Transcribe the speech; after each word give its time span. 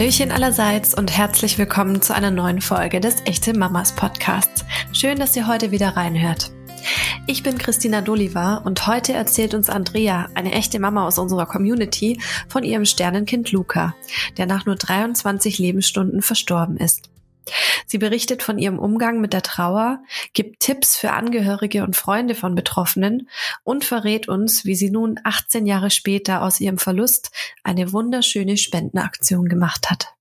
Hallöchen 0.00 0.32
allerseits 0.32 0.94
und 0.94 1.14
herzlich 1.14 1.58
willkommen 1.58 2.00
zu 2.00 2.14
einer 2.14 2.30
neuen 2.30 2.62
Folge 2.62 3.00
des 3.00 3.16
Echte 3.26 3.52
Mamas 3.52 3.94
Podcasts. 3.94 4.64
Schön, 4.94 5.18
dass 5.18 5.36
ihr 5.36 5.46
heute 5.46 5.72
wieder 5.72 5.88
reinhört. 5.94 6.52
Ich 7.26 7.42
bin 7.42 7.58
Christina 7.58 8.00
Doliva 8.00 8.62
und 8.64 8.86
heute 8.86 9.12
erzählt 9.12 9.52
uns 9.52 9.68
Andrea, 9.68 10.30
eine 10.34 10.52
echte 10.52 10.78
Mama 10.78 11.06
aus 11.06 11.18
unserer 11.18 11.44
Community, 11.44 12.18
von 12.48 12.64
ihrem 12.64 12.86
Sternenkind 12.86 13.52
Luca, 13.52 13.94
der 14.38 14.46
nach 14.46 14.64
nur 14.64 14.76
23 14.76 15.58
Lebensstunden 15.58 16.22
verstorben 16.22 16.78
ist. 16.78 17.10
Sie 17.86 17.98
berichtet 17.98 18.42
von 18.42 18.58
ihrem 18.58 18.78
Umgang 18.78 19.20
mit 19.20 19.32
der 19.32 19.42
Trauer, 19.42 20.02
gibt 20.32 20.60
Tipps 20.60 20.96
für 20.96 21.12
Angehörige 21.12 21.84
und 21.84 21.96
Freunde 21.96 22.34
von 22.34 22.54
Betroffenen 22.54 23.28
und 23.64 23.84
verrät 23.84 24.28
uns, 24.28 24.64
wie 24.64 24.74
sie 24.74 24.90
nun 24.90 25.18
18 25.24 25.66
Jahre 25.66 25.90
später 25.90 26.42
aus 26.42 26.60
ihrem 26.60 26.78
Verlust 26.78 27.30
eine 27.62 27.92
wunderschöne 27.92 28.56
Spendenaktion 28.56 29.48
gemacht 29.48 29.90
hat. 29.90 30.14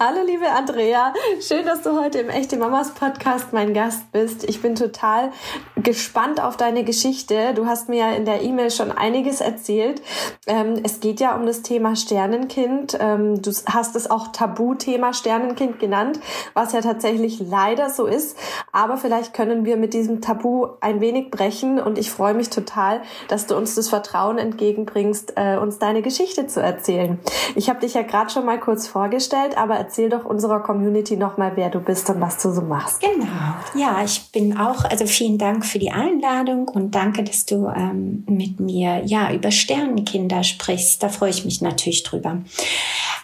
Hallo 0.00 0.22
liebe 0.26 0.50
Andrea, 0.50 1.14
schön, 1.40 1.64
dass 1.66 1.82
du 1.82 1.96
heute 1.96 2.18
im 2.18 2.28
Echte 2.28 2.56
Mamas 2.56 2.90
Podcast 2.94 3.52
mein 3.52 3.74
Gast 3.74 4.10
bist. 4.10 4.42
Ich 4.42 4.60
bin 4.60 4.74
total 4.74 5.30
gespannt 5.76 6.42
auf 6.42 6.56
deine 6.56 6.82
Geschichte. 6.82 7.54
Du 7.54 7.66
hast 7.66 7.88
mir 7.88 7.98
ja 8.00 8.10
in 8.10 8.24
der 8.24 8.42
E-Mail 8.42 8.72
schon 8.72 8.90
einiges 8.90 9.40
erzählt. 9.40 10.02
Ähm, 10.48 10.80
es 10.82 10.98
geht 10.98 11.20
ja 11.20 11.36
um 11.36 11.46
das 11.46 11.62
Thema 11.62 11.94
Sternenkind. 11.94 12.98
Ähm, 12.98 13.40
du 13.40 13.52
hast 13.66 13.94
es 13.94 14.10
auch 14.10 14.32
Tabuthema 14.32 15.12
Sternenkind 15.12 15.78
genannt, 15.78 16.18
was 16.54 16.72
ja 16.72 16.80
tatsächlich 16.80 17.38
leider 17.38 17.88
so 17.88 18.06
ist. 18.06 18.36
Aber 18.72 18.96
vielleicht 18.96 19.32
können 19.32 19.64
wir 19.64 19.76
mit 19.76 19.94
diesem 19.94 20.20
Tabu 20.20 20.70
ein 20.80 21.00
wenig 21.00 21.30
brechen 21.30 21.78
und 21.78 21.98
ich 21.98 22.10
freue 22.10 22.34
mich 22.34 22.50
total, 22.50 23.00
dass 23.28 23.46
du 23.46 23.56
uns 23.56 23.76
das 23.76 23.90
Vertrauen 23.90 24.38
entgegenbringst, 24.38 25.34
äh, 25.36 25.56
uns 25.56 25.78
deine 25.78 26.02
Geschichte 26.02 26.48
zu 26.48 26.60
erzählen. 26.60 27.20
Ich 27.54 27.68
habe 27.70 27.78
dich 27.78 27.94
ja 27.94 28.02
gerade 28.02 28.30
schon 28.30 28.44
mal 28.44 28.58
kurz 28.58 28.88
vorgestellt, 28.88 29.56
aber 29.56 29.83
erzähl 29.84 30.08
doch 30.08 30.24
unserer 30.24 30.60
Community 30.60 31.16
nochmal, 31.16 31.52
wer 31.56 31.68
du 31.68 31.78
bist 31.78 32.08
und 32.08 32.20
was 32.20 32.42
du 32.42 32.50
so 32.50 32.62
machst. 32.62 33.00
Genau. 33.00 33.26
Ja, 33.74 34.02
ich 34.02 34.30
bin 34.32 34.56
auch, 34.56 34.84
also 34.84 35.06
vielen 35.06 35.36
Dank 35.36 35.66
für 35.66 35.78
die 35.78 35.90
Einladung 35.90 36.68
und 36.68 36.94
danke, 36.94 37.22
dass 37.22 37.44
du 37.44 37.68
ähm, 37.68 38.24
mit 38.26 38.60
mir 38.60 39.02
ja 39.04 39.32
über 39.32 39.50
Sternenkinder 39.50 40.42
sprichst. 40.42 41.02
Da 41.02 41.08
freue 41.10 41.30
ich 41.30 41.44
mich 41.44 41.60
natürlich 41.60 42.02
drüber. 42.02 42.38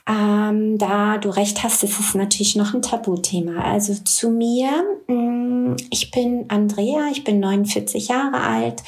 Ähm, 0.06 0.76
da 0.76 1.18
du 1.18 1.30
recht 1.30 1.62
hast, 1.62 1.82
ist 1.82 1.98
es 1.98 2.14
natürlich 2.14 2.56
noch 2.56 2.74
ein 2.74 2.82
Tabuthema. 2.82 3.62
Also 3.62 3.94
zu 3.94 4.30
mir, 4.30 4.68
mh, 5.06 5.14
mm, 5.14 5.76
ich 5.90 6.10
bin 6.10 6.44
Andrea, 6.48 7.08
ich 7.10 7.24
bin 7.24 7.40
49 7.40 8.08
Jahre 8.08 8.40
alt, 8.40 8.82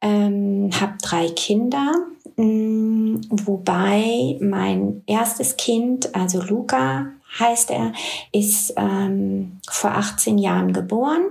ähm, 0.00 0.70
habe 0.80 0.94
drei 1.02 1.28
Kinder 1.30 1.92
mh, 2.36 2.44
wobei 3.30 4.36
mein 4.40 5.02
erstes 5.06 5.56
Kind, 5.56 6.14
also 6.14 6.42
Luca, 6.42 7.06
heißt 7.38 7.70
er, 7.70 7.92
ist 8.32 8.74
ähm, 8.76 9.58
vor 9.68 9.90
18 9.90 10.38
Jahren 10.38 10.72
geboren 10.72 11.26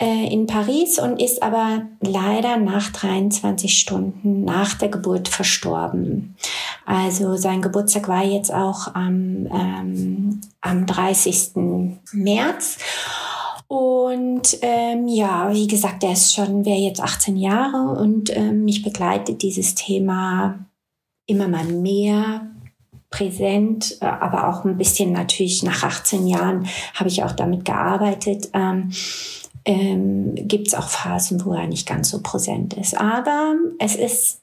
äh, 0.00 0.32
in 0.32 0.46
Paris 0.46 0.98
und 0.98 1.20
ist 1.20 1.42
aber 1.42 1.82
leider 2.00 2.56
nach 2.56 2.90
23 2.90 3.78
Stunden 3.78 4.44
nach 4.44 4.74
der 4.74 4.88
Geburt 4.88 5.28
verstorben. 5.28 6.36
Also 6.86 7.36
sein 7.36 7.62
Geburtstag 7.62 8.08
war 8.08 8.24
jetzt 8.24 8.52
auch 8.52 8.94
am, 8.94 9.46
ähm, 9.46 10.40
am 10.60 10.86
30. 10.86 11.52
März. 12.12 12.78
Und 13.68 14.58
ähm, 14.62 15.06
ja, 15.06 15.52
wie 15.52 15.68
gesagt, 15.68 16.02
er 16.02 16.14
ist 16.14 16.34
schon, 16.34 16.64
wäre 16.64 16.78
jetzt 16.78 17.00
18 17.00 17.36
Jahre 17.36 18.00
und 18.00 18.36
ähm, 18.36 18.64
mich 18.64 18.82
begleitet 18.82 19.42
dieses 19.42 19.76
Thema 19.76 20.58
immer 21.30 21.48
mal 21.48 21.64
mehr 21.64 22.50
präsent, 23.10 23.98
äh, 24.00 24.06
aber 24.06 24.48
auch 24.48 24.64
ein 24.64 24.76
bisschen 24.76 25.12
natürlich 25.12 25.62
nach 25.62 25.82
18 25.82 26.26
Jahren 26.26 26.66
habe 26.94 27.08
ich 27.08 27.22
auch 27.22 27.32
damit 27.32 27.64
gearbeitet. 27.64 28.50
Ähm, 28.52 28.90
ähm, 29.64 30.34
Gibt 30.34 30.68
es 30.68 30.74
auch 30.74 30.88
Phasen, 30.88 31.44
wo 31.44 31.52
er 31.52 31.66
nicht 31.66 31.86
ganz 31.86 32.10
so 32.10 32.20
präsent 32.22 32.74
ist. 32.74 32.98
Aber 32.98 33.54
es 33.78 33.94
ist 33.94 34.40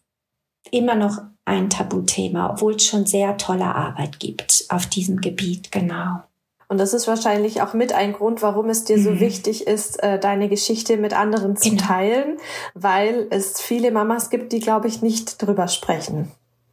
immer 0.72 0.96
noch 0.96 1.20
ein 1.46 1.70
Tabuthema, 1.70 2.52
obwohl 2.52 2.76
es 2.76 2.86
schon 2.86 3.06
sehr 3.06 3.38
tolle 3.38 3.74
Arbeit 3.74 4.20
gibt 4.20 4.66
auf 4.70 4.86
diesem 4.86 5.22
Gebiet, 5.22 5.72
genau. 5.72 6.22
Und 6.70 6.80
das 6.80 6.94
ist 6.94 7.08
wahrscheinlich 7.08 7.62
auch 7.62 7.74
mit 7.74 7.94
ein 7.94 8.12
Grund, 8.12 8.42
warum 8.42 8.70
es 8.70 8.84
dir 8.84 9.02
so 9.02 9.12
mhm. 9.12 9.20
wichtig 9.22 9.66
ist, 9.66 10.04
äh, 10.04 10.20
deine 10.20 10.50
Geschichte 10.50 10.98
mit 10.98 11.14
anderen 11.18 11.56
zu 11.56 11.70
genau. 11.70 11.84
teilen, 11.84 12.38
weil 12.74 13.28
es 13.30 13.62
viele 13.62 13.92
Mamas 13.92 14.30
gibt, 14.30 14.52
die, 14.52 14.60
glaube 14.60 14.90
ich, 14.90 15.02
nicht 15.02 15.42
drüber 15.42 15.70
sprechen. 15.70 16.30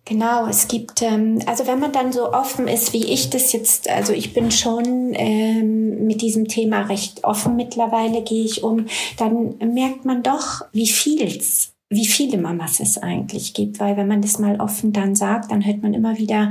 Genau, 0.06 0.46
es 0.46 0.68
gibt, 0.68 1.00
ähm, 1.00 1.38
also 1.46 1.66
wenn 1.66 1.78
man 1.78 1.92
dann 1.92 2.12
so 2.12 2.30
offen 2.30 2.68
ist, 2.68 2.92
wie 2.92 3.04
ich 3.04 3.30
das 3.30 3.52
jetzt, 3.52 3.88
also 3.88 4.12
ich 4.12 4.34
bin 4.34 4.50
schon 4.50 5.14
ähm, 5.14 6.06
mit 6.06 6.20
diesem 6.20 6.46
Thema 6.46 6.82
recht 6.82 7.24
offen 7.24 7.56
mittlerweile, 7.56 8.22
gehe 8.22 8.44
ich 8.44 8.62
um, 8.62 8.84
dann 9.16 9.56
merkt 9.58 10.04
man 10.04 10.22
doch, 10.22 10.62
wie 10.72 10.88
viel's 10.88 11.70
wie 11.90 12.06
viele 12.06 12.38
Mamas 12.38 12.80
es 12.80 12.98
eigentlich 12.98 13.54
gibt, 13.54 13.78
weil 13.78 13.96
wenn 13.96 14.08
man 14.08 14.20
das 14.20 14.38
mal 14.38 14.60
offen 14.60 14.92
dann 14.92 15.14
sagt, 15.14 15.52
dann 15.52 15.64
hört 15.64 15.82
man 15.82 15.94
immer 15.94 16.18
wieder 16.18 16.50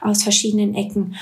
aus 0.00 0.22
verschiedenen 0.22 0.74
Ecken, 0.74 1.16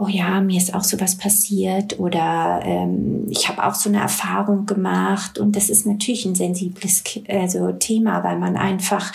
oh 0.00 0.08
ja, 0.08 0.40
mir 0.40 0.56
ist 0.56 0.72
auch 0.72 0.84
sowas 0.84 1.16
passiert 1.18 2.00
oder 2.00 2.62
ähm, 2.64 3.26
ich 3.28 3.48
habe 3.48 3.66
auch 3.66 3.74
so 3.74 3.90
eine 3.90 4.00
Erfahrung 4.00 4.64
gemacht. 4.64 5.38
Und 5.38 5.56
das 5.56 5.68
ist 5.68 5.84
natürlich 5.86 6.24
ein 6.24 6.34
sensibles 6.34 7.04
also 7.28 7.72
Thema, 7.72 8.24
weil 8.24 8.38
man 8.38 8.56
einfach 8.56 9.12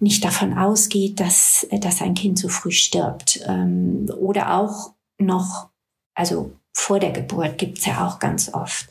nicht 0.00 0.24
davon 0.24 0.56
ausgeht, 0.56 1.20
dass, 1.20 1.66
dass 1.70 2.02
ein 2.02 2.14
Kind 2.14 2.38
so 2.38 2.48
früh 2.48 2.70
stirbt. 2.70 3.40
Ähm, 3.46 4.10
oder 4.18 4.58
auch 4.58 4.92
noch, 5.18 5.68
also 6.14 6.52
vor 6.72 6.98
der 6.98 7.12
Geburt 7.12 7.58
gibt's 7.58 7.86
ja 7.86 8.06
auch 8.06 8.18
ganz 8.18 8.52
oft. 8.54 8.88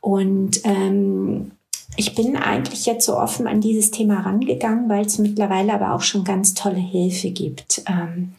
Und 0.00 0.64
ähm, 0.64 1.52
ich 1.96 2.14
bin 2.14 2.36
eigentlich 2.36 2.86
jetzt 2.86 3.06
so 3.06 3.16
offen 3.18 3.48
an 3.48 3.60
dieses 3.60 3.90
Thema 3.90 4.20
rangegangen, 4.20 4.88
weil 4.88 5.04
es 5.04 5.18
mittlerweile 5.18 5.74
aber 5.74 5.94
auch 5.94 6.02
schon 6.02 6.22
ganz 6.22 6.54
tolle 6.54 6.76
Hilfe 6.76 7.30
gibt. 7.30 7.82
Ähm, 7.88 8.34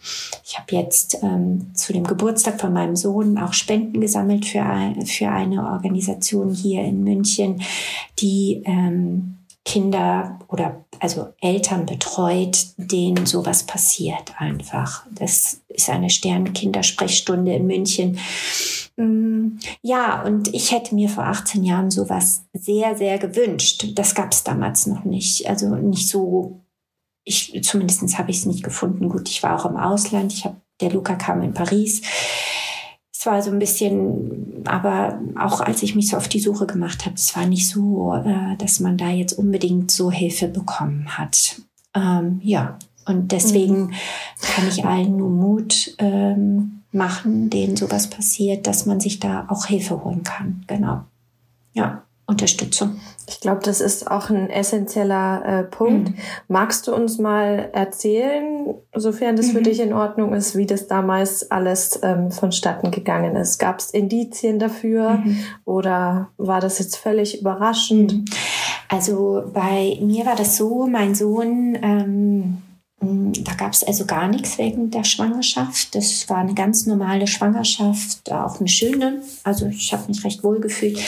ich 0.45 0.57
habe 0.57 0.75
jetzt 0.75 1.21
ähm, 1.21 1.71
zu 1.73 1.91
dem 1.91 2.05
Geburtstag 2.05 2.61
von 2.61 2.71
meinem 2.71 2.95
Sohn 2.95 3.37
auch 3.37 3.53
Spenden 3.53 3.99
gesammelt 3.99 4.45
für, 4.45 4.63
für 5.05 5.29
eine 5.29 5.63
Organisation 5.65 6.53
hier 6.53 6.83
in 6.83 7.03
München, 7.03 7.61
die 8.19 8.63
ähm, 8.65 9.39
Kinder 9.65 10.39
oder 10.47 10.85
also 10.99 11.33
Eltern 11.41 11.85
betreut, 11.85 12.67
denen 12.77 13.25
sowas 13.25 13.63
passiert 13.63 14.33
einfach. 14.37 15.05
Das 15.11 15.61
ist 15.69 15.89
eine 15.89 16.09
Sternenkindersprechstunde 16.09 17.53
in 17.53 17.67
München. 17.67 18.19
Mm, 18.97 19.59
ja, 19.81 20.23
und 20.23 20.53
ich 20.53 20.71
hätte 20.71 20.95
mir 20.95 21.09
vor 21.09 21.25
18 21.25 21.63
Jahren 21.63 21.91
sowas 21.91 22.43
sehr, 22.53 22.97
sehr 22.97 23.17
gewünscht. 23.17 23.87
Das 23.95 24.15
gab 24.15 24.31
es 24.31 24.43
damals 24.43 24.87
noch 24.87 25.05
nicht. 25.05 25.47
Also 25.49 25.75
nicht 25.75 26.07
so, 26.07 26.59
ich, 27.23 27.59
zumindest 27.63 28.17
habe 28.17 28.31
ich 28.31 28.37
es 28.37 28.45
nicht 28.45 28.63
gefunden. 28.63 29.09
Gut, 29.09 29.29
ich 29.29 29.41
war 29.43 29.59
auch 29.59 29.69
im 29.69 29.77
Ausland. 29.77 30.33
Ich 30.33 30.45
habe, 30.45 30.57
der 30.81 30.91
Luca 30.91 31.15
kam 31.15 31.41
in 31.41 31.53
Paris 31.53 32.01
es 33.19 33.25
war 33.25 33.41
so 33.41 33.51
ein 33.51 33.59
bisschen, 33.59 34.63
aber 34.65 35.19
auch 35.37 35.59
als 35.59 35.83
ich 35.83 35.93
mich 35.93 36.07
so 36.07 36.15
auf 36.15 36.29
die 36.29 36.39
Suche 36.39 36.65
gemacht 36.65 37.05
habe, 37.05 37.15
es 37.15 37.35
war 37.35 37.45
nicht 37.45 37.67
so, 37.67 38.13
äh, 38.13 38.55
dass 38.55 38.79
man 38.79 38.95
da 38.95 39.09
jetzt 39.09 39.33
unbedingt 39.33 39.91
so 39.91 40.09
Hilfe 40.09 40.47
bekommen 40.47 41.17
hat. 41.17 41.61
Ähm, 41.93 42.39
ja, 42.41 42.79
und 43.05 43.33
deswegen 43.33 43.87
mhm. 43.87 43.93
kann 44.41 44.69
ich 44.69 44.85
allen 44.85 45.17
nur 45.17 45.29
Mut 45.29 45.95
ähm, 45.97 46.83
machen, 46.93 47.49
denen 47.49 47.75
sowas 47.75 48.09
passiert, 48.09 48.67
dass 48.67 48.85
man 48.85 49.01
sich 49.01 49.19
da 49.19 49.47
auch 49.49 49.65
Hilfe 49.65 50.01
holen 50.05 50.23
kann. 50.23 50.63
Genau. 50.67 51.03
Ja. 51.73 52.03
Unterstützung. 52.29 52.99
Ich 53.27 53.39
glaube, 53.39 53.61
das 53.63 53.81
ist 53.81 54.09
auch 54.09 54.29
ein 54.29 54.51
essentieller 54.51 55.43
äh, 55.45 55.63
Punkt. 55.63 56.09
Mhm. 56.09 56.15
Magst 56.47 56.87
du 56.87 56.93
uns 56.93 57.17
mal 57.17 57.69
erzählen, 57.73 58.75
sofern 58.95 59.35
das 59.35 59.47
mhm. 59.47 59.51
für 59.51 59.61
dich 59.63 59.79
in 59.79 59.93
Ordnung 59.93 60.33
ist, 60.33 60.55
wie 60.55 60.67
das 60.67 60.87
damals 60.87 61.49
alles 61.49 61.99
ähm, 62.03 62.31
vonstatten 62.31 62.91
gegangen 62.91 63.35
ist? 63.35 63.57
Gab 63.57 63.79
es 63.79 63.89
Indizien 63.89 64.59
dafür 64.59 65.17
mhm. 65.23 65.39
oder 65.65 66.29
war 66.37 66.61
das 66.61 66.77
jetzt 66.77 66.97
völlig 66.97 67.41
überraschend? 67.41 68.13
Mhm. 68.13 68.25
Also 68.89 69.43
bei 69.51 69.97
mir 70.01 70.27
war 70.27 70.35
das 70.35 70.55
so, 70.55 70.85
mein 70.85 71.15
Sohn 71.15 71.77
ähm, 71.81 72.57
da 73.01 73.53
gab 73.53 73.71
es 73.71 73.83
also 73.83 74.05
gar 74.05 74.27
nichts 74.27 74.57
wegen 74.57 74.91
der 74.91 75.05
Schwangerschaft. 75.05 75.95
Das 75.95 76.27
war 76.29 76.39
eine 76.39 76.53
ganz 76.53 76.85
normale 76.85 77.27
Schwangerschaft, 77.27 78.29
auch 78.31 78.59
eine 78.59 78.67
schöne. 78.67 79.21
Also 79.43 79.67
ich 79.67 79.93
habe 79.93 80.07
mich 80.07 80.23
recht 80.25 80.43
wohl 80.43 80.59
gefühlt. 80.59 80.99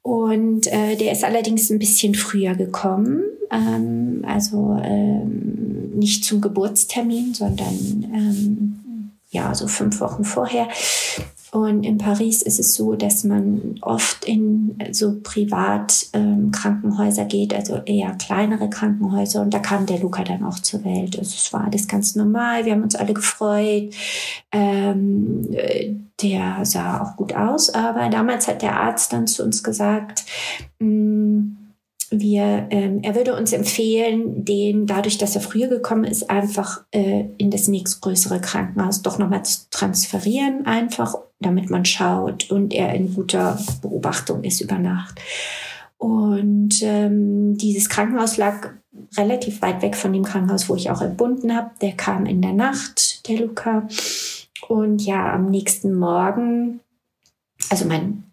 Und 0.00 0.66
äh, 0.66 0.96
der 0.96 1.12
ist 1.12 1.24
allerdings 1.24 1.70
ein 1.70 1.78
bisschen 1.78 2.14
früher 2.14 2.54
gekommen. 2.54 3.22
Ähm, 3.50 4.24
also 4.26 4.80
ähm, 4.82 5.90
nicht 5.94 6.24
zum 6.24 6.40
Geburtstermin, 6.40 7.34
sondern 7.34 7.74
ähm, 8.14 9.10
ja, 9.30 9.54
so 9.54 9.66
fünf 9.66 10.00
Wochen 10.00 10.24
vorher. 10.24 10.68
Und 11.52 11.84
in 11.84 11.98
Paris 11.98 12.40
ist 12.40 12.58
es 12.58 12.74
so, 12.74 12.94
dass 12.94 13.24
man 13.24 13.74
oft 13.82 14.24
in 14.24 14.78
so 14.90 15.20
Privatkrankenhäuser 15.22 17.22
ähm, 17.22 17.28
geht, 17.28 17.52
also 17.52 17.76
eher 17.84 18.12
kleinere 18.12 18.70
Krankenhäuser. 18.70 19.42
Und 19.42 19.52
da 19.52 19.58
kam 19.58 19.84
der 19.84 19.98
Luca 19.98 20.24
dann 20.24 20.44
auch 20.44 20.58
zur 20.58 20.82
Welt. 20.82 21.18
Also 21.18 21.34
es 21.36 21.52
war 21.52 21.64
alles 21.64 21.86
ganz 21.86 22.16
normal. 22.16 22.64
Wir 22.64 22.72
haben 22.72 22.82
uns 22.82 22.94
alle 22.94 23.12
gefreut. 23.12 23.94
Ähm, 24.50 25.46
der 26.22 26.64
sah 26.64 27.02
auch 27.02 27.16
gut 27.16 27.34
aus. 27.34 27.68
Aber 27.68 28.08
damals 28.08 28.48
hat 28.48 28.62
der 28.62 28.80
Arzt 28.80 29.12
dann 29.12 29.26
zu 29.26 29.44
uns 29.44 29.62
gesagt, 29.62 30.24
mh, 30.80 30.88
mm, 30.88 31.61
wir, 32.12 32.66
ähm, 32.70 33.00
er 33.02 33.14
würde 33.14 33.34
uns 33.34 33.52
empfehlen, 33.52 34.44
den 34.44 34.86
dadurch, 34.86 35.18
dass 35.18 35.34
er 35.34 35.40
früher 35.40 35.68
gekommen 35.68 36.04
ist, 36.04 36.30
einfach 36.30 36.84
äh, 36.92 37.24
in 37.38 37.50
das 37.50 37.68
nächstgrößere 37.68 38.40
Krankenhaus 38.40 39.02
doch 39.02 39.18
nochmal 39.18 39.44
zu 39.44 39.60
transferieren, 39.70 40.66
einfach, 40.66 41.16
damit 41.40 41.70
man 41.70 41.84
schaut 41.84 42.50
und 42.50 42.72
er 42.72 42.94
in 42.94 43.14
guter 43.14 43.58
Beobachtung 43.80 44.44
ist 44.44 44.60
über 44.60 44.78
Nacht. 44.78 45.20
Und 45.98 46.82
ähm, 46.82 47.56
dieses 47.56 47.88
Krankenhaus 47.88 48.36
lag 48.36 48.70
relativ 49.16 49.62
weit 49.62 49.82
weg 49.82 49.96
von 49.96 50.12
dem 50.12 50.24
Krankenhaus, 50.24 50.68
wo 50.68 50.74
ich 50.74 50.90
auch 50.90 51.00
entbunden 51.00 51.54
habe. 51.54 51.70
Der 51.80 51.92
kam 51.92 52.26
in 52.26 52.42
der 52.42 52.52
Nacht, 52.52 53.28
der 53.28 53.40
Luca. 53.40 53.88
Und 54.68 55.02
ja, 55.02 55.32
am 55.32 55.50
nächsten 55.50 55.94
Morgen, 55.94 56.80
also 57.70 57.86
mein 57.86 58.31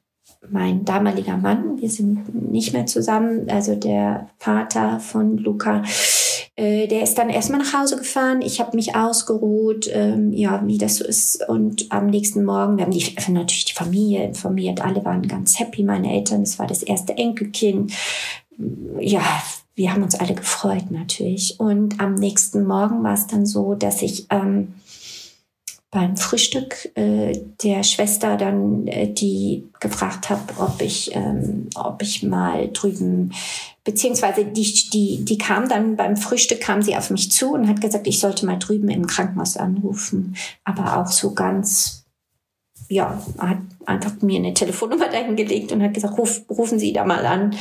mein 0.51 0.85
damaliger 0.85 1.37
Mann, 1.37 1.79
wir 1.81 1.89
sind 1.89 2.51
nicht 2.51 2.73
mehr 2.73 2.85
zusammen, 2.85 3.49
also 3.49 3.75
der 3.75 4.29
Vater 4.37 4.99
von 4.99 5.37
Luca, 5.37 5.83
äh, 6.59 6.87
der 6.87 7.03
ist 7.03 7.17
dann 7.17 7.29
erstmal 7.29 7.59
nach 7.59 7.73
Hause 7.73 7.95
gefahren. 7.95 8.41
Ich 8.41 8.59
habe 8.59 8.75
mich 8.75 8.93
ausgeruht, 8.93 9.89
ähm, 9.93 10.33
ja, 10.33 10.61
wie 10.65 10.77
das 10.77 10.97
so 10.97 11.05
ist. 11.05 11.47
Und 11.47 11.89
am 11.89 12.07
nächsten 12.07 12.43
Morgen, 12.43 12.77
wir 12.77 12.83
haben 12.83 12.91
die, 12.91 13.15
natürlich 13.29 13.65
die 13.65 13.73
Familie 13.73 14.25
informiert, 14.25 14.81
alle 14.81 15.05
waren 15.05 15.25
ganz 15.25 15.57
happy, 15.57 15.83
meine 15.83 16.11
Eltern, 16.13 16.41
es 16.41 16.59
war 16.59 16.67
das 16.67 16.83
erste 16.83 17.17
Enkelkind. 17.17 17.93
Ja, 18.99 19.21
wir 19.75 19.93
haben 19.93 20.03
uns 20.03 20.15
alle 20.15 20.33
gefreut 20.33 20.91
natürlich. 20.91 21.61
Und 21.61 22.01
am 22.01 22.15
nächsten 22.15 22.65
Morgen 22.67 23.03
war 23.03 23.13
es 23.13 23.27
dann 23.27 23.45
so, 23.45 23.75
dass 23.75 24.01
ich 24.01 24.27
ähm, 24.29 24.73
beim 25.91 26.17
Frühstück 26.17 26.91
äh, 26.95 27.33
der 27.63 27.83
Schwester 27.83 28.37
dann 28.37 28.87
äh, 28.87 29.11
die 29.11 29.67
gefragt 29.79 30.29
habe, 30.29 30.41
ob 30.59 30.81
ich 30.81 31.15
ähm, 31.15 31.69
ob 31.75 32.01
ich 32.03 32.21
mal 32.21 32.69
drüben 32.71 33.33
beziehungsweise 33.83 34.45
die 34.45 34.89
die 34.93 35.25
die 35.25 35.37
kam 35.37 35.67
dann 35.67 35.95
beim 35.95 36.15
Frühstück 36.15 36.61
kam 36.61 36.83
sie 36.83 36.95
auf 36.95 37.09
mich 37.09 37.31
zu 37.31 37.53
und 37.53 37.67
hat 37.67 37.81
gesagt, 37.81 38.05
ich 38.05 38.19
sollte 38.19 38.45
mal 38.45 38.59
drüben 38.59 38.89
im 38.89 39.07
Krankenhaus 39.07 39.57
anrufen, 39.57 40.35
aber 40.63 40.97
auch 40.97 41.07
so 41.07 41.33
ganz 41.33 42.05
ja 42.87 43.23
hat 43.39 43.57
einfach 43.87 44.21
mir 44.21 44.37
eine 44.37 44.53
Telefonnummer 44.53 45.07
dahin 45.11 45.35
gelegt 45.35 45.71
und 45.71 45.81
hat 45.81 45.95
gesagt, 45.95 46.19
Ruf, 46.19 46.41
rufen 46.49 46.77
Sie 46.77 46.93
da 46.93 47.03
mal 47.03 47.25
an. 47.25 47.55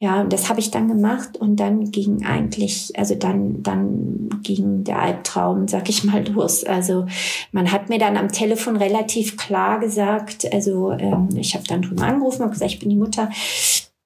Ja, 0.00 0.24
das 0.24 0.48
habe 0.48 0.60
ich 0.60 0.70
dann 0.70 0.88
gemacht 0.88 1.36
und 1.36 1.56
dann 1.56 1.90
ging 1.90 2.26
eigentlich, 2.26 2.92
also 2.98 3.14
dann, 3.14 3.62
dann 3.62 4.28
ging 4.42 4.84
der 4.84 5.00
Albtraum, 5.00 5.68
sag 5.68 5.88
ich 5.88 6.04
mal, 6.04 6.26
los. 6.28 6.64
Also 6.64 7.06
man 7.52 7.70
hat 7.70 7.88
mir 7.88 7.98
dann 7.98 8.16
am 8.16 8.30
Telefon 8.30 8.76
relativ 8.76 9.36
klar 9.36 9.78
gesagt, 9.78 10.52
also 10.52 10.90
ähm, 10.92 11.28
ich 11.36 11.54
habe 11.54 11.64
dann 11.66 11.82
drüben 11.82 12.02
angerufen 12.02 12.42
und 12.42 12.50
gesagt, 12.50 12.72
ich 12.72 12.80
bin 12.80 12.90
die 12.90 12.96
Mutter, 12.96 13.30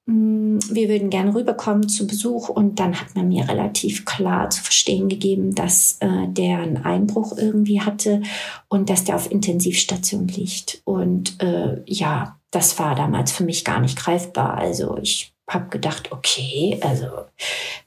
mm, 0.05 0.59
wir 0.69 0.89
würden 0.89 1.09
gerne 1.09 1.33
rüberkommen 1.33 1.89
zu 1.89 2.05
Besuch 2.05 2.49
und 2.49 2.79
dann 2.79 2.93
hat 2.99 3.15
man 3.15 3.27
mir 3.27 3.49
relativ 3.49 4.05
klar 4.05 4.51
zu 4.51 4.61
verstehen 4.61 5.09
gegeben, 5.09 5.55
dass 5.55 5.97
äh, 6.01 6.27
der 6.27 6.59
einen 6.59 6.77
Einbruch 6.77 7.35
irgendwie 7.35 7.81
hatte 7.81 8.21
und 8.67 8.91
dass 8.91 9.05
der 9.05 9.15
auf 9.15 9.31
Intensivstation 9.31 10.27
liegt. 10.27 10.81
Und 10.85 11.41
äh, 11.41 11.81
ja, 11.87 12.39
das 12.51 12.77
war 12.79 12.95
damals 12.95 13.31
für 13.31 13.43
mich 13.43 13.65
gar 13.65 13.79
nicht 13.79 13.97
greifbar. 13.97 14.55
Also 14.55 14.97
ich 15.01 15.33
habe 15.49 15.69
gedacht, 15.69 16.11
okay, 16.11 16.79
also 16.81 17.05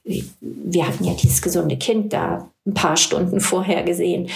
wir 0.05 0.87
hatten 0.87 1.05
ja 1.05 1.15
dieses 1.15 1.41
gesunde 1.41 1.77
Kind 1.77 2.13
da 2.13 2.49
ein 2.67 2.75
paar 2.75 2.97
Stunden 2.97 3.41
vorher 3.41 3.83
gesehen. 3.83 4.29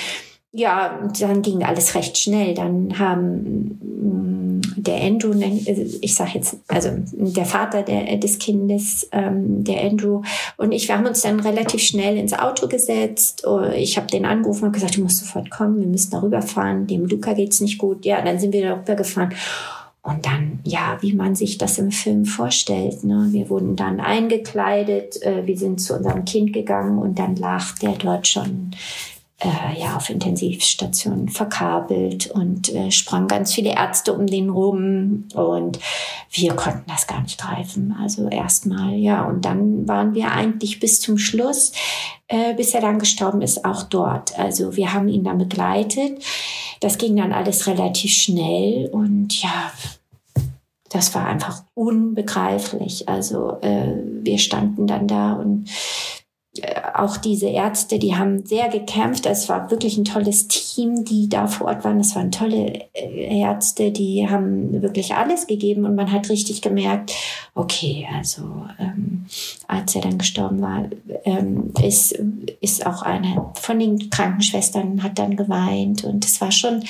Ja, 0.52 1.06
dann 1.20 1.42
ging 1.42 1.64
alles 1.64 1.94
recht 1.94 2.16
schnell. 2.16 2.54
Dann 2.54 2.98
haben 2.98 3.78
mm, 3.82 4.62
der 4.76 5.02
Andrew, 5.02 5.34
ich 6.00 6.14
sage 6.14 6.30
jetzt, 6.34 6.56
also 6.68 6.90
der 7.12 7.44
Vater 7.44 7.82
der, 7.82 8.16
des 8.16 8.38
Kindes, 8.38 9.06
ähm, 9.12 9.64
der 9.64 9.82
Andrew 9.82 10.22
und 10.56 10.72
ich, 10.72 10.88
wir 10.88 10.96
haben 10.96 11.06
uns 11.06 11.20
dann 11.20 11.40
relativ 11.40 11.82
schnell 11.82 12.16
ins 12.16 12.32
Auto 12.32 12.68
gesetzt. 12.68 13.44
Ich 13.74 13.98
habe 13.98 14.06
den 14.06 14.24
angerufen 14.24 14.64
und 14.64 14.72
gesagt, 14.72 14.96
du 14.96 15.02
musst 15.02 15.18
sofort 15.18 15.50
kommen, 15.50 15.80
wir 15.80 15.88
müssen 15.88 16.12
darüber 16.12 16.40
fahren. 16.40 16.86
Dem 16.86 17.04
Luca 17.04 17.34
geht's 17.34 17.60
nicht 17.60 17.76
gut. 17.76 18.06
Ja, 18.06 18.22
dann 18.22 18.38
sind 18.38 18.52
wir 18.54 18.66
darüber 18.66 18.94
gefahren. 18.94 19.34
Und 20.06 20.24
dann, 20.24 20.60
ja, 20.62 20.98
wie 21.00 21.12
man 21.12 21.34
sich 21.34 21.58
das 21.58 21.78
im 21.78 21.90
Film 21.90 22.24
vorstellt. 22.24 23.02
Ne? 23.02 23.28
Wir 23.32 23.50
wurden 23.50 23.74
dann 23.74 23.98
eingekleidet, 23.98 25.20
äh, 25.22 25.44
wir 25.46 25.58
sind 25.58 25.80
zu 25.80 25.96
unserem 25.96 26.24
Kind 26.24 26.52
gegangen 26.52 26.98
und 26.98 27.18
dann 27.18 27.34
lag 27.34 27.76
der 27.80 27.92
dort 27.92 28.28
schon 28.28 28.70
äh, 29.40 29.80
ja, 29.80 29.96
auf 29.96 30.08
Intensivstationen 30.08 31.28
verkabelt 31.28 32.30
und 32.30 32.72
äh, 32.72 32.90
sprang 32.90 33.28
ganz 33.28 33.52
viele 33.52 33.74
Ärzte 33.74 34.14
um 34.14 34.26
den 34.26 34.48
rum 34.48 35.24
und 35.34 35.78
wir 36.30 36.54
konnten 36.54 36.84
das 36.88 37.06
gar 37.06 37.20
nicht 37.20 37.38
greifen. 37.38 37.94
Also 38.00 38.28
erstmal, 38.28 38.94
ja, 38.94 39.24
und 39.24 39.44
dann 39.44 39.86
waren 39.86 40.14
wir 40.14 40.32
eigentlich 40.32 40.80
bis 40.80 41.00
zum 41.00 41.18
Schluss, 41.18 41.72
äh, 42.28 42.54
bis 42.54 42.72
er 42.72 42.80
dann 42.80 42.98
gestorben 42.98 43.42
ist, 43.42 43.64
auch 43.64 43.82
dort. 43.82 44.38
Also 44.38 44.76
wir 44.76 44.94
haben 44.94 45.08
ihn 45.08 45.24
dann 45.24 45.38
begleitet. 45.38 46.22
Das 46.80 46.96
ging 46.96 47.16
dann 47.16 47.32
alles 47.32 47.66
relativ 47.66 48.12
schnell 48.12 48.88
und 48.90 49.42
ja, 49.42 49.70
das 50.90 51.14
war 51.14 51.26
einfach 51.26 51.64
unbegreiflich. 51.74 53.08
Also 53.08 53.58
äh, 53.60 53.94
wir 54.22 54.38
standen 54.38 54.86
dann 54.86 55.08
da 55.08 55.34
und 55.34 55.68
äh, 56.62 56.80
auch 56.94 57.16
diese 57.16 57.48
Ärzte, 57.48 57.98
die 57.98 58.16
haben 58.16 58.46
sehr 58.46 58.68
gekämpft. 58.68 59.26
Es 59.26 59.48
war 59.48 59.70
wirklich 59.70 59.98
ein 59.98 60.04
tolles 60.04 60.48
Team, 60.48 61.04
die 61.04 61.28
da 61.28 61.46
vor 61.46 61.68
Ort 61.68 61.84
waren. 61.84 62.00
Es 62.00 62.14
waren 62.14 62.30
tolle 62.30 62.84
äh, 62.94 63.40
Ärzte, 63.40 63.90
die 63.90 64.28
haben 64.28 64.82
wirklich 64.82 65.14
alles 65.14 65.46
gegeben 65.46 65.84
und 65.84 65.94
man 65.94 66.12
hat 66.12 66.28
richtig 66.28 66.62
gemerkt, 66.62 67.12
okay, 67.54 68.08
also 68.14 68.42
ähm, 68.78 69.26
als 69.66 69.94
er 69.94 70.02
dann 70.02 70.18
gestorben 70.18 70.62
war, 70.62 70.84
ähm, 71.24 71.72
ist, 71.82 72.18
ist 72.60 72.86
auch 72.86 73.02
eine 73.02 73.50
von 73.54 73.78
den 73.78 74.10
Krankenschwestern 74.10 75.02
hat 75.02 75.18
dann 75.18 75.36
geweint 75.36 76.04
und 76.04 76.24
es 76.24 76.40
war 76.40 76.52
schon 76.52 76.84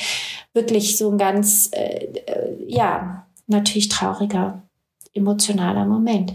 wirklich 0.52 0.96
so 0.96 1.10
ein 1.10 1.19
ganz, 1.19 1.70
äh, 1.72 2.06
äh 2.26 2.56
ja, 2.66 3.25
natürlich 3.46 3.88
trauriger, 3.88 4.62
emotionaler 5.14 5.84
Moment. 5.84 6.32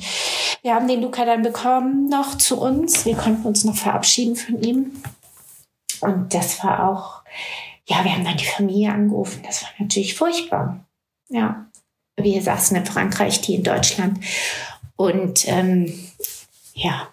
Wir 0.61 0.75
haben 0.75 0.87
den 0.87 1.01
Luca 1.01 1.25
dann 1.25 1.41
bekommen 1.41 2.09
noch 2.09 2.37
zu 2.37 2.59
uns. 2.59 3.05
Wir 3.05 3.15
konnten 3.15 3.47
uns 3.47 3.63
noch 3.63 3.75
verabschieden 3.75 4.35
von 4.35 4.61
ihm. 4.61 4.91
Und 6.01 6.33
das 6.33 6.63
war 6.63 6.89
auch, 6.89 7.21
ja, 7.85 8.03
wir 8.03 8.13
haben 8.13 8.25
dann 8.25 8.37
die 8.37 8.45
Familie 8.45 8.91
angerufen. 8.91 9.41
Das 9.45 9.63
war 9.63 9.69
natürlich 9.79 10.15
furchtbar. 10.15 10.85
Ja, 11.29 11.65
wir 12.17 12.41
saßen 12.41 12.77
in 12.77 12.85
Frankreich, 12.85 13.41
die 13.41 13.55
in 13.55 13.63
Deutschland. 13.63 14.19
Und 14.95 15.47
ähm, 15.47 15.93
ja, 16.73 17.07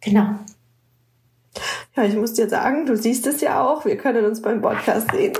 genau. 0.00 0.34
Ja, 1.96 2.04
ich 2.04 2.14
muss 2.14 2.34
dir 2.34 2.48
sagen, 2.48 2.86
du 2.86 2.96
siehst 2.96 3.26
es 3.26 3.40
ja 3.40 3.62
auch. 3.62 3.84
Wir 3.84 3.96
können 3.96 4.24
uns 4.24 4.42
beim 4.42 4.60
Podcast 4.60 5.10
sehen. 5.12 5.32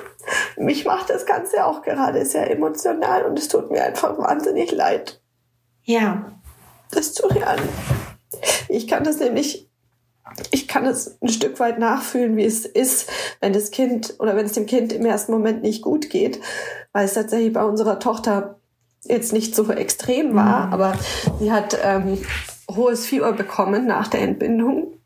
Mich 0.60 0.84
macht 0.84 1.08
das 1.08 1.24
Ganze 1.24 1.64
auch 1.64 1.82
gerade 1.82 2.24
sehr 2.26 2.50
emotional 2.50 3.24
und 3.24 3.38
es 3.38 3.48
tut 3.48 3.70
mir 3.70 3.82
einfach 3.82 4.18
wahnsinnig 4.18 4.70
leid. 4.72 5.22
Ja. 5.84 6.32
Das 6.90 7.14
zu 7.14 7.28
hören. 7.30 7.60
Ich 8.68 8.86
kann 8.86 9.02
das 9.02 9.18
nämlich, 9.20 9.70
ich 10.50 10.68
kann 10.68 10.84
es 10.84 11.18
ein 11.22 11.28
Stück 11.28 11.58
weit 11.60 11.78
nachfühlen, 11.78 12.36
wie 12.36 12.44
es 12.44 12.66
ist, 12.66 13.10
wenn 13.40 13.54
das 13.54 13.70
Kind 13.70 14.14
oder 14.18 14.36
wenn 14.36 14.44
es 14.44 14.52
dem 14.52 14.66
Kind 14.66 14.92
im 14.92 15.06
ersten 15.06 15.32
Moment 15.32 15.62
nicht 15.62 15.82
gut 15.82 16.10
geht, 16.10 16.40
weil 16.92 17.06
es 17.06 17.14
tatsächlich 17.14 17.54
bei 17.54 17.64
unserer 17.64 17.98
Tochter 17.98 18.60
jetzt 19.04 19.32
nicht 19.32 19.54
so 19.54 19.70
extrem 19.72 20.34
war, 20.34 20.66
mhm. 20.66 20.72
aber 20.74 20.92
sie 21.38 21.50
hat 21.50 21.78
ähm, 21.82 22.18
hohes 22.70 23.06
Fieber 23.06 23.32
bekommen 23.32 23.86
nach 23.86 24.08
der 24.08 24.20
Entbindung 24.20 24.99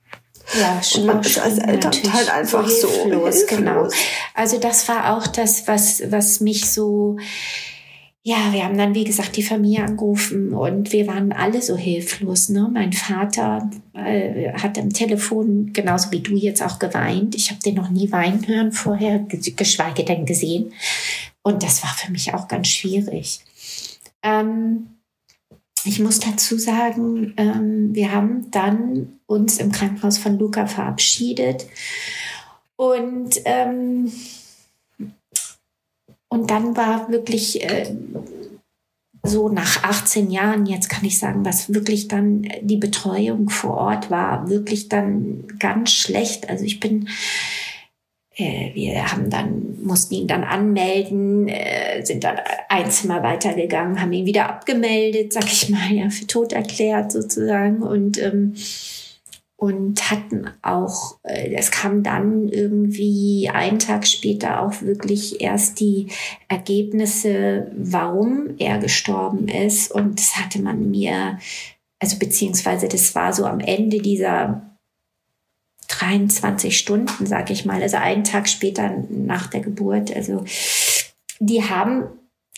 ja, 0.60 0.80
und 0.94 1.06
man 1.06 1.20
ist 1.20 1.38
als 1.38 1.58
Elternteil 1.58 2.28
einfach 2.28 2.68
so 2.68 2.88
hilflos, 2.88 2.90
so 2.90 3.04
hilflos. 3.04 3.46
Genau. 3.46 3.88
Also 4.34 4.58
das 4.58 4.88
war 4.88 5.16
auch 5.16 5.26
das, 5.26 5.66
was, 5.66 6.02
was 6.10 6.40
mich 6.40 6.70
so, 6.70 7.16
ja, 8.22 8.52
wir 8.52 8.64
haben 8.64 8.78
dann, 8.78 8.94
wie 8.94 9.04
gesagt, 9.04 9.36
die 9.36 9.42
Familie 9.42 9.84
angerufen 9.84 10.54
und 10.54 10.92
wir 10.92 11.06
waren 11.06 11.32
alle 11.32 11.60
so 11.60 11.76
hilflos. 11.76 12.48
Ne? 12.48 12.70
Mein 12.72 12.92
Vater 12.92 13.70
äh, 13.92 14.52
hat 14.54 14.78
am 14.78 14.90
Telefon, 14.90 15.72
genauso 15.72 16.10
wie 16.10 16.20
du 16.20 16.34
jetzt 16.34 16.62
auch 16.62 16.78
geweint. 16.78 17.34
Ich 17.34 17.50
habe 17.50 17.60
den 17.60 17.74
noch 17.74 17.90
nie 17.90 18.10
weinen 18.12 18.46
hören 18.48 18.72
vorher, 18.72 19.18
geschweige 19.18 20.04
denn 20.04 20.24
gesehen. 20.24 20.72
Und 21.42 21.62
das 21.62 21.82
war 21.82 21.90
für 21.90 22.10
mich 22.10 22.32
auch 22.32 22.48
ganz 22.48 22.68
schwierig. 22.68 23.40
Ähm, 24.22 24.86
ich 25.84 26.00
muss 26.00 26.18
dazu 26.18 26.56
sagen, 26.56 27.34
ähm, 27.36 27.94
wir 27.94 28.10
haben 28.10 28.50
dann 28.50 29.20
uns 29.26 29.58
im 29.58 29.72
Krankenhaus 29.72 30.18
von 30.18 30.38
Luca 30.38 30.66
verabschiedet 30.66 31.66
und 32.76 33.40
ähm, 33.44 34.12
und 36.28 36.50
dann 36.50 36.76
war 36.76 37.08
wirklich 37.10 37.62
äh, 37.62 37.94
so 39.22 39.48
nach 39.48 39.84
18 39.84 40.30
Jahren, 40.30 40.66
jetzt 40.66 40.90
kann 40.90 41.04
ich 41.04 41.18
sagen, 41.18 41.44
was 41.44 41.72
wirklich 41.72 42.08
dann 42.08 42.46
die 42.60 42.76
Betreuung 42.76 43.48
vor 43.48 43.76
Ort 43.76 44.10
war, 44.10 44.48
wirklich 44.50 44.88
dann 44.88 45.46
ganz 45.58 45.92
schlecht. 45.92 46.50
Also 46.50 46.64
ich 46.64 46.80
bin 46.80 47.08
äh, 48.36 48.74
wir 48.74 49.12
haben 49.12 49.30
dann, 49.30 49.78
mussten 49.82 50.14
ihn 50.14 50.26
dann 50.26 50.42
anmelden, 50.42 51.48
äh, 51.48 52.04
sind 52.04 52.24
dann 52.24 52.40
ein 52.68 52.90
Zimmer 52.90 53.22
weitergegangen, 53.22 54.00
haben 54.00 54.12
ihn 54.12 54.26
wieder 54.26 54.48
abgemeldet, 54.48 55.32
sag 55.32 55.44
ich 55.46 55.68
mal, 55.68 55.92
ja, 55.92 56.10
für 56.10 56.26
tot 56.26 56.52
erklärt 56.52 57.12
sozusagen 57.12 57.82
und, 57.82 58.20
ähm, 58.20 58.54
und 59.64 60.10
hatten 60.10 60.50
auch, 60.60 61.18
äh, 61.22 61.54
es 61.54 61.70
kam 61.70 62.02
dann 62.02 62.50
irgendwie 62.50 63.48
einen 63.50 63.78
Tag 63.78 64.06
später 64.06 64.60
auch 64.60 64.82
wirklich 64.82 65.40
erst 65.40 65.80
die 65.80 66.08
Ergebnisse, 66.48 67.72
warum 67.74 68.56
er 68.58 68.76
gestorben 68.76 69.48
ist 69.48 69.90
und 69.90 70.18
das 70.18 70.36
hatte 70.36 70.60
man 70.60 70.90
mir, 70.90 71.38
also 71.98 72.18
beziehungsweise 72.18 72.88
das 72.88 73.14
war 73.14 73.32
so 73.32 73.46
am 73.46 73.60
Ende 73.60 74.02
dieser 74.02 74.76
23 75.88 76.76
Stunden, 76.76 77.24
sag 77.24 77.48
ich 77.48 77.64
mal, 77.64 77.80
also 77.80 77.96
einen 77.96 78.24
Tag 78.24 78.50
später 78.50 79.02
nach 79.08 79.46
der 79.46 79.60
Geburt. 79.60 80.14
Also 80.14 80.44
die 81.40 81.62
haben 81.62 82.04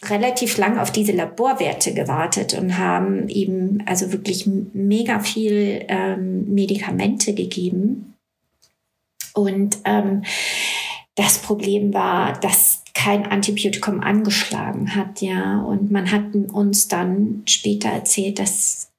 relativ 0.04 0.58
lang 0.58 0.78
auf 0.78 0.90
diese 0.90 1.12
Laborwerte 1.12 1.94
gewartet 1.94 2.54
und 2.54 2.76
haben 2.78 3.28
eben 3.28 3.82
also 3.86 4.12
wirklich 4.12 4.46
mega 4.46 5.20
viel 5.20 5.84
ähm, 5.88 6.52
Medikamente 6.52 7.34
gegeben. 7.34 8.14
Und 9.34 9.78
ähm, 9.84 10.22
das 11.14 11.38
Problem 11.38 11.94
war, 11.94 12.38
dass 12.40 12.82
kein 12.94 13.26
Antibiotikum 13.26 14.00
angeschlagen 14.00 14.94
hat, 14.94 15.20
ja. 15.20 15.60
Und 15.62 15.90
man 15.90 16.10
hat 16.10 16.34
uns 16.34 16.88
dann 16.88 17.42
später 17.46 17.88
erzählt, 17.88 18.38
dass 18.38 18.90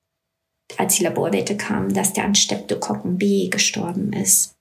als 0.77 0.95
die 0.95 1.03
Laborwerte 1.03 1.57
kamen, 1.57 1.93
dass 1.93 2.13
der 2.13 2.25
an 2.25 2.35
Streptokokken 2.35 3.17
B 3.17 3.49
gestorben 3.49 4.13
ist. 4.13 4.56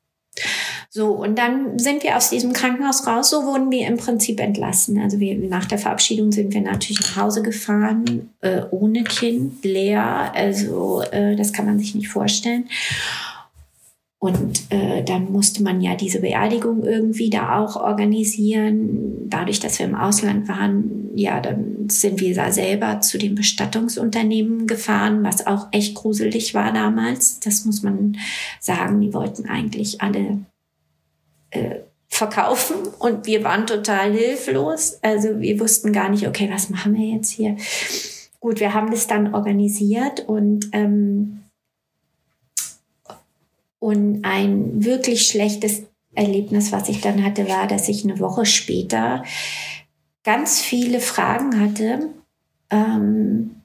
So, 0.90 1.08
und 1.08 1.38
dann 1.38 1.78
sind 1.78 2.02
wir 2.02 2.16
aus 2.16 2.30
diesem 2.30 2.52
Krankenhaus 2.52 3.06
raus. 3.06 3.30
So 3.30 3.44
wurden 3.44 3.70
wir 3.70 3.86
im 3.86 3.96
Prinzip 3.96 4.40
entlassen. 4.40 4.98
Also 4.98 5.20
wir, 5.20 5.36
nach 5.36 5.66
der 5.66 5.78
Verabschiedung 5.78 6.32
sind 6.32 6.54
wir 6.54 6.60
natürlich 6.60 7.00
nach 7.00 7.16
Hause 7.24 7.42
gefahren, 7.42 8.30
äh, 8.40 8.62
ohne 8.70 9.04
Kind, 9.04 9.64
leer. 9.64 10.32
Also 10.34 11.02
äh, 11.10 11.36
das 11.36 11.52
kann 11.52 11.66
man 11.66 11.78
sich 11.78 11.94
nicht 11.94 12.08
vorstellen. 12.08 12.68
Und 14.26 14.72
äh, 14.72 15.04
dann 15.04 15.30
musste 15.30 15.62
man 15.62 15.80
ja 15.80 15.94
diese 15.94 16.20
Beerdigung 16.20 16.82
irgendwie 16.82 17.30
da 17.30 17.60
auch 17.60 17.76
organisieren. 17.76 19.28
Dadurch, 19.30 19.60
dass 19.60 19.78
wir 19.78 19.86
im 19.86 19.94
Ausland 19.94 20.48
waren, 20.48 21.10
ja, 21.14 21.40
dann 21.40 21.88
sind 21.88 22.18
wir 22.18 22.34
da 22.34 22.50
selber 22.50 23.00
zu 23.00 23.18
dem 23.18 23.36
Bestattungsunternehmen 23.36 24.66
gefahren, 24.66 25.22
was 25.22 25.46
auch 25.46 25.68
echt 25.70 25.94
gruselig 25.94 26.54
war 26.54 26.72
damals. 26.72 27.38
Das 27.38 27.64
muss 27.66 27.84
man 27.84 28.16
sagen. 28.58 29.00
Die 29.00 29.14
wollten 29.14 29.48
eigentlich 29.48 30.00
alle 30.00 30.40
äh, 31.50 31.76
verkaufen 32.08 32.74
und 32.98 33.26
wir 33.26 33.44
waren 33.44 33.68
total 33.68 34.12
hilflos. 34.12 34.98
Also 35.02 35.40
wir 35.40 35.60
wussten 35.60 35.92
gar 35.92 36.08
nicht, 36.08 36.26
okay, 36.26 36.50
was 36.52 36.68
machen 36.68 36.94
wir 36.94 37.06
jetzt 37.14 37.30
hier? 37.30 37.56
Gut, 38.40 38.58
wir 38.58 38.74
haben 38.74 38.90
das 38.90 39.06
dann 39.06 39.34
organisiert 39.34 40.24
und 40.26 40.68
ähm, 40.72 41.42
und 43.86 44.24
ein 44.24 44.84
wirklich 44.84 45.28
schlechtes 45.28 45.84
Erlebnis, 46.12 46.72
was 46.72 46.88
ich 46.88 47.02
dann 47.02 47.24
hatte, 47.24 47.48
war, 47.48 47.68
dass 47.68 47.88
ich 47.88 48.02
eine 48.02 48.18
Woche 48.18 48.44
später 48.44 49.22
ganz 50.24 50.60
viele 50.60 50.98
Fragen 50.98 51.60
hatte 51.60 52.08
ähm, 52.70 53.62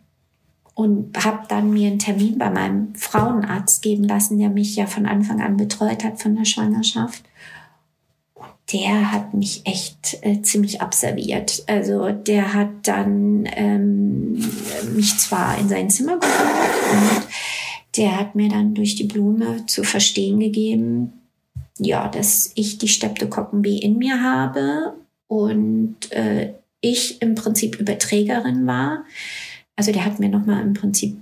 und 0.76 1.26
habe 1.26 1.48
dann 1.48 1.72
mir 1.72 1.88
einen 1.88 1.98
Termin 1.98 2.38
bei 2.38 2.52
meinem 2.52 2.94
Frauenarzt 2.94 3.82
geben 3.82 4.04
lassen, 4.04 4.38
der 4.38 4.50
mich 4.50 4.76
ja 4.76 4.86
von 4.86 5.08
Anfang 5.08 5.42
an 5.42 5.58
betreut 5.58 6.04
hat 6.04 6.22
von 6.22 6.36
der 6.36 6.46
Schwangerschaft. 6.46 7.24
Der 8.74 9.12
hat 9.12 9.34
mich 9.34 9.66
echt 9.66 10.20
äh, 10.22 10.44
ziemlich 10.44 10.82
abserviert. 10.82 11.64
Also 11.66 12.12
der 12.12 12.54
hat 12.54 12.70
dann 12.84 13.50
ähm, 13.56 14.34
mich 14.94 15.18
zwar 15.18 15.58
in 15.58 15.68
sein 15.68 15.90
Zimmer 15.90 16.20
geführt 16.20 16.46
und 16.92 17.28
der 17.98 18.18
hat 18.18 18.36
mir 18.36 18.50
dann 18.50 18.74
durch 18.74 18.96
die 18.96 19.04
Blume 19.04 19.66
zu 19.66 19.84
verstehen 19.84 20.40
gegeben, 20.40 21.14
ja, 21.78 22.08
dass 22.08 22.52
ich 22.56 22.78
die 22.78 22.88
Streptokokken 22.88 23.62
B 23.62 23.78
in 23.78 23.98
mir 23.98 24.22
habe 24.22 24.94
und 25.28 26.12
äh, 26.12 26.54
ich 26.80 27.22
im 27.22 27.36
Prinzip 27.36 27.80
Überträgerin 27.80 28.66
war. 28.66 29.06
Also 29.76 29.92
der 29.92 30.06
hat 30.06 30.20
mir 30.20 30.30
nochmal 30.30 30.62
im 30.62 30.74
Prinzip 30.74 31.18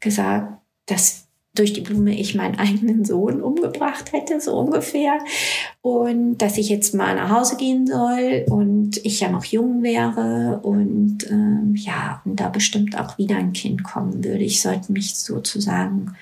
gesagt, 0.00 0.60
dass 0.86 1.23
durch 1.54 1.72
die 1.72 1.80
Blume 1.80 2.18
ich 2.18 2.34
meinen 2.34 2.58
eigenen 2.58 3.04
Sohn 3.04 3.40
umgebracht 3.40 4.12
hätte, 4.12 4.40
so 4.40 4.58
ungefähr. 4.58 5.18
Und 5.82 6.38
dass 6.38 6.58
ich 6.58 6.68
jetzt 6.68 6.94
mal 6.94 7.14
nach 7.14 7.30
Hause 7.30 7.56
gehen 7.56 7.86
soll 7.86 8.44
und 8.48 8.96
ich 9.04 9.20
ja 9.20 9.30
noch 9.30 9.44
jung 9.44 9.82
wäre 9.82 10.60
und 10.62 11.30
ähm, 11.30 11.74
ja, 11.76 12.22
und 12.24 12.40
da 12.40 12.48
bestimmt 12.48 12.98
auch 12.98 13.18
wieder 13.18 13.36
ein 13.36 13.52
Kind 13.52 13.84
kommen 13.84 14.24
würde. 14.24 14.42
Ich 14.42 14.60
sollte 14.60 14.92
mich 14.92 15.14
sozusagen 15.14 16.16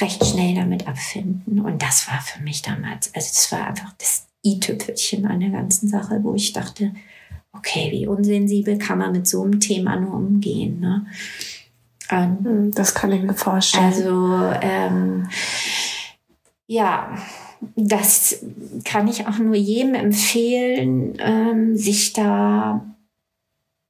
recht 0.00 0.24
schnell 0.24 0.54
damit 0.54 0.88
abfinden. 0.88 1.60
Und 1.60 1.82
das 1.82 2.08
war 2.08 2.20
für 2.20 2.42
mich 2.42 2.62
damals, 2.62 3.14
also 3.14 3.28
das 3.28 3.52
war 3.52 3.66
einfach 3.68 3.92
das 3.98 4.26
i-Tüpfelchen 4.44 5.26
an 5.26 5.40
der 5.40 5.50
ganzen 5.50 5.88
Sache, 5.88 6.20
wo 6.22 6.34
ich 6.34 6.52
dachte, 6.52 6.92
okay, 7.52 7.90
wie 7.92 8.06
unsensibel 8.06 8.78
kann 8.78 8.98
man 8.98 9.12
mit 9.12 9.28
so 9.28 9.42
einem 9.42 9.60
Thema 9.60 9.96
nur 9.96 10.14
umgehen. 10.14 10.80
Ne? 10.80 11.06
An. 12.14 12.38
Hm, 12.44 12.70
das 12.72 12.94
kann 12.94 13.12
ich 13.12 13.22
mir 13.22 13.34
vorstellen. 13.34 13.84
Also 13.84 14.52
ähm, 14.62 15.28
ja, 16.66 17.16
das 17.76 18.44
kann 18.84 19.08
ich 19.08 19.26
auch 19.26 19.38
nur 19.38 19.54
jedem 19.54 19.94
empfehlen, 19.94 21.16
ähm, 21.18 21.76
sich 21.76 22.12
da, 22.12 22.84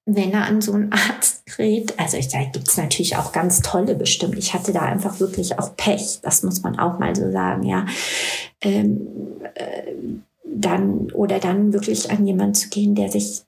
wenn 0.07 0.33
er 0.33 0.47
an 0.47 0.61
so 0.61 0.73
einen 0.73 0.93
Arzt 0.93 1.47
gerät, 1.47 1.99
also 1.99 2.17
ich, 2.17 2.29
da 2.29 2.43
gibt 2.45 2.69
es 2.69 2.77
natürlich 2.77 3.17
auch 3.17 3.33
ganz 3.33 3.61
tolle 3.61 3.95
bestimmt. 3.95 4.39
Ich 4.39 4.55
hatte 4.55 4.73
da 4.73 4.83
einfach 4.83 5.21
wirklich 5.21 5.59
auch 5.59 5.77
Pech, 5.77 6.21
das 6.23 6.43
muss 6.43 6.63
man 6.63 6.79
auch 6.79 6.99
mal 6.99 7.15
so 7.15 7.31
sagen, 7.31 7.65
ja. 7.65 7.87
Ähm, 8.61 9.07
äh, 9.55 9.93
dann 10.45 11.11
oder 11.13 11.41
dann 11.41 11.73
wirklich 11.73 12.11
an 12.11 12.27
jemanden 12.27 12.55
zu 12.55 12.69
gehen, 12.69 12.95
der 12.95 13.11
sich, 13.11 13.43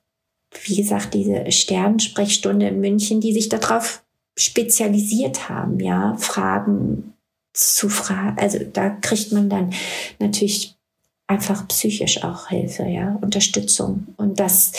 wie 0.63 0.75
gesagt, 0.75 1.13
diese 1.13 1.49
Sternensprechstunde 1.51 2.67
in 2.67 2.81
München, 2.81 3.21
die 3.21 3.33
sich 3.33 3.49
darauf 3.49 4.03
spezialisiert 4.37 5.49
haben, 5.49 5.79
ja, 5.79 6.15
Fragen 6.17 7.13
zu 7.53 7.89
fragen. 7.89 8.37
Also 8.39 8.59
da 8.59 8.89
kriegt 8.89 9.31
man 9.31 9.49
dann 9.49 9.73
natürlich 10.19 10.77
einfach 11.25 11.67
psychisch 11.67 12.23
auch 12.23 12.47
Hilfe, 12.47 12.83
ja, 12.83 13.17
Unterstützung. 13.21 14.07
Und 14.17 14.39
das, 14.39 14.71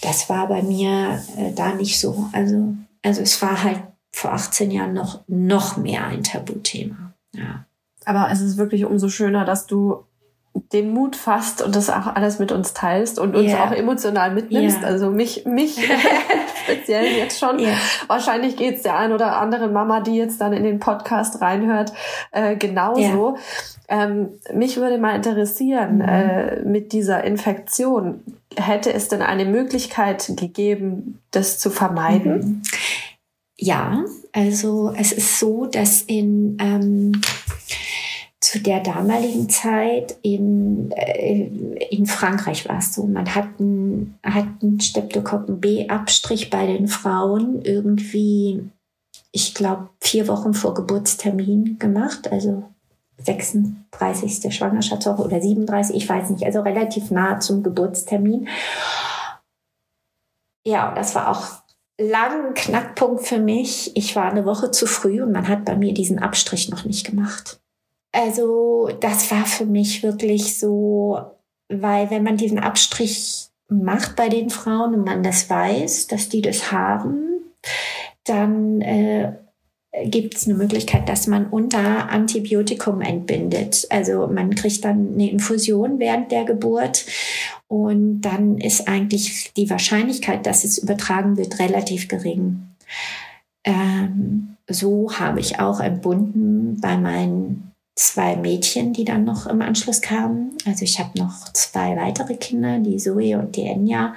das 0.00 0.28
war 0.28 0.48
bei 0.48 0.62
mir 0.62 1.22
äh, 1.36 1.52
da 1.52 1.74
nicht 1.74 1.98
so. 1.98 2.28
Also, 2.32 2.74
also 3.02 3.20
es 3.20 3.42
war 3.42 3.62
halt 3.62 3.82
vor 4.12 4.32
18 4.32 4.70
Jahren 4.70 4.94
noch, 4.94 5.20
noch 5.26 5.76
mehr 5.76 6.06
ein 6.06 6.22
Tabuthema. 6.22 7.12
Ja. 7.34 7.66
Aber 8.04 8.30
es 8.30 8.40
ist 8.40 8.56
wirklich 8.56 8.84
umso 8.84 9.08
schöner, 9.08 9.44
dass 9.44 9.66
du 9.66 10.04
den 10.54 10.92
Mut 10.92 11.16
fasst 11.16 11.62
und 11.62 11.74
das 11.76 11.88
auch 11.88 12.06
alles 12.06 12.38
mit 12.38 12.52
uns 12.52 12.74
teilst 12.74 13.18
und 13.18 13.34
uns 13.34 13.50
yeah. 13.50 13.64
auch 13.64 13.72
emotional 13.72 14.32
mitnimmst. 14.32 14.80
Yeah. 14.80 14.88
Also 14.88 15.10
mich, 15.10 15.44
mich 15.46 15.78
speziell 16.64 17.06
jetzt 17.06 17.38
schon. 17.38 17.58
Yeah. 17.58 17.76
Wahrscheinlich 18.06 18.56
geht's 18.56 18.82
der 18.82 18.96
ein 18.96 19.12
oder 19.12 19.38
anderen 19.38 19.72
Mama, 19.72 20.00
die 20.00 20.16
jetzt 20.16 20.40
dann 20.40 20.52
in 20.52 20.64
den 20.64 20.78
Podcast 20.78 21.40
reinhört, 21.40 21.92
äh, 22.32 22.56
genauso. 22.56 23.36
Ähm, 23.88 24.40
mich 24.52 24.76
würde 24.76 24.98
mal 24.98 25.16
interessieren, 25.16 25.96
mhm. 25.96 26.00
äh, 26.02 26.60
mit 26.62 26.92
dieser 26.92 27.24
Infektion, 27.24 28.22
hätte 28.56 28.92
es 28.92 29.08
denn 29.08 29.22
eine 29.22 29.44
Möglichkeit 29.44 30.32
gegeben, 30.36 31.20
das 31.30 31.58
zu 31.58 31.70
vermeiden? 31.70 32.38
Mhm. 32.38 32.62
Ja, 33.56 34.04
also 34.32 34.92
es 34.96 35.12
ist 35.12 35.38
so, 35.38 35.66
dass 35.66 36.02
in 36.02 36.56
ähm, 36.60 37.20
zu 38.42 38.58
der 38.58 38.80
damaligen 38.80 39.48
Zeit 39.48 40.16
in, 40.22 40.90
äh, 40.90 41.46
in 41.90 42.06
Frankreich 42.06 42.68
war 42.68 42.78
es 42.78 42.92
so, 42.92 43.06
man 43.06 43.32
hat 43.34 43.48
einen, 43.60 44.18
hat 44.24 44.46
einen 44.60 44.80
Streptokokken 44.80 45.60
B-Abstrich 45.60 46.50
bei 46.50 46.66
den 46.66 46.88
Frauen 46.88 47.62
irgendwie, 47.62 48.68
ich 49.30 49.54
glaube, 49.54 49.90
vier 50.00 50.26
Wochen 50.26 50.54
vor 50.54 50.74
Geburtstermin 50.74 51.78
gemacht, 51.78 52.32
also 52.32 52.64
36. 53.18 54.52
Schwangerschaftswoche 54.52 55.22
oder 55.22 55.40
37, 55.40 55.94
ich 55.94 56.08
weiß 56.08 56.30
nicht, 56.30 56.44
also 56.44 56.62
relativ 56.62 57.12
nah 57.12 57.38
zum 57.38 57.62
Geburtstermin. 57.62 58.48
Ja, 60.66 60.92
das 60.96 61.14
war 61.14 61.28
auch 61.30 61.62
lang 62.00 62.54
Knackpunkt 62.54 63.24
für 63.24 63.38
mich. 63.38 63.96
Ich 63.96 64.16
war 64.16 64.28
eine 64.28 64.44
Woche 64.44 64.72
zu 64.72 64.86
früh 64.86 65.22
und 65.22 65.30
man 65.30 65.46
hat 65.46 65.64
bei 65.64 65.76
mir 65.76 65.94
diesen 65.94 66.18
Abstrich 66.18 66.70
noch 66.70 66.84
nicht 66.84 67.06
gemacht. 67.06 67.61
Also 68.12 68.90
das 69.00 69.30
war 69.30 69.46
für 69.46 69.64
mich 69.64 70.02
wirklich 70.02 70.58
so, 70.58 71.18
weil 71.68 72.10
wenn 72.10 72.22
man 72.22 72.36
diesen 72.36 72.58
Abstrich 72.58 73.48
macht 73.68 74.16
bei 74.16 74.28
den 74.28 74.50
Frauen 74.50 74.94
und 74.94 75.04
man 75.04 75.22
das 75.22 75.48
weiß, 75.48 76.08
dass 76.08 76.28
die 76.28 76.42
das 76.42 76.70
haben, 76.70 77.40
dann 78.24 78.82
äh, 78.82 79.32
gibt 80.04 80.36
es 80.36 80.46
eine 80.46 80.56
Möglichkeit, 80.56 81.08
dass 81.08 81.26
man 81.26 81.46
unter 81.46 82.10
Antibiotikum 82.10 83.00
entbindet. 83.00 83.86
Also 83.90 84.26
man 84.26 84.54
kriegt 84.54 84.84
dann 84.84 85.14
eine 85.14 85.30
Infusion 85.30 85.98
während 85.98 86.32
der 86.32 86.44
Geburt 86.44 87.06
und 87.68 88.20
dann 88.22 88.58
ist 88.58 88.88
eigentlich 88.88 89.52
die 89.54 89.68
Wahrscheinlichkeit, 89.70 90.46
dass 90.46 90.64
es 90.64 90.78
übertragen 90.78 91.36
wird, 91.36 91.58
relativ 91.58 92.08
gering. 92.08 92.68
Ähm, 93.64 94.56
so 94.68 95.18
habe 95.18 95.40
ich 95.40 95.60
auch 95.60 95.80
entbunden 95.80 96.80
bei 96.80 96.96
meinen 96.96 97.71
zwei 97.94 98.36
Mädchen, 98.36 98.92
die 98.92 99.04
dann 99.04 99.24
noch 99.24 99.46
im 99.46 99.62
Anschluss 99.62 100.00
kamen. 100.00 100.56
Also 100.66 100.84
ich 100.84 100.98
habe 100.98 101.18
noch 101.18 101.52
zwei 101.52 101.96
weitere 101.96 102.36
Kinder, 102.36 102.78
die 102.78 102.96
Zoe 102.96 103.38
und 103.38 103.56
die 103.56 103.64
Enya. 103.64 104.14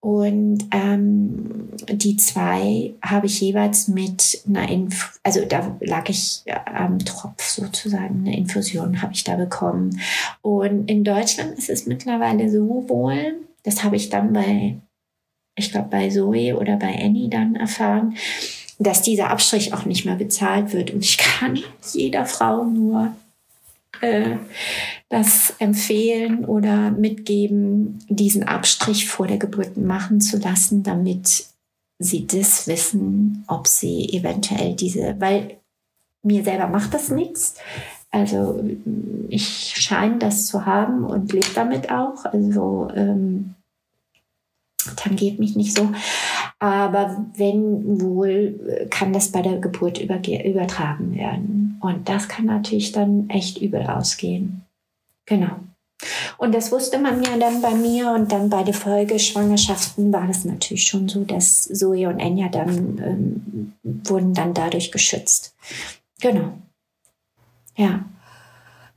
Und 0.00 0.66
ähm, 0.72 1.68
die 1.88 2.16
zwei 2.16 2.92
habe 3.02 3.26
ich 3.26 3.40
jeweils 3.40 3.86
mit 3.86 4.42
einer 4.48 4.68
Inf 4.68 5.20
also 5.22 5.44
da 5.44 5.76
lag 5.78 6.08
ich 6.08 6.42
am 6.66 6.98
Tropf 6.98 7.48
sozusagen, 7.48 8.24
eine 8.26 8.36
Infusion 8.36 9.00
habe 9.00 9.12
ich 9.12 9.22
da 9.22 9.36
bekommen. 9.36 10.00
Und 10.40 10.90
in 10.90 11.04
Deutschland 11.04 11.56
ist 11.56 11.70
es 11.70 11.86
mittlerweile 11.86 12.50
so 12.50 12.88
wohl, 12.88 13.36
das 13.62 13.84
habe 13.84 13.94
ich 13.94 14.08
dann 14.08 14.32
bei, 14.32 14.76
ich 15.54 15.70
glaube 15.70 15.88
bei 15.88 16.08
Zoe 16.08 16.58
oder 16.58 16.76
bei 16.76 16.98
Annie 17.00 17.28
dann 17.28 17.54
erfahren, 17.54 18.16
dass 18.82 19.02
dieser 19.02 19.30
Abstrich 19.30 19.74
auch 19.74 19.84
nicht 19.84 20.04
mehr 20.04 20.16
bezahlt 20.16 20.72
wird. 20.72 20.90
Und 20.90 21.04
ich 21.04 21.18
kann 21.18 21.58
jeder 21.92 22.26
Frau 22.26 22.64
nur 22.64 23.12
äh, 24.00 24.36
das 25.08 25.54
empfehlen 25.58 26.44
oder 26.44 26.90
mitgeben, 26.90 27.98
diesen 28.08 28.44
Abstrich 28.44 29.08
vor 29.08 29.26
der 29.26 29.38
Geburt 29.38 29.76
machen 29.76 30.20
zu 30.20 30.38
lassen, 30.38 30.82
damit 30.82 31.46
sie 31.98 32.26
das 32.26 32.66
wissen, 32.66 33.44
ob 33.46 33.66
sie 33.66 34.08
eventuell 34.12 34.74
diese, 34.74 35.16
weil 35.20 35.58
mir 36.22 36.42
selber 36.44 36.66
macht 36.66 36.94
das 36.94 37.10
nichts. 37.10 37.56
Also 38.10 38.62
ich 39.28 39.74
scheine 39.76 40.18
das 40.18 40.46
zu 40.46 40.66
haben 40.66 41.04
und 41.04 41.32
lebe 41.32 41.48
damit 41.54 41.90
auch. 41.90 42.24
Also 42.26 42.90
ähm, 42.94 43.54
tangiert 44.96 45.38
mich 45.38 45.56
nicht 45.56 45.76
so. 45.76 45.90
Aber 46.62 47.26
wenn 47.34 48.00
wohl, 48.00 48.86
kann 48.88 49.12
das 49.12 49.32
bei 49.32 49.42
der 49.42 49.58
Geburt 49.58 49.98
übertragen 49.98 51.16
werden. 51.16 51.76
Und 51.80 52.08
das 52.08 52.28
kann 52.28 52.44
natürlich 52.44 52.92
dann 52.92 53.28
echt 53.30 53.60
übel 53.60 53.84
ausgehen. 53.84 54.62
Genau. 55.26 55.56
Und 56.38 56.54
das 56.54 56.70
wusste 56.70 57.00
man 57.00 57.20
ja 57.24 57.36
dann 57.36 57.62
bei 57.62 57.74
mir 57.74 58.12
und 58.12 58.30
dann 58.30 58.48
bei 58.48 58.62
den 58.62 58.74
Folgeschwangerschaften 58.74 60.12
war 60.12 60.28
das 60.28 60.44
natürlich 60.44 60.84
schon 60.84 61.08
so, 61.08 61.24
dass 61.24 61.64
Zoe 61.64 62.08
und 62.08 62.20
Enya 62.20 62.48
dann 62.48 63.00
ähm, 63.04 63.72
wurden 63.82 64.32
dann 64.32 64.54
dadurch 64.54 64.92
geschützt. 64.92 65.56
Genau. 66.20 66.52
Ja. 67.76 68.04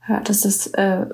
Ja, 0.08 0.20
das 0.20 0.44
ist 0.44 0.68
äh, 0.78 1.06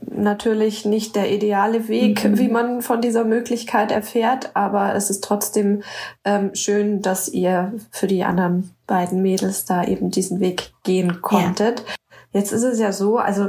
natürlich 0.00 0.84
nicht 0.84 1.16
der 1.16 1.32
ideale 1.32 1.88
Weg, 1.88 2.24
mhm. 2.24 2.38
wie 2.38 2.48
man 2.48 2.82
von 2.82 3.00
dieser 3.00 3.24
Möglichkeit 3.24 3.90
erfährt, 3.92 4.54
aber 4.54 4.94
es 4.94 5.10
ist 5.10 5.24
trotzdem 5.24 5.82
ähm, 6.24 6.54
schön, 6.54 7.02
dass 7.02 7.28
ihr 7.28 7.74
für 7.90 8.06
die 8.06 8.24
anderen 8.24 8.70
beiden 8.86 9.22
Mädels 9.22 9.64
da 9.64 9.84
eben 9.84 10.10
diesen 10.10 10.40
Weg 10.40 10.72
gehen 10.82 11.20
konntet. 11.22 11.80
Ja. 11.80 11.94
Jetzt 12.32 12.52
ist 12.52 12.62
es 12.62 12.78
ja 12.78 12.92
so, 12.92 13.18
also 13.18 13.48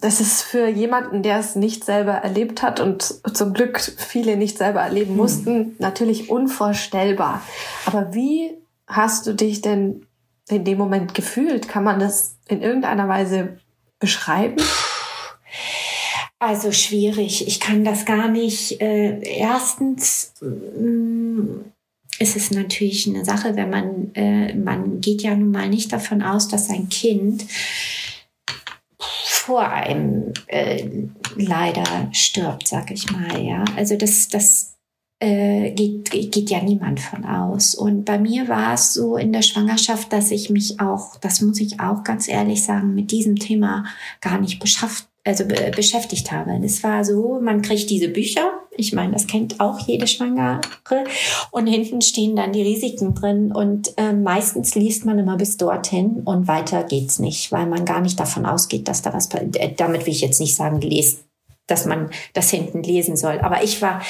das 0.00 0.20
ist 0.20 0.42
für 0.42 0.68
jemanden, 0.68 1.22
der 1.22 1.38
es 1.38 1.54
nicht 1.54 1.84
selber 1.84 2.12
erlebt 2.12 2.62
hat 2.62 2.80
und 2.80 3.02
zum 3.34 3.52
Glück 3.52 3.80
viele 3.80 4.36
nicht 4.36 4.58
selber 4.58 4.80
erleben 4.80 5.12
mhm. 5.12 5.16
mussten, 5.16 5.76
natürlich 5.78 6.28
unvorstellbar. 6.28 7.42
Aber 7.86 8.12
wie 8.14 8.58
hast 8.86 9.26
du 9.26 9.34
dich 9.34 9.60
denn 9.60 10.06
in 10.48 10.64
dem 10.64 10.78
Moment 10.78 11.14
gefühlt? 11.14 11.68
Kann 11.68 11.84
man 11.84 12.00
das 12.00 12.36
in 12.48 12.62
irgendeiner 12.62 13.08
Weise 13.08 13.58
beschreiben? 14.00 14.56
Also 16.40 16.72
schwierig. 16.72 17.46
Ich 17.46 17.60
kann 17.60 17.84
das 17.84 18.06
gar 18.06 18.28
nicht. 18.28 18.80
Äh, 18.80 19.20
erstens 19.22 20.32
äh, 20.40 22.22
ist 22.22 22.34
es 22.34 22.50
natürlich 22.50 23.06
eine 23.06 23.26
Sache, 23.26 23.56
wenn 23.56 23.68
man, 23.68 24.14
äh, 24.14 24.54
man 24.54 25.02
geht 25.02 25.20
ja 25.22 25.36
nun 25.36 25.50
mal 25.50 25.68
nicht 25.68 25.92
davon 25.92 26.22
aus, 26.22 26.48
dass 26.48 26.68
sein 26.68 26.88
Kind 26.88 27.44
vor 28.98 29.68
einem 29.68 30.32
äh, 30.46 30.88
leider 31.36 32.08
stirbt, 32.12 32.68
sag 32.68 32.90
ich 32.90 33.10
mal. 33.10 33.42
Ja, 33.42 33.64
also 33.76 33.96
das, 33.96 34.28
das 34.28 34.78
äh, 35.18 35.72
geht, 35.72 36.10
geht 36.10 36.48
ja 36.48 36.62
niemand 36.62 37.00
von 37.00 37.26
aus. 37.26 37.74
Und 37.74 38.06
bei 38.06 38.18
mir 38.18 38.48
war 38.48 38.72
es 38.72 38.94
so 38.94 39.18
in 39.18 39.34
der 39.34 39.42
Schwangerschaft, 39.42 40.10
dass 40.10 40.30
ich 40.30 40.48
mich 40.48 40.80
auch, 40.80 41.16
das 41.16 41.42
muss 41.42 41.60
ich 41.60 41.80
auch 41.80 42.02
ganz 42.02 42.28
ehrlich 42.28 42.64
sagen, 42.64 42.94
mit 42.94 43.10
diesem 43.10 43.36
Thema 43.36 43.84
gar 44.22 44.40
nicht 44.40 44.58
beschafft 44.58 45.09
also 45.24 45.44
be 45.44 45.70
beschäftigt 45.74 46.32
habe. 46.32 46.58
Es 46.64 46.82
war 46.82 47.04
so, 47.04 47.40
man 47.40 47.62
kriegt 47.62 47.90
diese 47.90 48.08
Bücher, 48.08 48.52
ich 48.76 48.92
meine, 48.92 49.12
das 49.12 49.26
kennt 49.26 49.60
auch 49.60 49.78
jede 49.80 50.06
Schwangere, 50.06 50.60
und 51.50 51.66
hinten 51.66 52.00
stehen 52.00 52.36
dann 52.36 52.52
die 52.52 52.62
Risiken 52.62 53.14
drin. 53.14 53.52
Und 53.52 53.92
äh, 53.98 54.12
meistens 54.12 54.74
liest 54.74 55.04
man 55.04 55.18
immer 55.18 55.36
bis 55.36 55.56
dorthin 55.56 56.22
und 56.24 56.48
weiter 56.48 56.84
geht's 56.84 57.18
nicht, 57.18 57.52
weil 57.52 57.66
man 57.66 57.84
gar 57.84 58.00
nicht 58.00 58.18
davon 58.18 58.46
ausgeht, 58.46 58.88
dass 58.88 59.02
da 59.02 59.12
was, 59.12 59.28
äh, 59.34 59.74
damit 59.76 60.06
will 60.06 60.12
ich 60.12 60.22
jetzt 60.22 60.40
nicht 60.40 60.54
sagen, 60.54 60.80
lest 60.80 61.24
dass 61.70 61.86
man 61.86 62.10
das 62.32 62.50
hinten 62.50 62.82
lesen 62.82 63.16
soll. 63.16 63.40
Aber 63.40 63.62
ich 63.62 63.80
war 63.82 64.02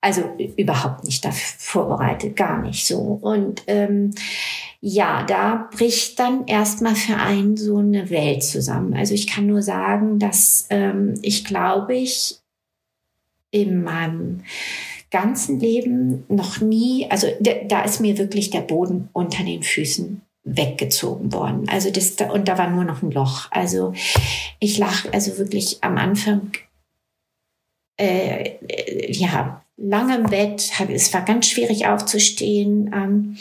also 0.00 0.22
überhaupt 0.56 1.04
nicht 1.04 1.24
dafür 1.24 1.56
vorbereitet, 1.58 2.36
gar 2.36 2.60
nicht 2.60 2.86
so. 2.86 3.18
Und 3.20 3.62
ähm, 3.66 4.10
ja, 4.80 5.22
da 5.24 5.68
bricht 5.76 6.18
dann 6.18 6.46
erstmal 6.46 6.96
für 6.96 7.16
einen 7.16 7.56
so 7.56 7.78
eine 7.78 8.10
Welt 8.10 8.42
zusammen. 8.42 8.94
Also 8.94 9.14
ich 9.14 9.26
kann 9.26 9.46
nur 9.46 9.62
sagen, 9.62 10.18
dass 10.18 10.66
ähm, 10.70 11.14
ich 11.22 11.44
glaube 11.44 11.94
ich 11.94 12.38
in 13.52 13.84
meinem 13.84 14.42
ganzen 15.10 15.60
Leben 15.60 16.24
noch 16.28 16.60
nie, 16.60 17.06
also 17.10 17.28
da 17.40 17.82
ist 17.82 18.00
mir 18.00 18.18
wirklich 18.18 18.50
der 18.50 18.62
Boden 18.62 19.10
unter 19.12 19.44
den 19.44 19.62
Füßen 19.62 20.22
weggezogen 20.44 21.32
worden. 21.32 21.68
Also 21.68 21.90
das, 21.90 22.16
und 22.32 22.48
da 22.48 22.58
war 22.58 22.70
nur 22.70 22.84
noch 22.84 23.02
ein 23.02 23.12
Loch. 23.12 23.46
Also 23.50 23.92
ich 24.58 24.78
lag 24.78 25.12
also 25.12 25.38
wirklich 25.38 25.78
am 25.82 25.98
Anfang, 25.98 26.50
äh, 27.96 28.58
ja, 29.12 29.62
lange 29.76 30.16
im 30.16 30.24
Bett. 30.24 30.70
Es 30.88 31.12
war 31.12 31.24
ganz 31.24 31.48
schwierig 31.48 31.86
aufzustehen. 31.86 32.90
Ähm, 32.94 33.36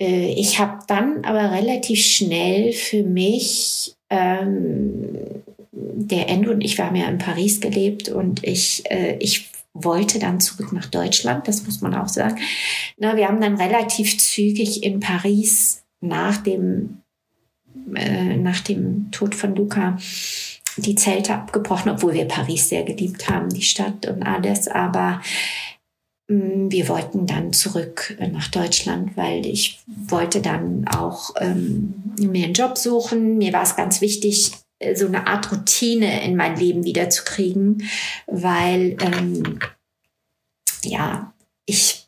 äh, 0.00 0.32
ich 0.32 0.58
habe 0.58 0.80
dann 0.86 1.24
aber 1.24 1.52
relativ 1.52 2.04
schnell 2.04 2.72
für 2.72 3.02
mich, 3.02 3.94
ähm, 4.10 5.42
der 5.72 6.28
Endo 6.28 6.50
und 6.50 6.60
ich, 6.60 6.78
wir 6.78 6.86
haben 6.86 6.96
ja 6.96 7.08
in 7.08 7.18
Paris 7.18 7.60
gelebt 7.60 8.08
und 8.08 8.44
ich, 8.44 8.88
äh, 8.90 9.16
ich 9.18 9.50
wollte 9.72 10.18
dann 10.18 10.40
zurück 10.40 10.72
nach 10.72 10.86
Deutschland, 10.86 11.48
das 11.48 11.64
muss 11.64 11.80
man 11.80 11.94
auch 11.94 12.08
sagen. 12.08 12.38
Na, 12.96 13.16
wir 13.16 13.26
haben 13.26 13.40
dann 13.40 13.56
relativ 13.56 14.18
zügig 14.18 14.84
in 14.84 15.00
Paris 15.00 15.82
nach 16.00 16.36
dem, 16.36 17.02
äh, 17.94 18.36
nach 18.36 18.60
dem 18.60 19.10
Tod 19.10 19.34
von 19.34 19.56
Luca 19.56 19.98
die 20.76 20.94
Zelte 20.94 21.34
abgebrochen, 21.34 21.92
obwohl 21.92 22.14
wir 22.14 22.26
Paris 22.26 22.68
sehr 22.68 22.82
geliebt 22.82 23.28
haben, 23.28 23.48
die 23.48 23.62
Stadt 23.62 24.06
und 24.06 24.22
alles. 24.22 24.68
Aber 24.68 25.20
Mm, 26.28 26.70
wir 26.70 26.88
wollten 26.88 27.26
dann 27.26 27.52
zurück 27.52 28.16
äh, 28.18 28.28
nach 28.28 28.48
Deutschland, 28.48 29.16
weil 29.16 29.44
ich 29.46 29.80
wollte 29.86 30.40
dann 30.40 30.86
auch 30.88 31.34
ähm, 31.38 32.14
mir 32.18 32.44
einen 32.44 32.54
Job 32.54 32.78
suchen. 32.78 33.36
Mir 33.38 33.52
war 33.52 33.62
es 33.62 33.76
ganz 33.76 34.00
wichtig, 34.00 34.52
äh, 34.78 34.94
so 34.96 35.06
eine 35.06 35.26
Art 35.26 35.52
Routine 35.52 36.24
in 36.24 36.36
mein 36.36 36.56
Leben 36.56 36.84
wiederzukriegen, 36.84 37.88
weil 38.26 38.96
ähm, 39.00 39.58
ja, 40.82 41.34
ich 41.66 42.06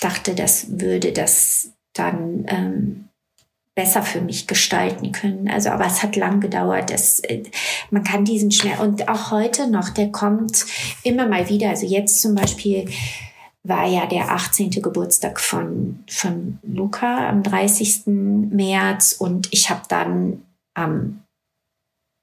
dachte, 0.00 0.34
das 0.34 0.80
würde 0.80 1.12
das 1.12 1.72
dann 1.92 2.44
ähm, 2.48 3.08
besser 3.74 4.02
für 4.02 4.20
mich 4.20 4.46
gestalten 4.46 5.12
können. 5.12 5.48
Also, 5.48 5.70
aber 5.70 5.86
es 5.86 6.02
hat 6.02 6.16
lang 6.16 6.40
gedauert. 6.40 6.90
Es, 6.90 7.20
äh, 7.20 7.42
man 7.90 8.04
kann 8.04 8.24
diesen 8.24 8.50
Schmerz 8.50 8.80
und 8.80 9.08
auch 9.08 9.30
heute 9.30 9.68
noch, 9.68 9.90
der 9.90 10.12
kommt 10.12 10.64
immer 11.02 11.26
mal 11.26 11.48
wieder. 11.48 11.70
Also 11.70 11.86
jetzt 11.86 12.20
zum 12.20 12.34
Beispiel 12.34 12.88
war 13.64 13.86
ja 13.86 14.06
der 14.06 14.30
18. 14.30 14.70
Geburtstag 14.70 15.40
von, 15.40 16.04
von 16.08 16.58
Luca 16.62 17.28
am 17.28 17.42
30. 17.42 18.02
März 18.06 19.16
und 19.18 19.52
ich 19.52 19.70
habe 19.70 19.82
dann 19.88 20.42
ähm, 20.76 21.22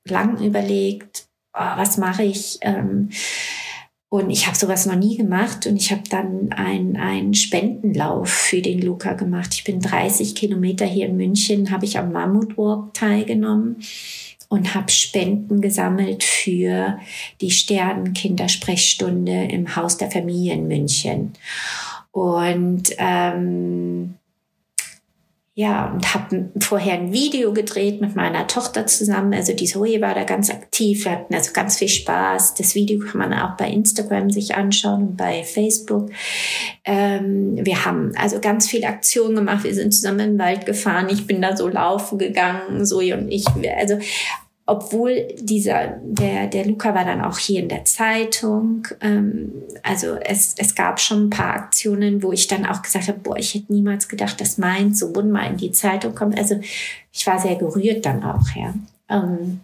lang 0.07 0.41
überlegt, 0.41 1.25
oh, 1.53 1.77
was 1.77 1.97
mache 1.97 2.23
ich? 2.23 2.59
Ähm, 2.61 3.09
und 4.11 4.29
ich 4.29 4.45
habe 4.45 4.57
sowas 4.57 4.85
noch 4.85 4.97
nie 4.97 5.15
gemacht 5.15 5.65
und 5.67 5.77
ich 5.77 5.89
habe 5.89 6.03
dann 6.09 6.51
einen 6.51 7.33
Spendenlauf 7.33 8.27
für 8.27 8.61
den 8.61 8.81
Luca 8.81 9.13
gemacht. 9.13 9.53
Ich 9.53 9.63
bin 9.63 9.79
30 9.79 10.35
Kilometer 10.35 10.85
hier 10.85 11.05
in 11.05 11.15
München, 11.15 11.71
habe 11.71 11.85
ich 11.85 11.97
am 11.97 12.11
Mammut 12.11 12.57
Walk 12.57 12.93
teilgenommen 12.93 13.77
und 14.49 14.75
habe 14.75 14.91
Spenden 14.91 15.61
gesammelt 15.61 16.25
für 16.25 16.99
die 17.39 17.51
Sternenkindersprechstunde 17.51 19.45
im 19.45 19.77
Haus 19.77 19.95
der 19.95 20.11
Familie 20.11 20.55
in 20.55 20.67
München. 20.67 21.31
Und 22.11 22.89
ähm, 22.97 24.15
ja, 25.53 25.91
und 25.91 26.13
habe 26.13 26.49
vorher 26.61 26.93
ein 26.93 27.11
Video 27.11 27.51
gedreht 27.51 27.99
mit 27.99 28.15
meiner 28.15 28.47
Tochter 28.47 28.87
zusammen. 28.87 29.33
Also 29.33 29.53
die 29.53 29.65
Zoe 29.65 29.99
war 29.99 30.15
da 30.15 30.23
ganz 30.23 30.49
aktiv. 30.49 31.03
Wir 31.03 31.11
hatten 31.11 31.35
also 31.35 31.51
ganz 31.51 31.77
viel 31.77 31.89
Spaß. 31.89 32.53
Das 32.53 32.73
Video 32.73 32.99
kann 32.99 33.19
man 33.19 33.33
auch 33.33 33.57
bei 33.57 33.69
Instagram 33.69 34.29
sich 34.29 34.55
anschauen 34.55 35.09
und 35.09 35.17
bei 35.17 35.43
Facebook. 35.43 36.09
Ähm, 36.85 37.59
wir 37.65 37.83
haben 37.83 38.13
also 38.15 38.39
ganz 38.39 38.69
viele 38.69 38.87
Aktionen 38.87 39.35
gemacht. 39.35 39.65
Wir 39.65 39.73
sind 39.73 39.93
zusammen 39.93 40.19
den 40.19 40.39
Wald 40.39 40.65
gefahren. 40.65 41.09
Ich 41.09 41.27
bin 41.27 41.41
da 41.41 41.57
so 41.57 41.67
laufen 41.67 42.17
gegangen, 42.17 42.85
Zoe 42.85 43.13
und 43.17 43.29
ich. 43.29 43.45
Also 43.77 43.99
obwohl 44.71 45.27
dieser, 45.37 45.99
der, 46.01 46.47
der 46.47 46.65
Luca 46.65 46.95
war 46.95 47.03
dann 47.03 47.21
auch 47.21 47.37
hier 47.37 47.59
in 47.59 47.67
der 47.67 47.83
Zeitung. 47.83 48.87
Ähm, 49.01 49.51
also 49.83 50.15
es, 50.15 50.55
es 50.57 50.75
gab 50.75 51.01
schon 51.01 51.25
ein 51.25 51.29
paar 51.29 51.55
Aktionen, 51.55 52.23
wo 52.23 52.31
ich 52.31 52.47
dann 52.47 52.65
auch 52.65 52.81
gesagt 52.81 53.09
habe, 53.09 53.19
boah, 53.19 53.35
ich 53.35 53.53
hätte 53.53 53.73
niemals 53.73 54.07
gedacht, 54.07 54.39
dass 54.39 54.57
mein 54.57 54.93
Sohn 54.93 55.29
mal 55.29 55.47
in 55.47 55.57
die 55.57 55.73
Zeitung 55.73 56.15
kommt. 56.15 56.39
Also 56.39 56.57
ich 57.11 57.27
war 57.27 57.37
sehr 57.37 57.57
gerührt 57.57 58.05
dann 58.05 58.23
auch, 58.23 58.45
ja. 58.55 58.73
Ähm, 59.09 59.59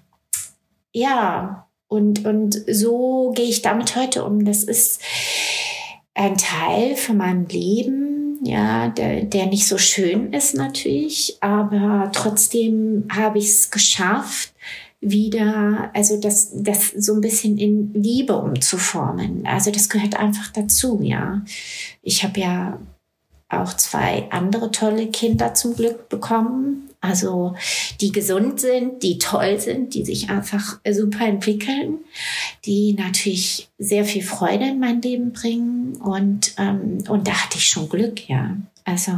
ja, 0.91 1.65
und, 1.87 2.25
und 2.25 2.61
so 2.69 3.31
gehe 3.33 3.45
ich 3.45 3.61
damit 3.61 3.95
heute 3.95 4.25
um. 4.25 4.43
Das 4.43 4.65
ist 4.65 5.01
ein 6.15 6.37
Teil 6.37 6.97
von 6.97 7.15
meinem 7.15 7.45
Leben, 7.45 8.39
ja, 8.43 8.89
der, 8.89 9.23
der 9.23 9.45
nicht 9.45 9.67
so 9.67 9.77
schön 9.77 10.33
ist 10.33 10.53
natürlich, 10.53 11.37
aber 11.39 12.11
trotzdem 12.13 13.07
habe 13.09 13.37
ich 13.37 13.45
es 13.45 13.71
geschafft, 13.71 14.51
wieder, 14.99 15.91
also 15.93 16.19
das, 16.19 16.51
das 16.53 16.89
so 16.89 17.13
ein 17.13 17.21
bisschen 17.21 17.57
in 17.57 17.93
Liebe 17.93 18.35
umzuformen. 18.35 19.45
Also 19.45 19.71
das 19.71 19.89
gehört 19.89 20.15
einfach 20.15 20.51
dazu, 20.51 20.99
ja. 21.03 21.43
Ich 22.01 22.23
habe 22.23 22.39
ja 22.39 22.79
auch 23.49 23.73
zwei 23.73 24.27
andere 24.31 24.71
tolle 24.71 25.07
Kinder 25.07 25.53
zum 25.53 25.75
Glück 25.75 26.09
bekommen. 26.09 26.89
Also 26.99 27.55
die 28.01 28.11
gesund 28.11 28.59
sind, 28.59 29.03
die 29.03 29.19
toll 29.19 29.59
sind, 29.59 29.93
die 29.93 30.03
sich 30.03 30.29
einfach 30.29 30.79
super 30.89 31.25
entwickeln, 31.27 31.99
die 32.65 32.93
natürlich 32.93 33.69
sehr 33.77 34.03
viel 34.03 34.23
Freude 34.23 34.65
in 34.65 34.79
mein 34.79 35.01
Leben 35.01 35.31
bringen. 35.31 35.95
Und, 35.97 36.55
ähm, 36.57 37.03
und 37.07 37.27
da 37.27 37.33
hatte 37.33 37.57
ich 37.57 37.67
schon 37.67 37.87
Glück, 37.87 38.27
ja. 38.27 38.57
Also, 38.87 39.11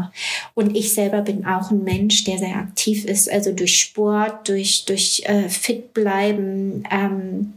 und 0.55 0.75
ich 0.75 0.95
selber 0.95 1.21
bin 1.21 1.45
auch 1.45 1.69
ein 1.69 1.84
Mensch, 1.84 2.23
der 2.23 2.39
sehr 2.39 2.55
aktiv 2.55 3.05
ist, 3.05 3.32
also 3.32 3.51
durch 3.51 3.79
Sport, 3.79 4.49
durch, 4.49 4.86
durch 4.86 5.21
äh, 5.25 5.47
fit 5.47 5.93
bleiben, 5.93 6.84
ähm, 6.89 7.53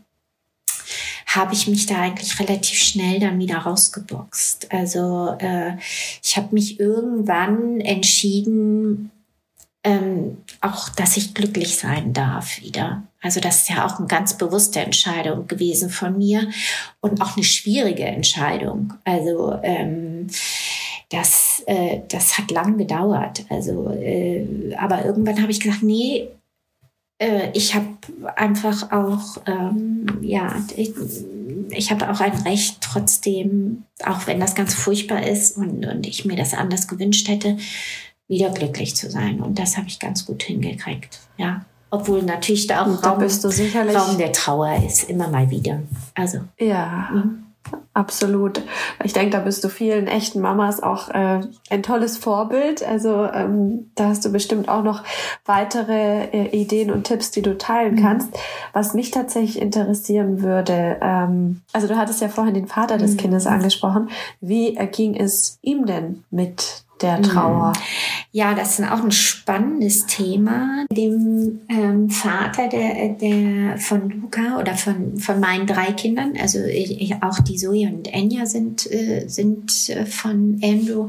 habe 1.27 1.55
ich 1.55 1.67
mich 1.69 1.87
da 1.87 2.03
eigentlich 2.03 2.39
relativ 2.39 2.79
schnell 2.79 3.19
dann 3.19 3.39
wieder 3.39 3.57
rausgeboxt. 3.57 4.71
Also 4.71 5.35
äh, 5.39 5.79
ich 6.23 6.37
habe 6.37 6.49
mich 6.55 6.79
irgendwann 6.79 7.81
entschieden, 7.81 9.11
ähm, 9.83 10.37
auch, 10.61 10.91
dass 10.91 11.17
ich 11.17 11.33
glücklich 11.33 11.77
sein 11.77 12.13
darf 12.13 12.61
wieder. 12.61 13.05
Also 13.23 13.41
das 13.41 13.63
ist 13.63 13.71
ja 13.71 13.87
auch 13.87 13.99
eine 13.99 14.07
ganz 14.07 14.37
bewusste 14.37 14.81
Entscheidung 14.81 15.47
gewesen 15.49 15.89
von 15.89 16.19
mir 16.19 16.51
und 17.01 17.23
auch 17.23 17.37
eine 17.37 17.45
schwierige 17.45 18.05
Entscheidung. 18.05 18.93
Also 19.05 19.59
ähm, 19.63 20.29
das, 21.13 21.63
äh, 21.67 22.01
das 22.09 22.39
hat 22.39 22.51
lang 22.51 22.79
gedauert. 22.79 23.45
Also, 23.51 23.91
äh, 23.91 24.75
aber 24.77 25.05
irgendwann 25.05 25.41
habe 25.41 25.53
ich 25.53 25.61
gesagt, 25.61 25.83
nee, 25.83 26.29
äh, 27.19 27.51
ich 27.53 27.75
habe 27.75 27.87
einfach 28.35 28.91
auch, 28.93 29.43
ähm, 29.47 30.07
ja, 30.23 30.57
ich, 30.77 30.93
ich 31.71 31.91
habe 31.91 32.11
auch 32.11 32.21
ein 32.21 32.37
Recht 32.43 32.79
trotzdem, 32.81 33.85
auch 34.05 34.27
wenn 34.27 34.41
das 34.41 34.55
ganz 34.55 34.75
furchtbar 34.75 35.27
ist 35.27 35.57
und, 35.57 35.87
und 35.87 36.07
ich 36.07 36.25
mir 36.25 36.37
das 36.37 36.55
anders 36.55 36.89
gewünscht 36.89 37.29
hätte, 37.29 37.59
wieder 38.29 38.51
glücklich 38.51 38.97
zu 38.97 39.11
sein. 39.11 39.41
Und 39.41 39.59
das 39.59 39.77
habe 39.77 39.89
ich 39.89 39.99
ganz 39.99 40.25
gut 40.25 40.43
hingekriegt, 40.43 41.21
ja. 41.37 41.65
Obwohl 41.91 42.23
natürlich 42.23 42.67
da 42.67 42.83
auch 42.83 43.05
Raum, 43.05 43.23
Raum, 43.23 44.17
der 44.17 44.33
Trauer 44.33 44.83
ist, 44.83 45.11
immer 45.11 45.29
mal 45.29 45.51
wieder. 45.51 45.83
Also. 46.15 46.39
Ja. 46.59 47.11
Mhm. 47.13 47.52
Absolut. 47.95 48.63
Ich 49.05 49.13
denke, 49.13 49.31
da 49.31 49.41
bist 49.41 49.63
du 49.65 49.69
vielen 49.69 50.07
echten 50.07 50.41
Mamas 50.41 50.83
auch 50.83 51.11
äh, 51.11 51.41
ein 51.71 51.83
tolles 51.83 52.17
Vorbild. 52.17 52.83
Also 52.83 53.25
ähm, 53.25 53.91
da 53.95 54.09
hast 54.09 54.25
du 54.25 54.33
bestimmt 54.33 54.69
auch 54.69 54.83
noch 54.83 55.03
weitere 55.45 56.25
äh, 56.33 56.49
Ideen 56.57 56.91
und 56.91 57.05
Tipps, 57.05 57.31
die 57.31 57.43
du 57.43 57.57
teilen 57.59 57.97
mhm. 57.97 58.03
kannst. 58.03 58.29
Was 58.73 58.95
mich 58.95 59.11
tatsächlich 59.11 59.61
interessieren 59.61 60.43
würde, 60.43 60.99
ähm, 61.03 61.61
also 61.73 61.87
du 61.87 61.97
hattest 61.97 62.23
ja 62.23 62.29
vorhin 62.29 62.55
den 62.55 62.67
Vater 62.67 62.97
des 62.97 63.13
mhm. 63.13 63.17
Kindes 63.19 63.47
angesprochen. 63.47 64.09
Wie 64.41 64.75
ging 64.93 65.15
es 65.15 65.59
ihm 65.63 65.85
denn 65.85 66.25
mit 66.31 66.85
der 67.03 67.19
mhm. 67.19 67.23
Trauer? 67.23 67.73
Ja, 68.31 68.55
das 68.55 68.79
ist 68.79 68.91
auch 68.91 69.03
ein 69.03 69.13
spannendes 69.13 70.07
Thema. 70.07 70.87
Dem 70.91 71.61
ähm, 71.69 72.09
Vater 72.09 72.69
der, 72.69 73.11
der 73.11 73.79
von 73.79 74.09
Luca 74.09 74.59
oder 74.59 74.75
von, 74.75 75.19
von 75.19 75.41
meinen 75.41 75.67
drei 75.67 75.93
Kindern, 75.93 76.35
also 76.41 76.59
ich, 76.61 77.15
auch 77.23 77.41
die 77.41 77.57
Zoe 77.57 77.87
und 77.89 78.13
Enya 78.13 78.47
sind, 78.47 78.91
äh, 78.91 79.27
sind 79.29 79.91
äh, 79.91 80.07
von 80.07 80.61
Andrew. 80.63 81.09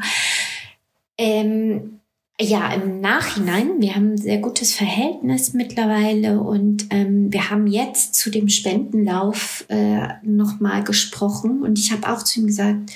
Ähm, 1.17 1.99
ja, 2.41 2.73
im 2.73 2.99
Nachhinein, 2.99 3.79
wir 3.79 3.95
haben 3.95 4.13
ein 4.13 4.17
sehr 4.17 4.39
gutes 4.39 4.73
Verhältnis 4.73 5.53
mittlerweile 5.53 6.39
und 6.39 6.87
ähm, 6.89 7.31
wir 7.31 7.51
haben 7.51 7.67
jetzt 7.67 8.15
zu 8.15 8.31
dem 8.31 8.49
Spendenlauf 8.49 9.65
äh, 9.69 10.07
nochmal 10.23 10.83
gesprochen 10.83 11.61
und 11.61 11.77
ich 11.77 11.91
habe 11.91 12.11
auch 12.11 12.23
zu 12.23 12.39
ihm 12.39 12.47
gesagt, 12.47 12.91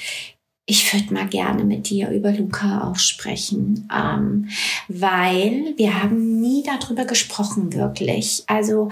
ich 0.70 0.94
würde 0.94 1.14
mal 1.14 1.28
gerne 1.28 1.64
mit 1.64 1.90
dir 1.90 2.10
über 2.10 2.32
Luca 2.32 2.90
auch 2.90 2.98
sprechen, 2.98 3.88
ähm, 3.92 4.50
weil 4.90 5.74
wir 5.78 6.04
haben 6.04 6.42
nie 6.42 6.62
darüber 6.62 7.06
gesprochen, 7.06 7.74
wirklich. 7.74 8.44
Also 8.48 8.90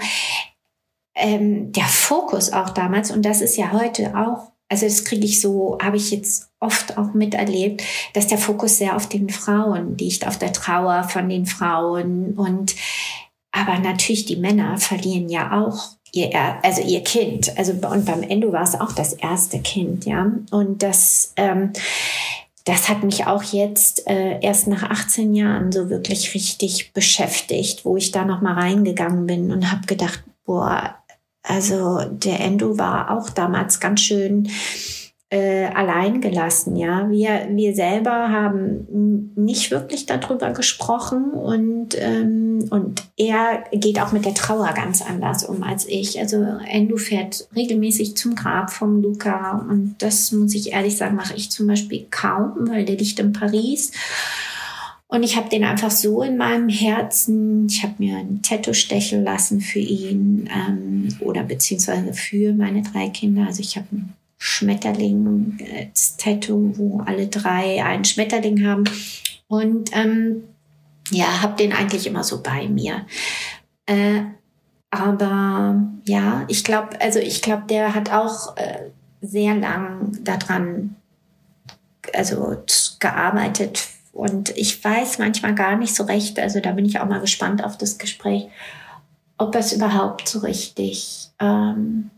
ähm, 1.14 1.72
der 1.72 1.84
Fokus 1.84 2.50
auch 2.52 2.70
damals, 2.70 3.10
und 3.10 3.22
das 3.22 3.42
ist 3.42 3.58
ja 3.58 3.72
heute 3.72 4.16
auch, 4.16 4.52
also 4.70 4.86
das 4.86 5.04
kriege 5.04 5.26
ich 5.26 5.40
so, 5.40 5.76
habe 5.80 5.98
ich 5.98 6.10
jetzt 6.10 6.48
oft 6.60 6.96
auch 6.96 7.12
miterlebt, 7.12 7.82
dass 8.14 8.26
der 8.26 8.38
Fokus 8.38 8.78
sehr 8.78 8.96
auf 8.96 9.06
den 9.06 9.28
Frauen 9.28 9.98
liegt, 9.98 10.26
auf 10.26 10.38
der 10.38 10.54
Trauer 10.54 11.04
von 11.04 11.28
den 11.28 11.44
Frauen 11.44 12.32
und 12.38 12.74
aber 13.52 13.78
natürlich 13.78 14.24
die 14.24 14.36
Männer 14.36 14.78
verlieren 14.78 15.28
ja 15.28 15.62
auch 15.62 15.96
ihr, 16.16 16.30
also 16.62 16.82
ihr 16.82 17.02
Kind. 17.02 17.56
Also 17.58 17.72
und 17.72 18.04
beim 18.04 18.22
Endo 18.22 18.52
war 18.52 18.62
es 18.62 18.78
auch 18.80 18.92
das 18.92 19.12
erste 19.12 19.60
Kind, 19.60 20.06
ja. 20.06 20.32
Und 20.50 20.82
das, 20.82 21.32
ähm, 21.36 21.72
das 22.64 22.88
hat 22.88 23.02
mich 23.04 23.26
auch 23.26 23.42
jetzt 23.42 24.08
äh, 24.08 24.40
erst 24.40 24.66
nach 24.66 24.82
18 24.82 25.34
Jahren 25.34 25.70
so 25.70 25.88
wirklich 25.90 26.34
richtig 26.34 26.92
beschäftigt, 26.92 27.84
wo 27.84 27.96
ich 27.96 28.10
da 28.10 28.24
noch 28.24 28.42
mal 28.42 28.54
reingegangen 28.54 29.26
bin 29.26 29.52
und 29.52 29.70
habe 29.70 29.86
gedacht, 29.86 30.24
boah, 30.44 30.96
also 31.42 32.00
der 32.10 32.40
Endo 32.40 32.76
war 32.76 33.16
auch 33.16 33.30
damals 33.30 33.78
ganz 33.78 34.00
schön 34.00 34.48
äh, 35.36 35.66
allein 35.66 36.20
gelassen. 36.20 36.76
Ja, 36.76 37.10
wir, 37.10 37.48
wir 37.50 37.74
selber 37.74 38.30
haben 38.30 39.32
nicht 39.34 39.70
wirklich 39.70 40.06
darüber 40.06 40.50
gesprochen 40.52 41.32
und, 41.32 41.90
ähm, 41.98 42.66
und 42.70 43.02
er 43.18 43.64
geht 43.72 44.00
auch 44.00 44.12
mit 44.12 44.24
der 44.24 44.34
Trauer 44.34 44.72
ganz 44.74 45.02
anders 45.02 45.44
um 45.44 45.62
als 45.62 45.86
ich. 45.86 46.18
Also 46.18 46.42
Endo 46.66 46.96
fährt 46.96 47.48
regelmäßig 47.54 48.16
zum 48.16 48.34
Grab 48.34 48.70
vom 48.70 49.02
Luca 49.02 49.58
und 49.68 49.96
das 49.98 50.32
muss 50.32 50.54
ich 50.54 50.72
ehrlich 50.72 50.96
sagen, 50.96 51.16
mache 51.16 51.34
ich 51.36 51.50
zum 51.50 51.66
Beispiel 51.66 52.06
kaum, 52.10 52.68
weil 52.68 52.86
der 52.86 52.96
liegt 52.96 53.18
in 53.18 53.32
Paris. 53.32 53.92
Und 55.08 55.22
ich 55.22 55.36
habe 55.36 55.48
den 55.48 55.64
einfach 55.64 55.90
so 55.90 56.22
in 56.22 56.36
meinem 56.36 56.68
Herzen. 56.68 57.66
Ich 57.68 57.82
habe 57.82 57.94
mir 57.98 58.16
ein 58.16 58.40
Tattoo 58.42 58.72
stechen 58.72 59.22
lassen 59.22 59.60
für 59.60 59.78
ihn 59.78 60.48
ähm, 60.52 61.08
oder 61.20 61.44
beziehungsweise 61.44 62.12
für 62.12 62.52
meine 62.54 62.82
drei 62.82 63.08
Kinder. 63.10 63.46
Also 63.46 63.60
ich 63.60 63.76
habe 63.76 63.86
ein 63.92 64.12
Schmetterling 64.38 65.58
als 65.78 66.16
Tattoo, 66.16 66.72
wo 66.76 67.00
alle 67.00 67.28
drei 67.28 67.82
einen 67.84 68.04
Schmetterling 68.04 68.66
haben. 68.66 68.84
Und 69.48 69.90
ähm, 69.96 70.44
ja, 71.10 71.42
habe 71.42 71.56
den 71.56 71.72
eigentlich 71.72 72.06
immer 72.06 72.24
so 72.24 72.42
bei 72.42 72.68
mir. 72.68 73.06
Äh, 73.86 74.22
aber 74.90 75.82
ja, 76.04 76.44
ich 76.48 76.64
glaube, 76.64 77.00
also 77.00 77.18
ich 77.18 77.42
glaube, 77.42 77.64
der 77.68 77.94
hat 77.94 78.12
auch 78.12 78.56
äh, 78.56 78.90
sehr 79.20 79.54
lang 79.54 80.16
daran, 80.22 80.96
also 82.14 82.62
gearbeitet. 82.98 83.88
Und 84.12 84.56
ich 84.56 84.82
weiß 84.82 85.18
manchmal 85.18 85.54
gar 85.54 85.76
nicht 85.76 85.94
so 85.94 86.04
recht, 86.04 86.38
also 86.38 86.60
da 86.60 86.72
bin 86.72 86.86
ich 86.86 87.00
auch 87.00 87.06
mal 87.06 87.20
gespannt 87.20 87.62
auf 87.62 87.76
das 87.76 87.98
Gespräch, 87.98 88.48
ob 89.36 89.54
es 89.54 89.72
überhaupt 89.72 90.28
so 90.28 90.38
richtig 90.38 91.28
ähm, 91.38 92.10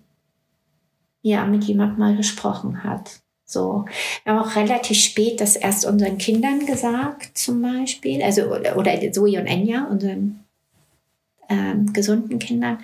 ja 1.23 1.47
mit 1.47 1.65
jemand 1.65 1.99
mal 1.99 2.17
gesprochen 2.17 2.85
hat. 2.85 3.21
So, 3.45 3.87
wir 4.25 4.35
haben 4.35 4.45
auch 4.45 4.57
relativ 4.57 4.99
spät 4.99 5.41
das 5.41 5.57
erst 5.57 5.87
unseren 5.87 6.19
Kindern 6.19 6.67
gesagt, 6.67 7.39
zum 7.39 7.63
Beispiel, 7.63 8.23
also 8.23 8.43
oder, 8.43 8.77
oder 8.77 9.13
Zoe 9.13 9.41
und 9.41 9.47
Enya, 9.47 9.85
unseren 9.85 10.45
ähm, 11.49 11.93
gesunden 11.93 12.39
Kindern. 12.39 12.79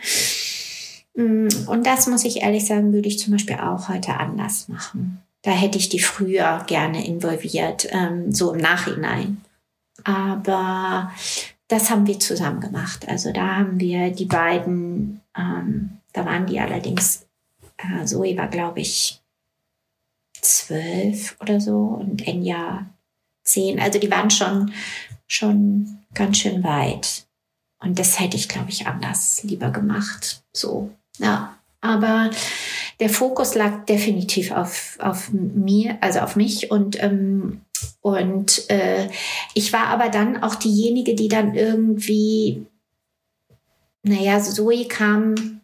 Mm, 1.15 1.49
und 1.67 1.87
das 1.87 2.07
muss 2.07 2.25
ich 2.25 2.43
ehrlich 2.43 2.67
sagen, 2.67 2.93
würde 2.93 3.09
ich 3.09 3.19
zum 3.19 3.33
Beispiel 3.33 3.57
auch 3.57 3.89
heute 3.89 4.15
anders 4.15 4.69
machen. 4.69 5.23
Da 5.43 5.51
hätte 5.51 5.77
ich 5.77 5.91
die 5.91 6.01
früher 6.01 6.65
gerne 6.67 7.07
involviert, 7.07 7.87
ähm, 7.91 8.33
so 8.33 8.55
im 8.55 8.61
Nachhinein. 8.61 9.43
Aber 10.03 11.13
das 11.69 11.91
haben 11.91 12.07
wir 12.07 12.19
zusammen 12.19 12.61
gemacht. 12.61 13.07
Also 13.09 13.33
da 13.33 13.57
haben 13.57 13.79
wir 13.79 14.11
die 14.11 14.25
beiden, 14.25 15.21
ähm, 15.37 15.99
da 16.13 16.25
waren 16.25 16.47
die 16.47 16.59
allerdings, 16.59 17.27
äh, 18.01 18.05
Zoe 18.05 18.37
war, 18.37 18.49
glaube 18.49 18.81
ich, 18.81 19.21
zwölf 20.41 21.37
oder 21.41 21.61
so 21.61 21.77
und 21.77 22.27
Enya 22.27 22.87
zehn. 23.45 23.81
Also 23.81 23.99
die 23.99 24.11
waren 24.11 24.31
schon, 24.31 24.73
schon 25.27 25.99
ganz 26.15 26.39
schön 26.39 26.63
weit. 26.63 27.27
Und 27.81 27.99
das 27.99 28.19
hätte 28.19 28.37
ich, 28.37 28.49
glaube 28.49 28.71
ich, 28.71 28.87
anders 28.87 29.43
lieber 29.43 29.71
gemacht. 29.71 30.43
So, 30.53 30.91
ja. 31.19 31.59
Aber 31.81 32.31
der 32.99 33.11
Fokus 33.11 33.55
lag 33.55 33.85
definitiv 33.85 34.53
auf, 34.53 34.97
auf 35.01 35.31
mir, 35.33 35.99
also 36.01 36.21
auf 36.21 36.35
mich 36.35 36.71
und 36.71 37.03
ähm, 37.03 37.61
und 38.01 38.71
äh, 38.71 39.09
ich 39.53 39.73
war 39.73 39.89
aber 39.89 40.09
dann 40.09 40.43
auch 40.43 40.55
diejenige, 40.55 41.15
die 41.15 41.29
dann 41.29 41.55
irgendwie, 41.55 42.67
naja, 44.03 44.41
Zoe 44.41 44.87
kam 44.87 45.61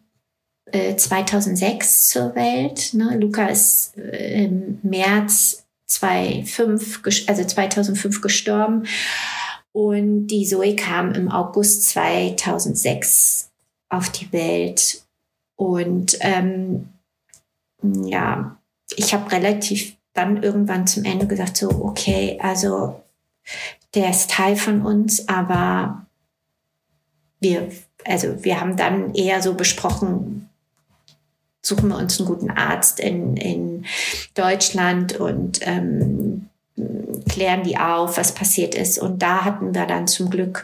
äh, 0.71 0.95
2006 0.95 2.09
zur 2.09 2.35
Welt. 2.35 2.93
Ne? 2.93 3.17
Luca 3.17 3.47
ist 3.47 3.97
äh, 3.97 4.45
im 4.45 4.79
März 4.83 5.65
2005, 5.85 7.01
also 7.27 7.43
2005 7.43 8.21
gestorben. 8.21 8.83
Und 9.73 10.27
die 10.27 10.45
Zoe 10.45 10.75
kam 10.75 11.13
im 11.13 11.31
August 11.31 11.89
2006 11.89 13.51
auf 13.89 14.09
die 14.09 14.31
Welt. 14.31 15.03
Und 15.55 16.17
ähm, 16.21 16.89
ja, 17.83 18.57
ich 18.95 19.13
habe 19.13 19.31
relativ 19.31 19.95
dann 20.13 20.43
irgendwann 20.43 20.87
zum 20.87 21.05
Ende 21.05 21.27
gesagt, 21.27 21.57
so, 21.57 21.69
okay, 21.69 22.37
also 22.41 23.01
der 23.95 24.09
ist 24.09 24.31
Teil 24.31 24.55
von 24.55 24.81
uns, 24.81 25.27
aber 25.27 26.05
wir, 27.39 27.71
also 28.05 28.43
wir 28.43 28.59
haben 28.59 28.77
dann 28.77 29.13
eher 29.13 29.41
so 29.41 29.53
besprochen, 29.53 30.49
suchen 31.61 31.89
wir 31.89 31.97
uns 31.97 32.19
einen 32.19 32.27
guten 32.27 32.49
Arzt 32.49 32.99
in, 32.99 33.37
in 33.37 33.85
Deutschland 34.33 35.19
und 35.19 35.59
ähm, 35.61 36.47
klären 37.29 37.63
die 37.63 37.77
auf, 37.77 38.17
was 38.17 38.33
passiert 38.33 38.75
ist. 38.75 38.99
Und 38.99 39.21
da 39.21 39.45
hatten 39.45 39.73
wir 39.73 39.85
dann 39.85 40.07
zum 40.07 40.29
Glück 40.29 40.63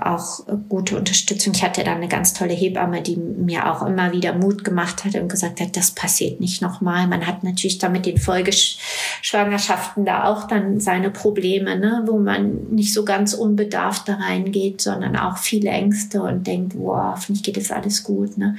auch 0.00 0.40
gute 0.68 0.96
Unterstützung. 0.96 1.52
Ich 1.54 1.62
hatte 1.62 1.84
dann 1.84 1.98
eine 1.98 2.08
ganz 2.08 2.34
tolle 2.34 2.54
Hebamme, 2.54 3.02
die 3.02 3.16
mir 3.16 3.70
auch 3.70 3.86
immer 3.86 4.10
wieder 4.10 4.34
Mut 4.34 4.64
gemacht 4.64 5.04
hat 5.04 5.14
und 5.14 5.28
gesagt 5.28 5.60
hat, 5.60 5.76
das 5.76 5.92
passiert 5.92 6.40
nicht 6.40 6.60
nochmal. 6.60 7.06
Man 7.06 7.24
hat 7.24 7.44
natürlich 7.44 7.78
da 7.78 7.88
mit 7.88 8.04
den 8.04 8.18
Folgeschwangerschaften 8.18 10.04
da 10.04 10.24
auch 10.24 10.48
dann 10.48 10.80
seine 10.80 11.10
Probleme, 11.10 11.78
ne, 11.78 12.02
wo 12.06 12.18
man 12.18 12.70
nicht 12.70 12.92
so 12.92 13.04
ganz 13.04 13.32
unbedarft 13.32 14.08
da 14.08 14.14
reingeht, 14.14 14.80
sondern 14.80 15.16
auch 15.16 15.36
viele 15.36 15.70
Ängste 15.70 16.20
und 16.20 16.48
denkt, 16.48 16.74
wow, 16.76 17.12
hoffentlich 17.12 17.44
geht 17.44 17.56
es 17.56 17.70
alles 17.70 18.02
gut. 18.02 18.38
Ne. 18.38 18.56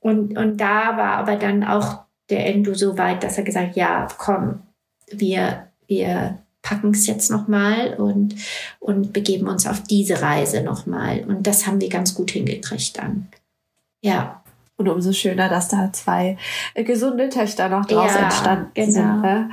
Und, 0.00 0.36
und 0.38 0.60
da 0.60 0.96
war 0.96 1.16
aber 1.18 1.36
dann 1.36 1.64
auch 1.64 2.00
der 2.30 2.46
Endo 2.46 2.74
so 2.74 2.98
weit, 2.98 3.22
dass 3.24 3.38
er 3.38 3.44
gesagt, 3.44 3.76
ja, 3.76 4.06
komm, 4.16 4.60
wir, 5.10 5.68
wir 5.86 6.38
packen 6.62 6.90
es 6.90 7.06
jetzt 7.06 7.30
nochmal 7.30 7.94
und, 7.94 8.34
und 8.78 9.12
begeben 9.12 9.48
uns 9.48 9.66
auf 9.66 9.82
diese 9.82 10.20
Reise 10.20 10.62
nochmal. 10.62 11.24
Und 11.26 11.46
das 11.46 11.66
haben 11.66 11.80
wir 11.80 11.88
ganz 11.88 12.14
gut 12.14 12.30
hingekriegt 12.30 12.98
dann. 12.98 13.28
Ja. 14.02 14.42
Und 14.76 14.88
umso 14.88 15.12
schöner, 15.12 15.48
dass 15.48 15.68
da 15.68 15.92
zwei 15.92 16.36
gesunde 16.74 17.30
Töchter 17.30 17.68
noch 17.68 17.86
draus 17.86 18.12
ja, 18.14 18.24
entstanden 18.24 18.70
genau. 18.74 18.92
sind. 18.92 19.22
Ne? 19.22 19.50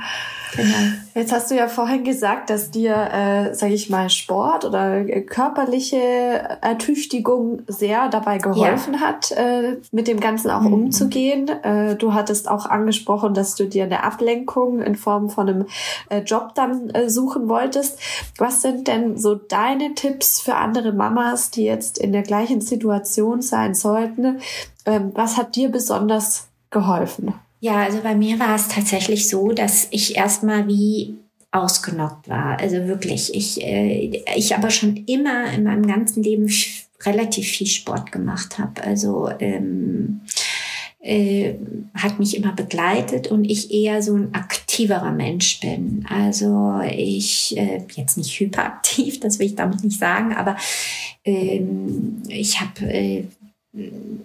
Genau. 0.54 0.76
Jetzt 1.14 1.32
hast 1.32 1.50
du 1.50 1.56
ja 1.56 1.66
vorhin 1.66 2.04
gesagt, 2.04 2.50
dass 2.50 2.70
dir, 2.70 2.94
äh, 2.94 3.54
sage 3.54 3.74
ich 3.74 3.90
mal, 3.90 4.10
Sport 4.10 4.64
oder 4.64 5.04
körperliche 5.22 5.96
Ertüchtigung 5.96 7.62
sehr 7.66 8.08
dabei 8.08 8.38
geholfen 8.38 8.94
ja. 8.94 9.00
hat, 9.00 9.32
äh, 9.32 9.78
mit 9.92 10.08
dem 10.08 10.20
Ganzen 10.20 10.50
auch 10.50 10.60
mhm. 10.60 10.72
umzugehen. 10.72 11.48
Äh, 11.48 11.96
du 11.96 12.14
hattest 12.14 12.48
auch 12.48 12.66
angesprochen, 12.66 13.34
dass 13.34 13.54
du 13.54 13.66
dir 13.66 13.84
eine 13.84 14.04
Ablenkung 14.04 14.80
in 14.80 14.94
Form 14.94 15.30
von 15.30 15.48
einem 15.48 15.66
äh, 16.10 16.20
Job 16.20 16.54
dann 16.54 16.90
äh, 16.90 17.08
suchen 17.08 17.48
wolltest. 17.48 17.98
Was 18.38 18.62
sind 18.62 18.86
denn 18.88 19.16
so 19.16 19.34
deine 19.34 19.94
Tipps 19.94 20.40
für 20.40 20.54
andere 20.54 20.92
Mamas, 20.92 21.50
die 21.50 21.64
jetzt 21.64 21.98
in 21.98 22.12
der 22.12 22.22
gleichen 22.22 22.60
Situation 22.60 23.42
sein 23.42 23.74
sollten? 23.74 24.40
Ähm, 24.84 25.10
was 25.14 25.36
hat 25.36 25.56
dir 25.56 25.70
besonders 25.70 26.48
geholfen? 26.70 27.34
Ja, 27.66 27.82
also 27.82 27.98
bei 28.00 28.14
mir 28.14 28.38
war 28.38 28.54
es 28.54 28.68
tatsächlich 28.68 29.28
so, 29.28 29.50
dass 29.50 29.88
ich 29.90 30.14
erstmal 30.14 30.68
wie 30.68 31.16
ausgenockt 31.50 32.28
war. 32.28 32.60
Also 32.60 32.86
wirklich, 32.86 33.34
ich, 33.34 33.60
äh, 33.60 34.22
ich 34.36 34.54
aber 34.54 34.70
schon 34.70 34.98
immer 35.06 35.52
in 35.52 35.64
meinem 35.64 35.84
ganzen 35.84 36.22
Leben 36.22 36.48
relativ 37.04 37.48
viel 37.48 37.66
Sport 37.66 38.12
gemacht 38.12 38.60
habe. 38.60 38.84
Also 38.84 39.30
ähm, 39.40 40.20
äh, 41.00 41.54
hat 41.94 42.20
mich 42.20 42.36
immer 42.36 42.52
begleitet 42.52 43.32
und 43.32 43.44
ich 43.44 43.72
eher 43.72 44.00
so 44.00 44.14
ein 44.14 44.32
aktiverer 44.32 45.10
Mensch 45.10 45.58
bin. 45.58 46.06
Also 46.08 46.80
ich 46.88 47.56
äh, 47.56 47.82
jetzt 47.96 48.16
nicht 48.16 48.38
hyperaktiv, 48.38 49.18
das 49.20 49.40
will 49.40 49.46
ich 49.46 49.56
damit 49.56 49.82
nicht 49.82 49.98
sagen, 49.98 50.36
aber 50.36 50.56
ähm, 51.24 52.22
ich 52.28 52.60
habe 52.60 52.92
äh, 52.92 53.24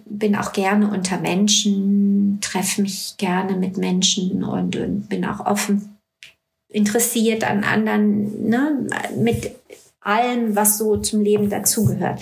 bin 0.06 0.36
auch 0.36 0.52
gerne 0.52 0.90
unter 0.90 1.18
Menschen, 1.18 2.38
treffe 2.40 2.82
mich 2.82 3.14
gerne 3.18 3.56
mit 3.56 3.76
Menschen 3.76 4.42
und, 4.44 4.76
und 4.76 5.08
bin 5.08 5.24
auch 5.24 5.44
offen 5.44 5.92
interessiert 6.72 7.44
an 7.44 7.64
anderen, 7.64 8.48
ne, 8.48 8.86
mit 9.16 9.52
allem, 10.00 10.56
was 10.56 10.78
so 10.78 10.96
zum 10.96 11.22
Leben 11.22 11.48
dazugehört. 11.48 12.20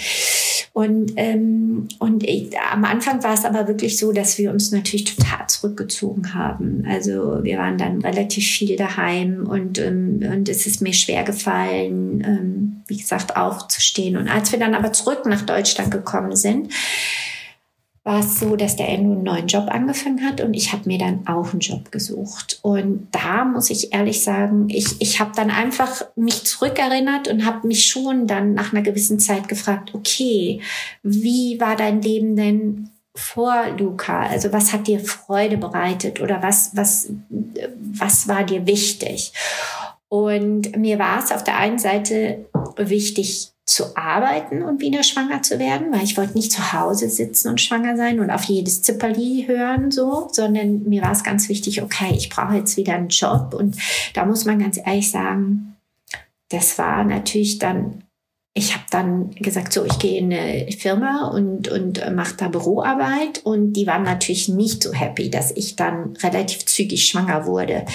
Und, 0.72 1.14
ähm, 1.16 1.88
und 1.98 2.22
ich, 2.22 2.56
am 2.58 2.84
Anfang 2.84 3.22
war 3.24 3.34
es 3.34 3.44
aber 3.44 3.66
wirklich 3.66 3.98
so, 3.98 4.12
dass 4.12 4.38
wir 4.38 4.52
uns 4.52 4.70
natürlich 4.70 5.16
total 5.16 5.48
zurückgezogen 5.48 6.32
haben. 6.32 6.84
Also 6.88 7.40
wir 7.42 7.58
waren 7.58 7.76
dann 7.76 8.00
relativ 8.02 8.46
viel 8.46 8.76
daheim 8.76 9.48
und, 9.48 9.78
ähm, 9.80 10.20
und 10.32 10.48
es 10.48 10.66
ist 10.66 10.80
mir 10.80 10.92
schwer 10.92 11.24
gefallen, 11.24 12.22
ähm, 12.24 12.82
wie 12.86 12.98
gesagt, 12.98 13.36
aufzustehen. 13.36 14.16
Und 14.16 14.28
als 14.28 14.52
wir 14.52 14.60
dann 14.60 14.76
aber 14.76 14.92
zurück 14.92 15.26
nach 15.26 15.42
Deutschland 15.42 15.90
gekommen 15.90 16.36
sind, 16.36 16.72
war 18.02 18.20
es 18.20 18.40
so, 18.40 18.56
dass 18.56 18.76
der 18.76 18.88
Endo 18.88 19.12
einen 19.12 19.22
neuen 19.22 19.46
Job 19.46 19.68
angefangen 19.68 20.24
hat 20.24 20.40
und 20.40 20.54
ich 20.54 20.72
habe 20.72 20.84
mir 20.86 20.98
dann 20.98 21.26
auch 21.26 21.52
einen 21.52 21.60
Job 21.60 21.92
gesucht. 21.92 22.58
Und 22.62 23.08
da 23.12 23.44
muss 23.44 23.68
ich 23.68 23.92
ehrlich 23.92 24.24
sagen, 24.24 24.68
ich, 24.70 25.00
ich 25.00 25.20
habe 25.20 25.32
dann 25.36 25.50
einfach 25.50 26.02
mich 26.16 26.44
zurückerinnert 26.44 27.28
und 27.28 27.44
habe 27.44 27.66
mich 27.66 27.86
schon 27.86 28.26
dann 28.26 28.54
nach 28.54 28.72
einer 28.72 28.82
gewissen 28.82 29.20
Zeit 29.20 29.48
gefragt, 29.48 29.94
okay, 29.94 30.60
wie 31.02 31.60
war 31.60 31.76
dein 31.76 32.00
Leben 32.00 32.36
denn 32.36 32.88
vor 33.14 33.66
Luca? 33.78 34.22
Also 34.22 34.50
was 34.50 34.72
hat 34.72 34.86
dir 34.86 35.00
Freude 35.00 35.58
bereitet 35.58 36.20
oder 36.20 36.42
was, 36.42 36.74
was, 36.74 37.12
was 37.28 38.28
war 38.28 38.44
dir 38.44 38.66
wichtig? 38.66 39.34
Und 40.08 40.74
mir 40.76 40.98
war 40.98 41.22
es 41.22 41.30
auf 41.30 41.44
der 41.44 41.58
einen 41.58 41.78
Seite 41.78 42.46
wichtig, 42.76 43.49
zu 43.70 43.96
arbeiten 43.96 44.62
und 44.62 44.80
wieder 44.80 45.04
schwanger 45.04 45.42
zu 45.42 45.60
werden, 45.60 45.92
weil 45.92 46.02
ich 46.02 46.16
wollte 46.16 46.34
nicht 46.34 46.50
zu 46.50 46.72
Hause 46.72 47.08
sitzen 47.08 47.48
und 47.48 47.60
schwanger 47.60 47.96
sein 47.96 48.18
und 48.18 48.30
auf 48.30 48.42
jedes 48.44 48.82
Zipperli 48.82 49.44
hören, 49.46 49.92
so, 49.92 50.28
sondern 50.32 50.82
mir 50.88 51.02
war 51.02 51.12
es 51.12 51.22
ganz 51.22 51.48
wichtig, 51.48 51.80
okay, 51.80 52.12
ich 52.16 52.30
brauche 52.30 52.56
jetzt 52.56 52.76
wieder 52.76 52.94
einen 52.94 53.10
Job. 53.10 53.54
Und 53.54 53.76
da 54.14 54.24
muss 54.24 54.44
man 54.44 54.58
ganz 54.58 54.76
ehrlich 54.76 55.12
sagen, 55.12 55.76
das 56.48 56.78
war 56.78 57.04
natürlich 57.04 57.60
dann 57.60 58.02
ich 58.52 58.74
habe 58.74 58.84
dann 58.90 59.30
gesagt, 59.30 59.72
so, 59.72 59.84
ich 59.84 59.98
gehe 60.00 60.18
in 60.18 60.32
eine 60.32 60.72
Firma 60.72 61.28
und, 61.28 61.68
und 61.68 62.02
mache 62.14 62.34
da 62.36 62.48
Büroarbeit. 62.48 63.42
Und 63.44 63.74
die 63.74 63.86
waren 63.86 64.02
natürlich 64.02 64.48
nicht 64.48 64.82
so 64.82 64.92
happy, 64.92 65.30
dass 65.30 65.52
ich 65.52 65.76
dann 65.76 66.16
relativ 66.16 66.66
zügig 66.66 67.06
schwanger 67.06 67.46
wurde. 67.46 67.86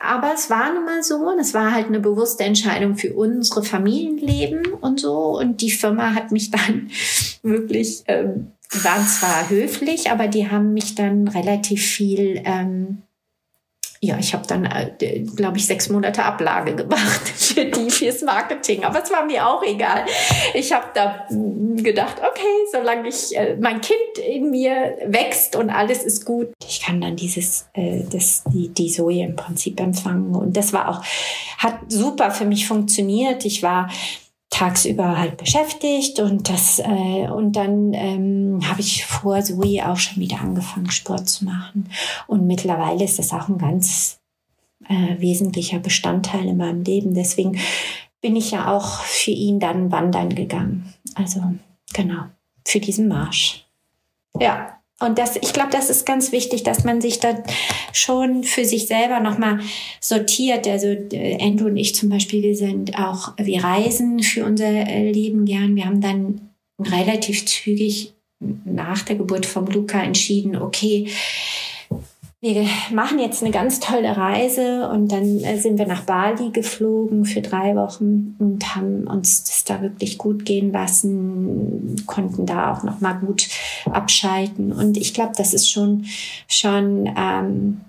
Aber 0.00 0.32
es 0.34 0.50
war 0.50 0.72
nun 0.72 0.84
mal 0.84 1.02
so 1.02 1.16
und 1.16 1.38
es 1.38 1.54
war 1.54 1.72
halt 1.72 1.86
eine 1.86 2.00
bewusste 2.00 2.44
Entscheidung 2.44 2.96
für 2.96 3.12
unsere 3.14 3.62
Familienleben 3.62 4.72
und 4.72 5.00
so. 5.00 5.38
Und 5.38 5.60
die 5.60 5.70
Firma 5.70 6.14
hat 6.14 6.32
mich 6.32 6.50
dann 6.52 6.90
wirklich, 7.42 8.04
ähm, 8.06 8.52
waren 8.82 9.06
zwar 9.06 9.48
höflich, 9.48 10.10
aber 10.10 10.28
die 10.28 10.50
haben 10.50 10.74
mich 10.74 10.94
dann 10.94 11.28
relativ 11.28 11.82
viel 11.82 12.42
ähm, 12.44 13.02
ja, 14.00 14.16
ich 14.18 14.32
habe 14.32 14.46
dann, 14.46 14.64
äh, 14.64 15.24
glaube 15.34 15.58
ich, 15.58 15.66
sechs 15.66 15.88
Monate 15.88 16.24
Ablage 16.24 16.76
gemacht 16.76 17.28
für 17.34 17.64
die, 17.64 17.90
fürs 17.90 18.22
Marketing. 18.22 18.84
Aber 18.84 19.02
es 19.02 19.10
war 19.10 19.24
mir 19.24 19.46
auch 19.46 19.62
egal. 19.64 20.04
Ich 20.54 20.72
habe 20.72 20.86
da 20.94 21.26
gedacht, 21.82 22.16
okay, 22.18 22.46
solange 22.70 23.08
ich 23.08 23.36
äh, 23.36 23.56
mein 23.60 23.80
Kind 23.80 24.18
in 24.18 24.50
mir 24.50 24.98
wächst 25.06 25.56
und 25.56 25.70
alles 25.70 26.04
ist 26.04 26.24
gut, 26.24 26.52
ich 26.64 26.80
kann 26.80 27.00
dann 27.00 27.16
dieses, 27.16 27.68
äh, 27.72 28.02
das, 28.10 28.44
die, 28.52 28.68
die 28.68 28.88
Soje 28.88 29.24
im 29.24 29.34
Prinzip 29.34 29.80
empfangen. 29.80 30.34
Und 30.34 30.56
das 30.56 30.72
war 30.72 30.88
auch, 30.88 31.02
hat 31.58 31.78
super 31.88 32.30
für 32.30 32.44
mich 32.44 32.68
funktioniert. 32.68 33.44
Ich 33.44 33.62
war 33.64 33.90
tagsüber 34.50 35.18
halt 35.18 35.36
beschäftigt 35.36 36.20
und 36.20 36.48
das 36.48 36.78
äh, 36.78 37.28
und 37.28 37.52
dann 37.52 37.92
ähm, 37.92 38.60
habe 38.64 38.80
ich 38.80 39.04
vor 39.04 39.42
Zoe 39.42 39.86
auch 39.86 39.96
schon 39.96 40.22
wieder 40.22 40.40
angefangen 40.40 40.90
Sport 40.90 41.28
zu 41.28 41.44
machen. 41.44 41.90
Und 42.26 42.46
mittlerweile 42.46 43.04
ist 43.04 43.18
das 43.18 43.32
auch 43.32 43.48
ein 43.48 43.58
ganz 43.58 44.20
äh, 44.88 45.20
wesentlicher 45.20 45.78
Bestandteil 45.78 46.46
in 46.46 46.56
meinem 46.56 46.82
Leben. 46.82 47.14
Deswegen 47.14 47.58
bin 48.20 48.36
ich 48.36 48.50
ja 48.50 48.74
auch 48.74 49.02
für 49.02 49.32
ihn 49.32 49.60
dann 49.60 49.92
wandern 49.92 50.34
gegangen. 50.34 50.94
Also 51.14 51.42
genau 51.92 52.24
für 52.66 52.80
diesen 52.80 53.08
Marsch. 53.08 53.66
Ja 54.40 54.77
und 55.00 55.18
das, 55.18 55.36
ich 55.36 55.52
glaube, 55.52 55.70
das 55.70 55.90
ist 55.90 56.06
ganz 56.06 56.32
wichtig, 56.32 56.64
dass 56.64 56.82
man 56.82 57.00
sich 57.00 57.20
da 57.20 57.42
schon 57.92 58.42
für 58.42 58.64
sich 58.64 58.86
selber 58.88 59.20
nochmal 59.20 59.60
sortiert. 60.00 60.66
Also 60.66 60.88
äh, 60.88 61.38
Andrew 61.40 61.66
und 61.66 61.76
ich 61.76 61.94
zum 61.94 62.08
Beispiel, 62.08 62.42
wir 62.42 62.56
sind 62.56 62.98
auch, 62.98 63.34
wir 63.36 63.62
reisen 63.62 64.22
für 64.22 64.44
unser 64.44 64.66
äh, 64.66 65.10
Leben 65.10 65.44
gern. 65.44 65.76
Wir 65.76 65.84
haben 65.84 66.00
dann 66.00 66.50
relativ 66.80 67.46
zügig 67.46 68.14
nach 68.40 69.02
der 69.02 69.16
Geburt 69.16 69.46
vom 69.46 69.66
Luca 69.66 70.02
entschieden, 70.02 70.56
okay, 70.56 71.08
wir 72.40 72.66
machen 72.92 73.18
jetzt 73.18 73.42
eine 73.42 73.50
ganz 73.50 73.80
tolle 73.80 74.16
Reise 74.16 74.88
und 74.90 75.10
dann 75.10 75.40
äh, 75.40 75.58
sind 75.58 75.78
wir 75.78 75.86
nach 75.86 76.04
Bali 76.04 76.50
geflogen 76.50 77.24
für 77.24 77.40
drei 77.40 77.74
Wochen 77.74 78.36
und 78.38 78.76
haben 78.76 79.08
uns 79.08 79.42
das 79.42 79.64
da 79.64 79.82
wirklich 79.82 80.18
gut 80.18 80.44
gehen 80.44 80.72
lassen, 80.72 81.96
konnten 82.06 82.46
da 82.46 82.72
auch 82.72 82.84
noch 82.84 83.00
mal 83.00 83.14
gut 83.14 83.48
abschalten 83.86 84.72
und 84.72 84.96
ich 84.96 85.14
glaube, 85.14 85.32
das 85.36 85.52
ist 85.52 85.68
schon 85.68 86.04
schon 86.46 87.12
ähm, 87.16 87.80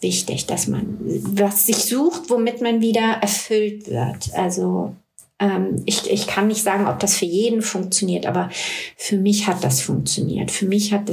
wichtig, 0.00 0.46
dass 0.46 0.68
man 0.68 0.98
was 1.00 1.66
sich 1.66 1.84
sucht, 1.84 2.30
womit 2.30 2.62
man 2.62 2.80
wieder 2.80 3.18
erfüllt 3.20 3.90
wird. 3.90 4.34
Also 4.34 4.94
ähm, 5.38 5.82
ich, 5.84 6.10
ich 6.10 6.26
kann 6.26 6.48
nicht 6.48 6.62
sagen, 6.62 6.86
ob 6.86 6.98
das 6.98 7.16
für 7.16 7.26
jeden 7.26 7.60
funktioniert, 7.60 8.24
aber 8.24 8.48
für 8.96 9.18
mich 9.18 9.46
hat 9.46 9.62
das 9.64 9.82
funktioniert. 9.82 10.50
Für 10.50 10.66
mich 10.66 10.92
hat 10.92 11.08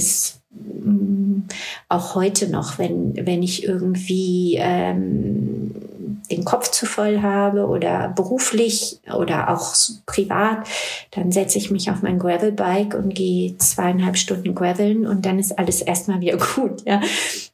auch 1.89 2.15
heute 2.15 2.49
noch, 2.49 2.77
wenn, 2.77 3.13
wenn 3.25 3.43
ich 3.43 3.63
irgendwie 3.63 4.57
ähm, 4.59 5.71
den 6.31 6.45
Kopf 6.45 6.71
zu 6.71 6.85
voll 6.85 7.21
habe 7.21 7.67
oder 7.67 8.09
beruflich 8.09 8.99
oder 9.13 9.49
auch 9.49 9.73
privat, 10.05 10.67
dann 11.11 11.31
setze 11.31 11.57
ich 11.57 11.71
mich 11.71 11.91
auf 11.91 12.01
mein 12.01 12.19
Gravelbike 12.19 12.95
und 12.95 13.13
gehe 13.13 13.57
zweieinhalb 13.57 14.17
Stunden 14.17 14.55
graveln 14.55 15.05
und 15.05 15.25
dann 15.25 15.39
ist 15.39 15.57
alles 15.57 15.81
erstmal 15.81 16.21
wieder 16.21 16.37
gut. 16.55 16.85
Ja. 16.85 17.01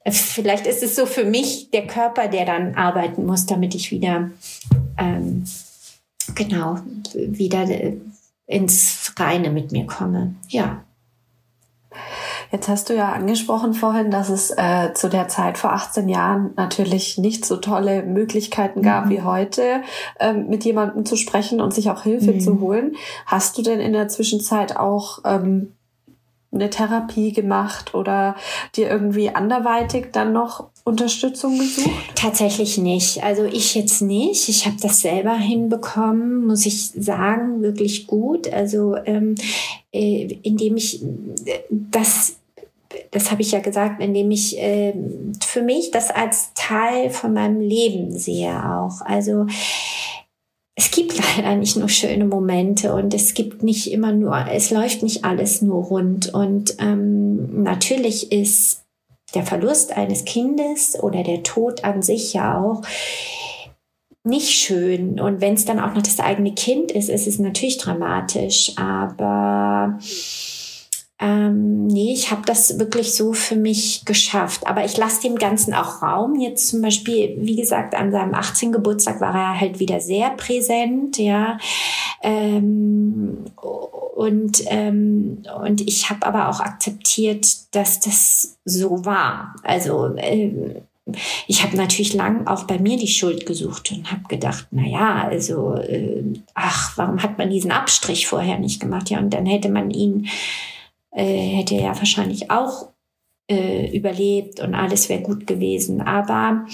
Vielleicht 0.09 0.67
ist 0.67 0.83
es 0.83 0.95
so 0.95 1.05
für 1.05 1.25
mich 1.25 1.71
der 1.71 1.87
Körper, 1.87 2.27
der 2.27 2.45
dann 2.45 2.75
arbeiten 2.75 3.25
muss, 3.25 3.45
damit 3.45 3.75
ich 3.75 3.91
wieder 3.91 4.29
ähm, 4.97 5.43
genau 6.35 6.77
wieder 7.13 7.67
ins 8.45 9.13
Reine 9.17 9.49
mit 9.49 9.71
mir 9.71 9.85
komme. 9.85 10.35
Ja. 10.47 10.83
Jetzt 12.51 12.67
hast 12.67 12.89
du 12.89 12.95
ja 12.95 13.11
angesprochen 13.11 13.73
vorhin, 13.73 14.09
dass 14.09 14.29
es 14.29 14.49
äh, 14.49 14.93
zu 14.93 15.07
der 15.07 15.27
Zeit 15.27 15.57
vor 15.57 15.73
18 15.73 16.09
Jahren 16.09 16.51
natürlich 16.55 17.17
nicht 17.19 17.45
so 17.45 17.57
tolle 17.57 18.01
Möglichkeiten 18.03 18.81
gab 18.81 19.05
mhm. 19.05 19.09
wie 19.09 19.21
heute, 19.21 19.83
ähm, 20.19 20.47
mit 20.47 20.65
jemandem 20.65 21.05
zu 21.05 21.15
sprechen 21.15 21.61
und 21.61 21.73
sich 21.73 21.91
auch 21.91 22.03
Hilfe 22.03 22.33
mhm. 22.33 22.39
zu 22.39 22.59
holen. 22.59 22.95
Hast 23.27 23.57
du 23.57 23.61
denn 23.61 23.79
in 23.79 23.93
der 23.93 24.07
Zwischenzeit 24.07 24.77
auch 24.77 25.19
ähm, 25.25 25.73
eine 26.51 26.71
Therapie 26.71 27.31
gemacht 27.31 27.93
oder 27.93 28.35
dir 28.75 28.89
irgendwie 28.89 29.29
anderweitig 29.29 30.07
dann 30.11 30.33
noch 30.33 30.69
Unterstützung 30.83 31.59
gesucht? 31.59 31.91
Tatsächlich 32.15 32.79
nicht. 32.79 33.23
Also 33.23 33.43
ich 33.43 33.75
jetzt 33.75 34.01
nicht. 34.01 34.49
Ich 34.49 34.65
habe 34.65 34.77
das 34.81 35.01
selber 35.01 35.35
hinbekommen, 35.35 36.47
muss 36.47 36.65
ich 36.65 36.87
sagen, 36.87 37.61
wirklich 37.61 38.07
gut. 38.07 38.51
Also 38.51 38.95
ähm, 39.05 39.35
äh, 39.91 40.39
indem 40.41 40.77
ich 40.77 41.03
äh, 41.03 41.59
das 41.69 42.38
das 43.11 43.31
habe 43.31 43.41
ich 43.41 43.51
ja 43.51 43.59
gesagt, 43.59 44.01
indem 44.01 44.31
ich 44.31 44.57
äh, 44.57 44.93
für 45.43 45.61
mich 45.61 45.91
das 45.91 46.11
als 46.11 46.53
Teil 46.55 47.09
von 47.09 47.33
meinem 47.33 47.61
Leben 47.61 48.17
sehe 48.17 48.51
auch. 48.51 49.01
Also 49.01 49.45
es 50.75 50.91
gibt 50.91 51.15
leider 51.37 51.55
nicht 51.55 51.75
nur 51.75 51.89
schöne 51.89 52.25
Momente 52.25 52.93
und 52.93 53.13
es 53.13 53.33
gibt 53.33 53.63
nicht 53.63 53.91
immer 53.91 54.11
nur, 54.11 54.45
es 54.51 54.71
läuft 54.71 55.03
nicht 55.03 55.25
alles 55.25 55.61
nur 55.61 55.83
rund. 55.83 56.33
Und 56.33 56.75
ähm, 56.79 57.63
natürlich 57.63 58.31
ist 58.31 58.85
der 59.35 59.43
Verlust 59.43 59.95
eines 59.95 60.25
Kindes 60.25 61.01
oder 61.01 61.23
der 61.23 61.43
Tod 61.43 61.83
an 61.83 62.01
sich 62.01 62.33
ja 62.33 62.59
auch 62.59 62.81
nicht 64.23 64.49
schön. 64.49 65.19
Und 65.19 65.41
wenn 65.41 65.53
es 65.53 65.65
dann 65.65 65.79
auch 65.79 65.93
noch 65.93 66.01
das 66.01 66.19
eigene 66.19 66.53
Kind 66.53 66.91
ist, 66.91 67.09
ist 67.09 67.27
es 67.27 67.39
natürlich 67.39 67.77
dramatisch. 67.77 68.73
Aber 68.77 69.99
habe 72.31 72.41
das 72.45 72.79
wirklich 72.79 73.13
so 73.13 73.33
für 73.33 73.55
mich 73.55 74.05
geschafft. 74.05 74.67
Aber 74.67 74.85
ich 74.85 74.97
lasse 74.97 75.21
dem 75.21 75.35
Ganzen 75.35 75.73
auch 75.73 76.01
Raum. 76.01 76.39
Jetzt 76.39 76.67
zum 76.67 76.81
Beispiel, 76.81 77.37
wie 77.39 77.55
gesagt, 77.55 77.95
an 77.95 78.11
seinem 78.11 78.33
18. 78.33 78.71
Geburtstag 78.71 79.21
war 79.21 79.33
er 79.33 79.59
halt 79.59 79.79
wieder 79.79 79.99
sehr 79.99 80.31
präsent, 80.31 81.17
ja. 81.17 81.57
Ähm, 82.21 83.45
und, 84.15 84.63
ähm, 84.67 85.43
und 85.63 85.81
ich 85.81 86.09
habe 86.09 86.25
aber 86.25 86.49
auch 86.49 86.59
akzeptiert, 86.59 87.47
dass 87.71 87.99
das 88.01 88.57
so 88.65 89.05
war. 89.05 89.55
Also 89.63 90.13
ähm, 90.17 90.75
ich 91.47 91.63
habe 91.63 91.77
natürlich 91.77 92.13
lang 92.13 92.47
auch 92.47 92.65
bei 92.65 92.79
mir 92.79 92.97
die 92.97 93.07
Schuld 93.07 93.45
gesucht 93.45 93.91
und 93.91 94.11
habe 94.11 94.23
gedacht, 94.27 94.67
na 94.71 94.85
ja, 94.85 95.27
also 95.27 95.75
äh, 95.75 96.23
ach, 96.53 96.97
warum 96.97 97.23
hat 97.23 97.37
man 97.37 97.49
diesen 97.49 97.71
Abstrich 97.71 98.27
vorher 98.27 98.59
nicht 98.59 98.79
gemacht? 98.79 99.09
Ja, 99.09 99.19
und 99.19 99.33
dann 99.33 99.45
hätte 99.45 99.69
man 99.69 99.91
ihn 99.91 100.27
äh, 101.11 101.57
hätte 101.57 101.75
er 101.75 101.97
wahrscheinlich 101.97 102.51
auch 102.51 102.89
äh, 103.49 103.95
überlebt 103.95 104.59
und 104.59 104.75
alles 104.75 105.09
wäre 105.09 105.21
gut 105.21 105.47
gewesen. 105.47 106.01
Aber 106.01 106.65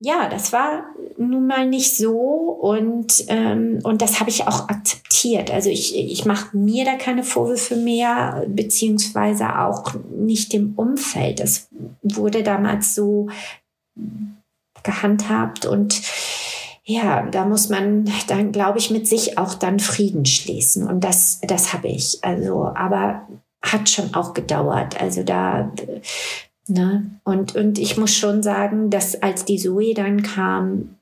ja, 0.00 0.28
das 0.28 0.52
war 0.52 0.84
nun 1.16 1.46
mal 1.46 1.66
nicht 1.66 1.96
so 1.96 2.12
und, 2.12 3.24
ähm, 3.28 3.80
und 3.82 4.00
das 4.00 4.20
habe 4.20 4.30
ich 4.30 4.46
auch 4.46 4.68
akzeptiert. 4.68 5.50
Also 5.50 5.70
ich, 5.70 5.96
ich 5.96 6.24
mache 6.24 6.56
mir 6.56 6.84
da 6.84 6.94
keine 6.94 7.24
Vorwürfe 7.24 7.76
mehr, 7.76 8.44
beziehungsweise 8.48 9.58
auch 9.58 9.94
nicht 10.16 10.52
dem 10.52 10.74
Umfeld. 10.76 11.40
Das 11.40 11.68
wurde 12.02 12.44
damals 12.44 12.94
so 12.94 13.28
gehandhabt 14.84 15.66
und 15.66 16.00
ja, 16.90 17.28
da 17.30 17.44
muss 17.44 17.68
man 17.68 18.10
dann, 18.28 18.50
glaube 18.50 18.78
ich, 18.78 18.90
mit 18.90 19.06
sich 19.06 19.36
auch 19.36 19.52
dann 19.52 19.78
Frieden 19.78 20.24
schließen. 20.24 20.88
Und 20.88 21.04
das, 21.04 21.38
das 21.42 21.74
habe 21.74 21.88
ich. 21.88 22.18
Also, 22.22 22.64
aber 22.64 23.28
hat 23.60 23.90
schon 23.90 24.14
auch 24.14 24.32
gedauert. 24.32 24.98
Also 24.98 25.22
da, 25.22 25.70
ne? 26.66 27.10
Und, 27.24 27.54
und 27.54 27.78
ich 27.78 27.98
muss 27.98 28.16
schon 28.16 28.42
sagen, 28.42 28.88
dass 28.88 29.22
als 29.22 29.44
die 29.44 29.58
Zoe 29.58 29.92
dann 29.92 30.22
kam, 30.22 30.96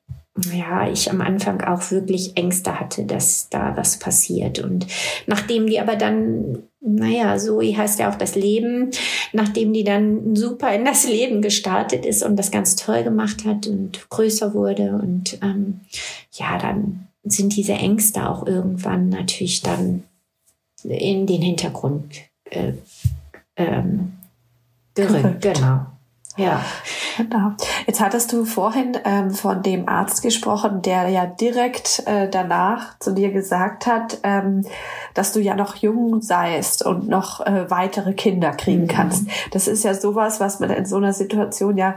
ja, 0.53 0.89
ich 0.89 1.11
am 1.11 1.21
Anfang 1.21 1.63
auch 1.63 1.91
wirklich 1.91 2.37
Ängste 2.37 2.79
hatte, 2.79 3.05
dass 3.05 3.49
da 3.49 3.77
was 3.77 3.99
passiert. 3.99 4.59
Und 4.59 4.87
nachdem 5.27 5.67
die 5.67 5.81
aber 5.81 5.97
dann 5.97 6.63
naja, 6.87 7.37
Zoe 7.37 7.77
heißt 7.77 7.99
ja 7.99 8.11
auch 8.11 8.15
das 8.15 8.37
Leben, 8.37 8.91
nachdem 9.33 9.73
die 9.73 9.83
dann 9.83 10.37
super 10.37 10.73
in 10.73 10.85
das 10.85 11.07
Leben 11.07 11.43
gestartet 11.43 12.07
ist 12.07 12.23
und 12.23 12.37
das 12.37 12.53
ganz 12.53 12.77
toll 12.77 13.03
gemacht 13.03 13.45
hat 13.45 13.67
und 13.67 14.09
größer 14.09 14.55
wurde. 14.55 14.93
Und 15.03 15.39
ähm, 15.43 15.81
ja, 16.33 16.59
dann 16.59 17.09
sind 17.25 17.57
diese 17.57 17.73
Ängste 17.73 18.29
auch 18.29 18.47
irgendwann 18.47 19.09
natürlich 19.09 19.63
dann 19.63 20.05
in 20.85 21.27
den 21.27 21.43
Hintergrund 21.43 22.15
äh, 22.45 22.75
ähm, 23.57 24.13
gerückt. 24.95 25.43
Genau. 25.43 25.87
Ja. 26.37 26.61
Genau. 27.17 27.53
Jetzt 27.87 28.01
hattest 28.01 28.33
du 28.33 28.45
vorhin 28.45 28.97
ähm, 29.05 29.31
von 29.31 29.63
dem 29.63 29.89
Arzt 29.89 30.23
gesprochen, 30.23 30.83
der 30.83 31.09
ja 31.09 31.27
direkt 31.27 32.03
äh, 32.07 32.29
danach 32.29 32.99
zu 32.99 33.13
dir 33.13 33.33
gesagt 33.33 33.87
hat, 33.87 34.19
ähm, 34.23 34.65
dass 35.15 35.33
du 35.33 35.41
ja 35.41 35.55
noch 35.55 35.77
jung 35.77 36.21
seist 36.21 36.85
und 36.85 37.09
noch 37.09 37.45
äh, 37.45 37.71
weitere 37.71 38.13
Kinder 38.13 38.51
kriegen 38.53 38.83
mhm. 38.83 38.89
kannst. 38.89 39.27
Das 39.51 39.67
ist 39.67 39.83
ja 39.83 39.95
sowas, 39.95 40.41
was 40.41 40.61
man 40.61 40.71
in 40.71 40.85
so 40.85 40.97
einer 40.97 41.13
Situation 41.13 41.79
ja 41.79 41.97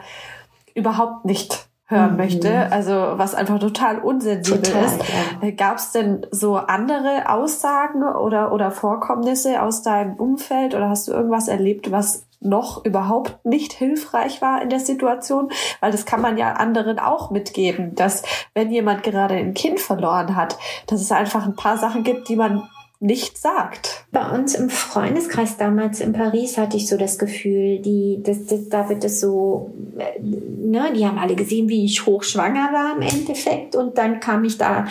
überhaupt 0.74 1.26
nicht 1.26 1.68
hören 1.90 2.12
mhm. 2.12 2.18
möchte, 2.18 2.72
also 2.72 2.94
was 2.94 3.34
einfach 3.34 3.60
total 3.60 3.98
unsensibel 4.00 4.62
total, 4.62 4.86
ist. 4.86 5.00
Ja. 5.00 5.48
Äh, 5.48 5.52
Gab 5.54 5.78
es 5.78 5.92
denn 5.92 6.26
so 6.30 6.56
andere 6.56 7.30
Aussagen 7.30 8.04
oder, 8.04 8.52
oder 8.52 8.70
Vorkommnisse 8.72 9.62
aus 9.62 9.82
deinem 9.82 10.16
Umfeld 10.16 10.76
oder 10.76 10.90
hast 10.90 11.08
du 11.08 11.12
irgendwas 11.12 11.48
erlebt, 11.48 11.92
was 11.92 12.29
noch 12.42 12.86
überhaupt 12.86 13.46
nicht 13.46 13.74
hilfreich 13.74 14.42
war 14.42 14.62
in 14.62 14.70
der 14.70 14.80
Situation, 14.80 15.52
weil 15.82 15.92
das 15.92 16.06
kann 16.06 16.22
man 16.22 16.38
ja 16.38 16.54
anderen 16.54 17.00
auch 17.00 17.32
mitgeben, 17.32 17.96
dass 17.96 18.24
wenn 18.54 18.72
jemand 18.72 19.04
gerade 19.04 19.36
ein 19.36 19.54
Kind 19.54 19.80
verloren 19.80 20.36
hat, 20.36 20.58
dass 20.88 21.02
es 21.02 21.12
einfach 21.12 21.46
ein 21.46 21.56
paar 21.56 21.78
Sachen 21.78 22.04
gibt, 22.04 22.30
die 22.30 22.36
man 22.36 22.70
nicht 23.02 23.38
sagt. 23.38 24.06
bei 24.12 24.30
uns 24.30 24.56
im 24.56 24.70
Freundeskreis 24.70 25.56
damals 25.56 26.02
in 26.02 26.12
Paris 26.12 26.58
hatte 26.58 26.76
ich 26.76 26.88
so 26.88 26.98
das 26.98 27.18
Gefühl, 27.18 27.80
die, 27.80 28.20
das, 28.22 28.46
das, 28.46 28.68
da 28.68 28.90
wird 28.90 29.06
es 29.06 29.22
so, 29.22 29.74
äh, 29.98 30.20
ne, 30.20 30.92
die 30.94 31.06
haben 31.06 31.18
alle 31.18 31.36
gesehen, 31.36 31.70
wie 31.70 31.86
ich 31.86 32.06
hochschwanger 32.06 32.74
war 32.74 32.98
im 32.98 33.02
Endeffekt. 33.02 33.78
Und 33.78 33.98
dann 33.98 34.20
kam 34.20 34.44
ich 34.44 34.58
da 34.58 34.86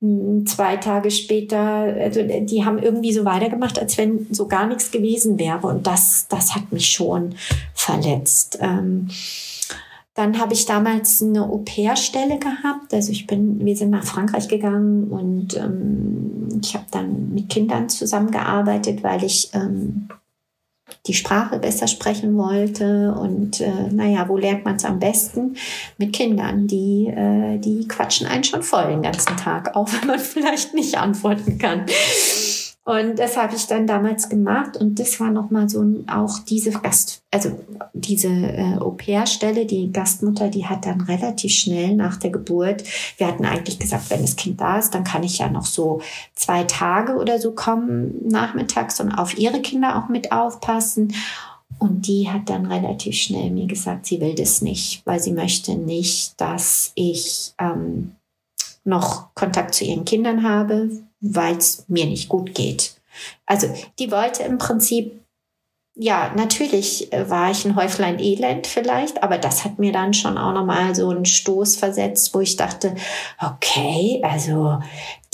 hm, 0.00 0.46
zwei 0.46 0.78
Tage 0.78 1.12
später, 1.12 1.58
also 1.58 2.22
die 2.24 2.64
haben 2.64 2.78
irgendwie 2.80 3.12
so 3.12 3.24
weitergemacht, 3.24 3.78
als 3.78 3.98
wenn 3.98 4.26
so 4.32 4.48
gar 4.48 4.66
nichts 4.66 4.90
gewesen 4.90 5.38
wäre. 5.38 5.68
Und 5.68 5.86
das, 5.86 6.26
das 6.28 6.56
hat 6.56 6.72
mich 6.72 6.88
schon 6.88 7.36
verletzt. 7.72 8.58
Ähm, 8.60 9.08
dann 10.14 10.38
habe 10.38 10.54
ich 10.54 10.64
damals 10.64 11.22
eine 11.22 11.42
Au-pair-Stelle 11.42 12.38
gehabt. 12.38 12.94
Also 12.94 13.10
ich 13.10 13.26
bin, 13.26 13.64
wir 13.64 13.76
sind 13.76 13.90
nach 13.90 14.04
Frankreich 14.04 14.48
gegangen 14.48 15.08
und 15.10 15.56
ähm, 15.56 16.48
ich 16.62 16.74
habe 16.74 16.86
dann 16.92 17.34
mit 17.34 17.48
Kindern 17.48 17.88
zusammengearbeitet, 17.88 19.02
weil 19.02 19.24
ich 19.24 19.50
ähm, 19.54 20.08
die 21.06 21.14
Sprache 21.14 21.58
besser 21.58 21.88
sprechen 21.88 22.36
wollte. 22.36 23.12
Und 23.12 23.60
äh, 23.60 23.90
naja, 23.90 24.28
wo 24.28 24.36
lernt 24.36 24.64
man 24.64 24.76
es 24.76 24.84
am 24.84 25.00
besten? 25.00 25.56
Mit 25.98 26.12
Kindern, 26.12 26.68
die, 26.68 27.08
äh, 27.08 27.58
die 27.58 27.88
quatschen 27.88 28.28
einen 28.28 28.44
schon 28.44 28.62
voll 28.62 28.86
den 28.86 29.02
ganzen 29.02 29.36
Tag, 29.36 29.74
auch 29.74 29.88
wenn 30.00 30.06
man 30.06 30.18
vielleicht 30.20 30.74
nicht 30.74 30.96
antworten 30.96 31.58
kann. 31.58 31.86
Und 32.86 33.18
das 33.18 33.38
habe 33.38 33.56
ich 33.56 33.66
dann 33.66 33.86
damals 33.86 34.28
gemacht 34.28 34.76
und 34.76 35.00
das 35.00 35.18
war 35.18 35.30
nochmal 35.30 35.70
so 35.70 35.80
ein, 35.80 36.06
auch 36.06 36.40
diese 36.40 36.70
Gast, 36.70 37.22
also 37.30 37.58
diese 37.94 38.28
äh, 38.28 38.76
Au-pair-Stelle, 38.78 39.64
die 39.64 39.90
Gastmutter, 39.90 40.48
die 40.48 40.66
hat 40.66 40.84
dann 40.84 41.00
relativ 41.00 41.50
schnell 41.50 41.96
nach 41.96 42.18
der 42.18 42.28
Geburt, 42.28 42.84
wir 43.16 43.26
hatten 43.26 43.46
eigentlich 43.46 43.78
gesagt, 43.78 44.10
wenn 44.10 44.20
das 44.20 44.36
Kind 44.36 44.60
da 44.60 44.78
ist, 44.78 44.94
dann 44.94 45.02
kann 45.02 45.22
ich 45.22 45.38
ja 45.38 45.48
noch 45.48 45.64
so 45.64 46.02
zwei 46.34 46.64
Tage 46.64 47.14
oder 47.14 47.38
so 47.38 47.52
kommen 47.52 48.28
nachmittags 48.28 49.00
und 49.00 49.12
auf 49.12 49.38
ihre 49.38 49.62
Kinder 49.62 49.96
auch 49.96 50.10
mit 50.10 50.30
aufpassen. 50.30 51.14
Und 51.78 52.06
die 52.06 52.30
hat 52.30 52.50
dann 52.50 52.66
relativ 52.66 53.16
schnell 53.16 53.50
mir 53.50 53.66
gesagt, 53.66 54.06
sie 54.06 54.20
will 54.20 54.34
das 54.34 54.60
nicht, 54.60 55.02
weil 55.06 55.20
sie 55.20 55.32
möchte 55.32 55.74
nicht, 55.74 56.38
dass 56.40 56.92
ich 56.94 57.54
ähm, 57.58 58.12
noch 58.84 59.34
Kontakt 59.34 59.74
zu 59.74 59.84
ihren 59.84 60.04
Kindern 60.04 60.42
habe, 60.42 60.90
weil 61.24 61.56
es 61.56 61.84
mir 61.88 62.04
nicht 62.06 62.28
gut 62.28 62.54
geht. 62.54 62.94
Also 63.46 63.68
die 63.98 64.10
wollte 64.10 64.42
im 64.42 64.58
Prinzip, 64.58 65.20
ja, 65.96 66.32
natürlich 66.36 67.12
äh, 67.12 67.30
war 67.30 67.50
ich 67.50 67.64
ein 67.64 67.76
Häuflein 67.76 68.18
Elend 68.18 68.66
vielleicht, 68.66 69.22
aber 69.22 69.38
das 69.38 69.64
hat 69.64 69.78
mir 69.78 69.92
dann 69.92 70.12
schon 70.12 70.36
auch 70.36 70.52
nochmal 70.52 70.94
so 70.94 71.08
einen 71.08 71.24
Stoß 71.24 71.76
versetzt, 71.76 72.34
wo 72.34 72.40
ich 72.40 72.56
dachte, 72.56 72.94
okay, 73.40 74.20
also 74.22 74.80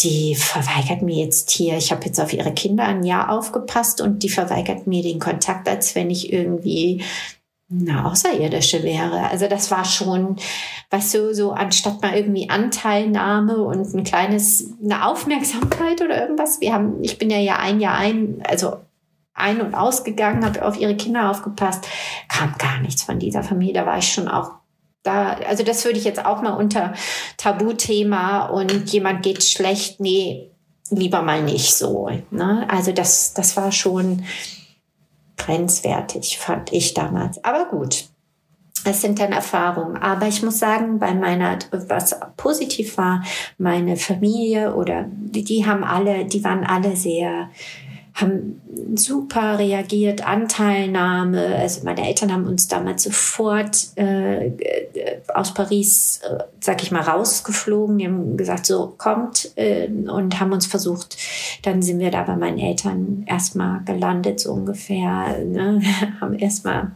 die 0.01 0.35
verweigert 0.35 1.03
mir 1.03 1.25
jetzt 1.25 1.51
hier, 1.51 1.77
ich 1.77 1.91
habe 1.91 2.05
jetzt 2.07 2.21
auf 2.21 2.33
ihre 2.33 2.53
Kinder 2.53 2.85
ein 2.85 3.03
Jahr 3.03 3.31
aufgepasst 3.31 4.01
und 4.01 4.23
die 4.23 4.29
verweigert 4.29 4.87
mir 4.87 5.03
den 5.03 5.19
Kontakt, 5.19 5.69
als 5.69 5.95
wenn 5.95 6.11
ich 6.11 6.33
irgendwie 6.33 7.03
eine 7.71 8.05
Außerirdische 8.05 8.83
wäre. 8.83 9.31
Also 9.31 9.47
das 9.47 9.71
war 9.71 9.85
schon, 9.85 10.37
weißt 10.91 11.15
du, 11.15 11.35
so 11.35 11.53
anstatt 11.53 12.03
mal 12.03 12.17
irgendwie 12.17 12.51
Anteilnahme 12.51 13.59
und 13.59 13.95
ein 13.95 14.05
kleines, 14.05 14.75
eine 14.83 15.07
Aufmerksamkeit 15.07 16.03
oder 16.03 16.21
irgendwas. 16.21 16.61
Wir 16.61 16.73
haben, 16.73 17.03
ich 17.03 17.19
bin 17.19 17.31
ja 17.31 17.39
ja 17.39 17.59
ein 17.59 17.81
Jahr 17.81 17.97
ein, 17.97 18.43
also 18.47 18.79
ein- 19.35 19.61
und 19.61 19.75
ausgegangen, 19.75 20.45
habe 20.45 20.65
auf 20.65 20.79
ihre 20.79 20.97
Kinder 20.97 21.31
aufgepasst, 21.31 21.87
kam 22.29 22.55
gar 22.59 22.81
nichts 22.81 23.05
von 23.05 23.19
dieser 23.19 23.43
Familie. 23.43 23.75
Da 23.75 23.87
war 23.87 23.99
ich 23.99 24.13
schon 24.13 24.29
auch 24.29 24.53
da, 25.03 25.33
also 25.49 25.63
das 25.63 25.85
würde 25.85 25.99
ich 25.99 26.05
jetzt 26.05 26.25
auch 26.25 26.43
mal 26.43 26.53
unter 26.53 26.93
Tabuthema 27.39 28.47
und 28.47 28.93
jemand 28.93 29.23
geht 29.23 29.43
schlecht, 29.43 30.01
nee, 30.01 30.51
lieber 30.91 31.23
mal 31.23 31.43
nicht 31.43 31.75
so. 31.75 32.11
Ne? 32.31 32.67
Also 32.69 32.93
das, 32.93 33.33
das 33.33 33.57
war 33.57 33.73
schon, 33.73 34.25
grenzwertig, 35.45 36.39
fand 36.39 36.73
ich 36.73 36.95
damals. 36.95 37.43
Aber 37.45 37.67
gut, 37.67 38.05
es 38.85 39.01
sind 39.01 39.19
dann 39.19 39.33
Erfahrungen. 39.33 39.97
Aber 39.97 40.27
ich 40.27 40.43
muss 40.43 40.59
sagen, 40.59 40.99
bei 40.99 41.15
meiner, 41.15 41.59
was 41.71 42.19
positiv 42.37 42.97
war, 42.97 43.23
meine 43.59 43.97
Familie 43.97 44.75
oder 44.75 45.07
die, 45.09 45.45
die 45.45 45.67
haben 45.67 45.85
alle, 45.85 46.25
die 46.25 46.43
waren 46.45 46.65
alle 46.65 46.97
sehr 46.97 47.51
haben 48.15 48.61
super 48.95 49.59
reagiert, 49.59 50.27
Anteilnahme. 50.27 51.57
Also 51.57 51.85
meine 51.85 52.07
Eltern 52.07 52.33
haben 52.33 52.47
uns 52.47 52.69
damals 52.69 53.05
sofort 53.05 53.97
äh, 53.97 54.51
aus 55.35 55.55
Paris, 55.55 56.21
äh, 56.29 56.43
sag 56.61 56.83
ich 56.83 56.91
mal, 56.91 57.03
rausgeflogen. 57.03 57.99
Die 57.99 58.07
haben 58.07 58.37
gesagt, 58.37 58.67
so 58.67 58.95
kommt 58.99 59.53
äh, 59.57 59.89
und 59.89 60.41
haben 60.41 60.53
uns 60.53 60.67
versucht. 60.67 61.17
Dann 61.63 61.83
sind 61.83 62.01
wir 62.01 62.11
da 62.11 62.23
bei 62.23 62.37
meinen 62.37 62.59
Eltern 62.59 63.25
erstmal 63.27 63.83
gelandet, 63.85 64.41
so 64.41 64.53
ungefähr. 64.53 65.39
Ne? 65.45 65.81
haben 66.21 66.35
erstmal, 66.35 66.93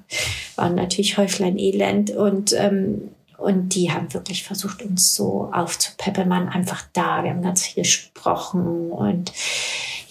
waren 0.56 0.74
natürlich 0.74 1.16
Häuflein 1.16 1.58
Elend 1.58 2.10
und 2.10 2.54
ähm, 2.58 3.10
und 3.36 3.74
die 3.74 3.90
haben 3.90 4.14
wirklich 4.14 4.44
versucht, 4.44 4.82
uns 4.82 5.14
so 5.14 5.50
aufzupeppeln, 5.52 6.30
waren 6.30 6.48
einfach 6.48 6.84
da. 6.94 7.24
Wir 7.24 7.30
haben 7.30 7.42
ganz 7.42 7.66
viel 7.66 7.82
gesprochen 7.82 8.90
und 8.90 9.32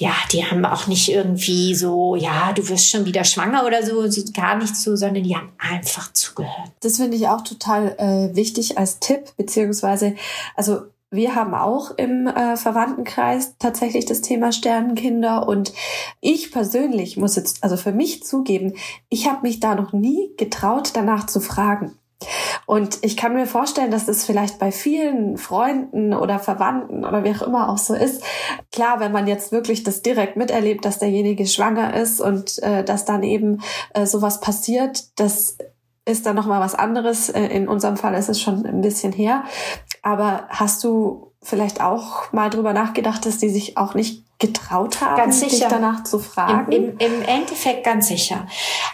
ja, 0.03 0.11
die 0.33 0.43
haben 0.43 0.65
auch 0.65 0.87
nicht 0.87 1.09
irgendwie 1.09 1.73
so, 1.75 2.17
ja, 2.17 2.51
du 2.51 2.67
wirst 2.67 2.89
schon 2.89 3.05
wieder 3.05 3.23
schwanger 3.23 3.65
oder 3.65 3.83
so, 3.83 4.03
gar 4.33 4.57
nicht 4.57 4.75
so, 4.75 4.97
sondern 4.97 5.23
die 5.23 5.33
haben 5.33 5.53
einfach 5.57 6.11
zugehört. 6.11 6.71
Das 6.81 6.97
finde 6.97 7.15
ich 7.15 7.29
auch 7.29 7.41
total 7.41 7.95
äh, 7.97 8.35
wichtig 8.35 8.77
als 8.77 8.99
Tipp, 8.99 9.31
beziehungsweise, 9.37 10.15
also 10.57 10.81
wir 11.09 11.35
haben 11.35 11.53
auch 11.53 11.91
im 11.91 12.27
äh, 12.27 12.57
Verwandtenkreis 12.57 13.55
tatsächlich 13.59 14.03
das 14.03 14.19
Thema 14.19 14.51
Sternenkinder 14.51 15.47
und 15.47 15.71
ich 16.19 16.51
persönlich 16.51 17.15
muss 17.15 17.37
jetzt 17.37 17.63
also 17.63 17.77
für 17.77 17.93
mich 17.93 18.25
zugeben, 18.25 18.73
ich 19.07 19.29
habe 19.29 19.43
mich 19.43 19.61
da 19.61 19.73
noch 19.73 19.93
nie 19.93 20.31
getraut, 20.35 20.91
danach 20.95 21.27
zu 21.27 21.39
fragen. 21.39 21.97
Und 22.65 22.99
ich 23.01 23.17
kann 23.17 23.33
mir 23.33 23.45
vorstellen, 23.45 23.91
dass 23.91 24.05
das 24.05 24.25
vielleicht 24.25 24.59
bei 24.59 24.71
vielen 24.71 25.37
Freunden 25.37 26.13
oder 26.13 26.39
Verwandten 26.39 27.05
oder 27.05 27.23
wie 27.23 27.31
auch 27.31 27.41
immer 27.41 27.69
auch 27.69 27.77
so 27.77 27.93
ist. 27.93 28.23
Klar, 28.71 28.99
wenn 28.99 29.11
man 29.11 29.27
jetzt 29.27 29.51
wirklich 29.51 29.83
das 29.83 30.01
direkt 30.01 30.37
miterlebt, 30.37 30.85
dass 30.85 30.99
derjenige 30.99 31.45
schwanger 31.45 31.95
ist 31.95 32.21
und 32.21 32.61
äh, 32.63 32.83
dass 32.83 33.05
dann 33.05 33.23
eben 33.23 33.61
äh, 33.93 34.05
sowas 34.05 34.39
passiert, 34.39 35.19
das 35.19 35.57
ist 36.05 36.25
dann 36.25 36.35
noch 36.35 36.47
mal 36.47 36.59
was 36.59 36.75
anderes. 36.75 37.29
Äh, 37.29 37.45
in 37.47 37.67
unserem 37.67 37.97
Fall 37.97 38.13
ist 38.15 38.29
es 38.29 38.41
schon 38.41 38.65
ein 38.65 38.81
bisschen 38.81 39.13
her. 39.13 39.43
Aber 40.01 40.47
hast 40.49 40.83
du 40.83 41.31
vielleicht 41.41 41.81
auch 41.81 42.31
mal 42.31 42.49
drüber 42.49 42.73
nachgedacht, 42.73 43.25
dass 43.25 43.37
die 43.37 43.49
sich 43.49 43.77
auch 43.77 43.93
nicht 43.93 44.23
getraut 44.39 45.01
haben, 45.01 45.17
ganz 45.17 45.39
sicher. 45.39 45.51
dich 45.51 45.67
danach 45.67 46.03
zu 46.03 46.19
fragen? 46.19 46.71
Im, 46.71 46.89
im, 46.89 46.97
Im 46.97 47.21
Endeffekt 47.23 47.83
ganz 47.83 48.07
sicher. 48.07 48.47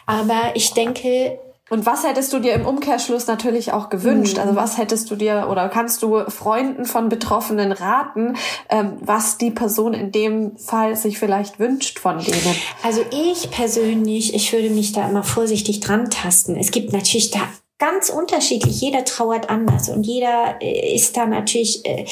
Aber 0.05 0.51
ich 0.55 0.73
denke, 0.73 1.39
und 1.69 1.85
was 1.85 2.03
hättest 2.03 2.33
du 2.33 2.39
dir 2.39 2.53
im 2.53 2.65
Umkehrschluss 2.65 3.27
natürlich 3.27 3.71
auch 3.71 3.89
gewünscht? 3.89 4.37
Mhm. 4.37 4.43
Also 4.43 4.55
was 4.55 4.77
hättest 4.77 5.09
du 5.11 5.15
dir 5.15 5.47
oder 5.49 5.69
kannst 5.69 6.01
du 6.03 6.29
Freunden 6.29 6.85
von 6.85 7.09
Betroffenen 7.09 7.71
raten, 7.71 8.35
ähm, 8.69 8.97
was 9.01 9.37
die 9.37 9.51
Person 9.51 9.93
in 9.93 10.11
dem 10.11 10.57
Fall 10.57 10.95
sich 10.95 11.19
vielleicht 11.19 11.59
wünscht 11.59 11.99
von 11.99 12.19
denen? 12.19 12.55
Also 12.83 13.01
ich 13.11 13.51
persönlich, 13.51 14.33
ich 14.33 14.51
würde 14.51 14.69
mich 14.69 14.93
da 14.93 15.07
immer 15.07 15.23
vorsichtig 15.23 15.79
dran 15.79 16.09
tasten. 16.09 16.55
Es 16.55 16.71
gibt 16.71 16.93
natürlich 16.93 17.31
da 17.31 17.41
ganz 17.77 18.09
unterschiedlich. 18.09 18.81
Jeder 18.81 19.05
trauert 19.05 19.49
anders 19.49 19.89
und 19.89 20.03
jeder 20.03 20.57
äh, 20.61 20.95
ist 20.95 21.17
da 21.17 21.25
natürlich. 21.25 21.85
Äh, 21.85 22.05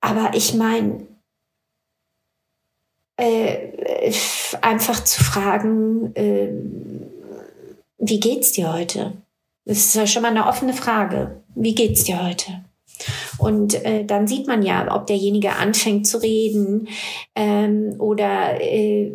aber 0.00 0.30
ich 0.34 0.54
meine, 0.54 1.06
äh, 3.16 4.12
einfach 4.62 5.04
zu 5.04 5.22
fragen, 5.22 6.14
äh, 6.14 6.48
wie 8.00 8.18
geht's 8.18 8.52
dir 8.52 8.72
heute? 8.72 9.12
Das 9.64 9.78
ist 9.78 9.94
ja 9.94 10.06
schon 10.06 10.22
mal 10.22 10.30
eine 10.30 10.46
offene 10.46 10.72
Frage. 10.72 11.42
Wie 11.54 11.74
geht's 11.74 12.04
dir 12.04 12.26
heute? 12.26 12.64
Und 13.38 13.84
äh, 13.84 14.04
dann 14.04 14.26
sieht 14.26 14.46
man 14.46 14.62
ja, 14.62 14.94
ob 14.94 15.06
derjenige 15.06 15.56
anfängt 15.56 16.06
zu 16.06 16.18
reden 16.18 16.88
ähm, 17.34 17.94
oder 17.98 18.60
äh, 18.60 19.12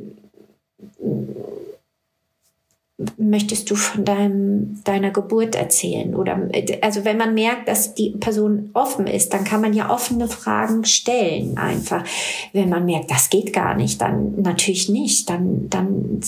möchtest 3.18 3.70
du 3.70 3.76
von 3.76 4.06
deinem, 4.06 4.82
deiner 4.86 5.12
Geburt 5.12 5.56
erzählen? 5.56 6.16
Oder 6.16 6.50
also 6.82 7.04
wenn 7.04 7.18
man 7.18 7.34
merkt, 7.34 7.68
dass 7.68 7.94
die 7.94 8.12
Person 8.12 8.70
offen 8.74 9.08
ist, 9.08 9.34
dann 9.34 9.44
kann 9.44 9.60
man 9.60 9.74
ja 9.74 9.90
offene 9.90 10.30
Fragen 10.30 10.86
stellen 10.86 11.58
einfach. 11.58 12.06
Wenn 12.54 12.70
man 12.70 12.86
merkt, 12.86 13.12
das 13.12 13.30
geht 13.30 13.52
gar 13.52 13.76
nicht, 13.76 14.00
dann 14.02 14.42
natürlich 14.42 14.88
nicht. 14.88 15.30
Dann, 15.30 15.70
dann, 15.70 16.22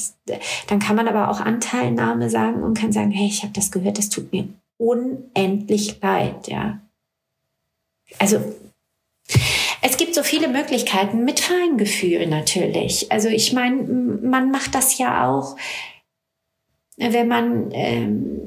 dann 0.67 0.79
kann 0.79 0.97
man 0.97 1.07
aber 1.07 1.29
auch 1.29 1.39
Anteilnahme 1.39 2.29
sagen 2.29 2.63
und 2.63 2.77
kann 2.77 2.91
sagen, 2.91 3.11
hey, 3.11 3.27
ich 3.27 3.43
habe 3.43 3.53
das 3.53 3.71
gehört, 3.71 3.97
das 3.97 4.09
tut 4.09 4.33
mir 4.33 4.49
unendlich 4.77 5.99
leid, 6.01 6.47
ja. 6.47 6.79
Also 8.19 8.39
es 9.81 9.97
gibt 9.97 10.15
so 10.15 10.23
viele 10.23 10.47
Möglichkeiten 10.47 11.23
mit 11.23 11.39
Feingefühl 11.39 12.27
natürlich. 12.27 13.11
Also 13.11 13.29
ich 13.29 13.53
meine, 13.53 13.83
man 13.83 14.51
macht 14.51 14.75
das 14.75 14.97
ja 14.97 15.29
auch 15.29 15.55
wenn 16.97 17.27
man 17.27 17.71
ähm, 17.71 18.41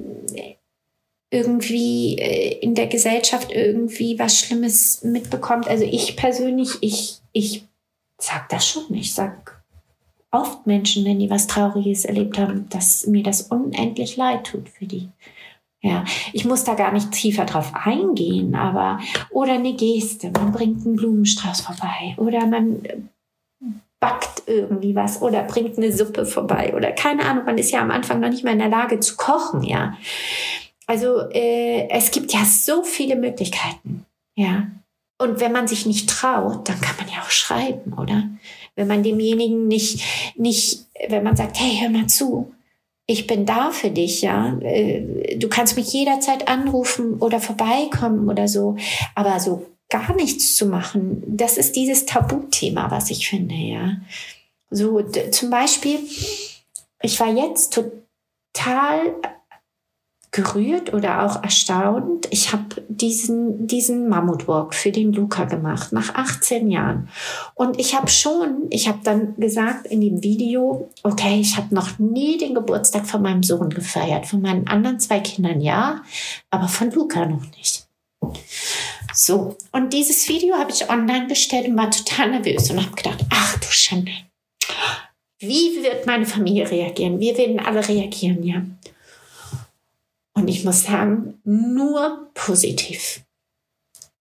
irgendwie 1.30 2.18
äh, 2.18 2.58
in 2.58 2.74
der 2.74 2.88
Gesellschaft 2.88 3.52
irgendwie 3.52 4.18
was 4.18 4.38
Schlimmes 4.38 5.02
mitbekommt. 5.04 5.68
Also 5.68 5.84
ich 5.84 6.16
persönlich, 6.16 6.70
ich, 6.80 7.20
ich 7.32 7.64
sag 8.18 8.48
das 8.48 8.68
schon. 8.68 8.92
Ich 8.94 9.14
sag, 9.14 9.60
oft 10.32 10.66
Menschen, 10.66 11.04
wenn 11.04 11.18
die 11.18 11.30
was 11.30 11.46
Trauriges 11.46 12.04
erlebt 12.04 12.38
haben, 12.38 12.68
dass 12.68 13.06
mir 13.06 13.22
das 13.22 13.42
unendlich 13.42 14.16
leid 14.16 14.44
tut 14.44 14.68
für 14.68 14.86
die. 14.86 15.08
Ja, 15.82 16.04
ich 16.32 16.44
muss 16.44 16.64
da 16.64 16.74
gar 16.74 16.92
nicht 16.92 17.10
tiefer 17.10 17.46
drauf 17.46 17.72
eingehen, 17.74 18.54
aber 18.54 19.00
oder 19.30 19.54
eine 19.54 19.74
Geste, 19.74 20.30
man 20.30 20.52
bringt 20.52 20.84
einen 20.84 20.96
Blumenstrauß 20.96 21.62
vorbei 21.62 22.14
oder 22.18 22.46
man 22.46 22.82
backt 24.00 24.42
irgendwie 24.46 24.94
was 24.94 25.20
oder 25.22 25.42
bringt 25.42 25.76
eine 25.76 25.92
Suppe 25.92 26.24
vorbei 26.26 26.74
oder 26.74 26.90
keine 26.92 27.24
Ahnung, 27.24 27.44
man 27.44 27.58
ist 27.58 27.70
ja 27.70 27.80
am 27.80 27.90
Anfang 27.90 28.20
noch 28.20 28.30
nicht 28.30 28.44
mehr 28.44 28.54
in 28.54 28.58
der 28.58 28.68
Lage 28.68 28.98
zu 28.98 29.16
kochen, 29.16 29.62
ja. 29.62 29.96
Also 30.86 31.20
äh, 31.30 31.88
es 31.90 32.10
gibt 32.10 32.32
ja 32.32 32.44
so 32.44 32.82
viele 32.82 33.14
Möglichkeiten, 33.14 34.06
ja. 34.34 34.66
Und 35.18 35.38
wenn 35.40 35.52
man 35.52 35.68
sich 35.68 35.84
nicht 35.84 36.08
traut, 36.08 36.66
dann 36.68 36.80
kann 36.80 36.96
man 36.98 37.14
ja 37.14 37.20
auch 37.20 37.30
schreiben, 37.30 37.92
oder? 37.92 38.24
Wenn 38.74 38.88
man 38.88 39.02
demjenigen 39.02 39.68
nicht, 39.68 40.02
nicht, 40.34 40.86
wenn 41.08 41.22
man 41.22 41.36
sagt, 41.36 41.60
hey, 41.60 41.78
hör 41.78 41.90
mal 41.90 42.06
zu, 42.06 42.54
ich 43.06 43.26
bin 43.26 43.44
da 43.44 43.70
für 43.70 43.90
dich, 43.90 44.22
ja. 44.22 44.56
Äh, 44.60 45.36
du 45.36 45.48
kannst 45.48 45.76
mich 45.76 45.92
jederzeit 45.92 46.48
anrufen 46.48 47.18
oder 47.18 47.38
vorbeikommen 47.38 48.30
oder 48.30 48.48
so. 48.48 48.76
Aber 49.14 49.38
so 49.40 49.66
gar 49.90 50.14
nichts 50.14 50.54
zu 50.54 50.66
machen, 50.66 51.22
das 51.26 51.58
ist 51.58 51.76
dieses 51.76 52.06
Tabuthema, 52.06 52.90
was 52.90 53.10
ich 53.10 53.28
finde, 53.28 53.54
ja. 53.54 53.96
So 54.70 55.02
zum 55.02 55.50
Beispiel, 55.50 55.98
ich 57.02 57.18
war 57.18 57.28
jetzt 57.28 57.74
total 57.74 59.14
gerührt 60.32 60.94
oder 60.94 61.24
auch 61.24 61.42
erstaunt. 61.42 62.28
Ich 62.30 62.52
habe 62.52 62.82
diesen, 62.88 63.66
diesen 63.66 64.08
Mammutwalk 64.08 64.74
für 64.74 64.92
den 64.92 65.12
Luca 65.12 65.44
gemacht, 65.44 65.92
nach 65.92 66.14
18 66.14 66.70
Jahren. 66.70 67.08
Und 67.54 67.80
ich 67.80 67.96
habe 67.96 68.08
schon, 68.08 68.66
ich 68.70 68.86
habe 68.86 69.00
dann 69.02 69.34
gesagt 69.36 69.86
in 69.86 70.00
dem 70.00 70.22
Video, 70.22 70.88
okay, 71.02 71.40
ich 71.40 71.56
habe 71.56 71.74
noch 71.74 71.98
nie 71.98 72.38
den 72.38 72.54
Geburtstag 72.54 73.06
von 73.06 73.22
meinem 73.22 73.42
Sohn 73.42 73.70
gefeiert. 73.70 74.26
Von 74.26 74.40
meinen 74.40 74.68
anderen 74.68 75.00
zwei 75.00 75.18
Kindern 75.18 75.60
ja, 75.60 76.02
aber 76.50 76.68
von 76.68 76.92
Luca 76.92 77.26
noch 77.26 77.50
nicht. 77.56 77.89
So, 79.12 79.56
und 79.72 79.92
dieses 79.92 80.28
Video 80.28 80.56
habe 80.56 80.70
ich 80.70 80.88
online 80.88 81.26
gestellt 81.26 81.66
und 81.66 81.76
war 81.76 81.90
total 81.90 82.30
nervös 82.30 82.70
und 82.70 82.84
habe 82.84 82.94
gedacht, 82.94 83.24
ach 83.30 83.58
du 83.58 83.66
Schande, 83.66 84.12
wie 85.40 85.82
wird 85.82 86.06
meine 86.06 86.26
Familie 86.26 86.70
reagieren? 86.70 87.18
Wir 87.18 87.36
werden 87.36 87.58
alle 87.60 87.86
reagieren, 87.86 88.42
ja. 88.42 88.62
Und 90.34 90.48
ich 90.48 90.64
muss 90.64 90.84
sagen, 90.84 91.40
nur 91.44 92.30
positiv. 92.34 93.22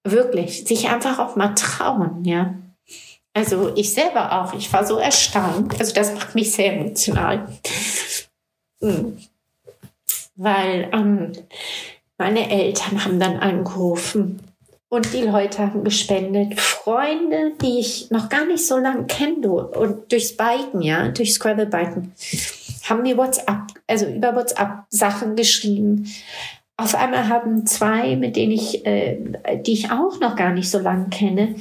Wirklich, 0.04 0.66
sich 0.66 0.88
einfach 0.88 1.20
auch 1.20 1.36
mal 1.36 1.54
trauen, 1.56 2.24
ja. 2.26 2.56
Also 3.34 3.76
ich 3.76 3.94
selber 3.94 4.42
auch, 4.42 4.54
ich 4.54 4.72
war 4.74 4.86
so 4.86 4.98
erstaunt. 4.98 5.80
Also 5.80 5.94
das 5.94 6.14
macht 6.14 6.36
mich 6.36 6.52
sehr 6.52 6.74
emotional. 6.74 7.48
Hm. 8.82 9.18
Weil 10.36 10.90
ähm, 10.94 11.34
meine 12.20 12.52
Eltern 12.52 13.04
haben 13.04 13.20
dann 13.20 13.38
angerufen 13.38 14.42
und 14.90 15.14
die 15.14 15.22
Leute 15.22 15.60
haben 15.60 15.84
gespendet. 15.84 16.60
Freunde, 16.60 17.54
die 17.62 17.80
ich 17.80 18.12
noch 18.12 18.28
gar 18.30 18.46
nicht 18.46 18.68
so 18.68 18.78
lange 18.78 19.06
kenne 19.06 19.48
und 19.50 20.12
durchs 20.12 20.36
Biken, 20.36 20.82
ja, 20.82 21.08
durchs 21.08 21.36
Scrabble-Biken 21.36 22.12
haben 22.90 23.02
mir 23.04 23.18
WhatsApp, 23.18 23.62
also 23.88 24.06
über 24.08 24.36
WhatsApp 24.36 24.84
Sachen 24.90 25.36
geschrieben. 25.36 26.12
Auf 26.76 26.96
einmal 26.96 27.30
haben 27.30 27.66
zwei, 27.66 28.16
mit 28.16 28.36
denen 28.36 28.52
ich, 28.52 28.86
äh, 28.86 29.18
die 29.66 29.74
ich 29.74 29.92
auch 29.92 30.20
noch 30.20 30.36
gar 30.36 30.54
nicht 30.54 30.70
so 30.70 30.80
lange 30.80 31.10
kenne, 31.10 31.56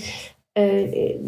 äh, 0.54 1.18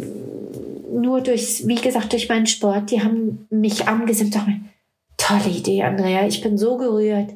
nur 0.93 1.21
durch, 1.21 1.67
wie 1.67 1.77
gesagt, 1.77 2.13
durch 2.13 2.29
meinen 2.29 2.47
Sport, 2.47 2.91
die 2.91 3.03
haben 3.03 3.47
mich 3.51 3.87
angesehen, 3.87 4.33
tolle 5.17 5.49
Idee, 5.49 5.83
Andrea, 5.85 6.27
ich 6.27 6.41
bin 6.41 6.59
so 6.59 6.77
gerührt. 6.77 7.31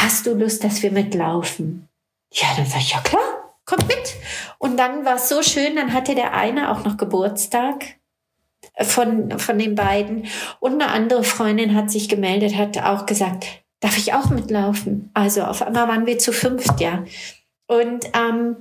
Hast 0.00 0.26
du 0.26 0.34
Lust, 0.34 0.62
dass 0.62 0.80
wir 0.84 0.92
mitlaufen? 0.92 1.88
Ja, 2.32 2.46
dann 2.56 2.66
sag 2.66 2.78
ich, 2.78 2.92
ja 2.92 3.00
klar, 3.00 3.56
kommt 3.64 3.88
mit. 3.88 4.14
Und 4.58 4.76
dann 4.76 5.04
war 5.04 5.16
es 5.16 5.28
so 5.28 5.42
schön, 5.42 5.74
dann 5.74 5.92
hatte 5.92 6.14
der 6.14 6.34
eine 6.34 6.70
auch 6.70 6.84
noch 6.84 6.96
Geburtstag 6.96 7.96
von, 8.80 9.36
von 9.40 9.58
den 9.58 9.74
beiden. 9.74 10.26
Und 10.60 10.74
eine 10.74 10.92
andere 10.92 11.24
Freundin 11.24 11.74
hat 11.74 11.90
sich 11.90 12.08
gemeldet, 12.08 12.56
hat 12.56 12.78
auch 12.78 13.06
gesagt, 13.06 13.46
darf 13.80 13.98
ich 13.98 14.14
auch 14.14 14.30
mitlaufen? 14.30 15.10
Also 15.14 15.42
auf 15.42 15.62
einmal 15.62 15.88
waren 15.88 16.06
wir 16.06 16.18
zu 16.18 16.32
fünft, 16.32 16.80
ja. 16.80 17.04
Und 17.66 18.06
ähm, 18.14 18.56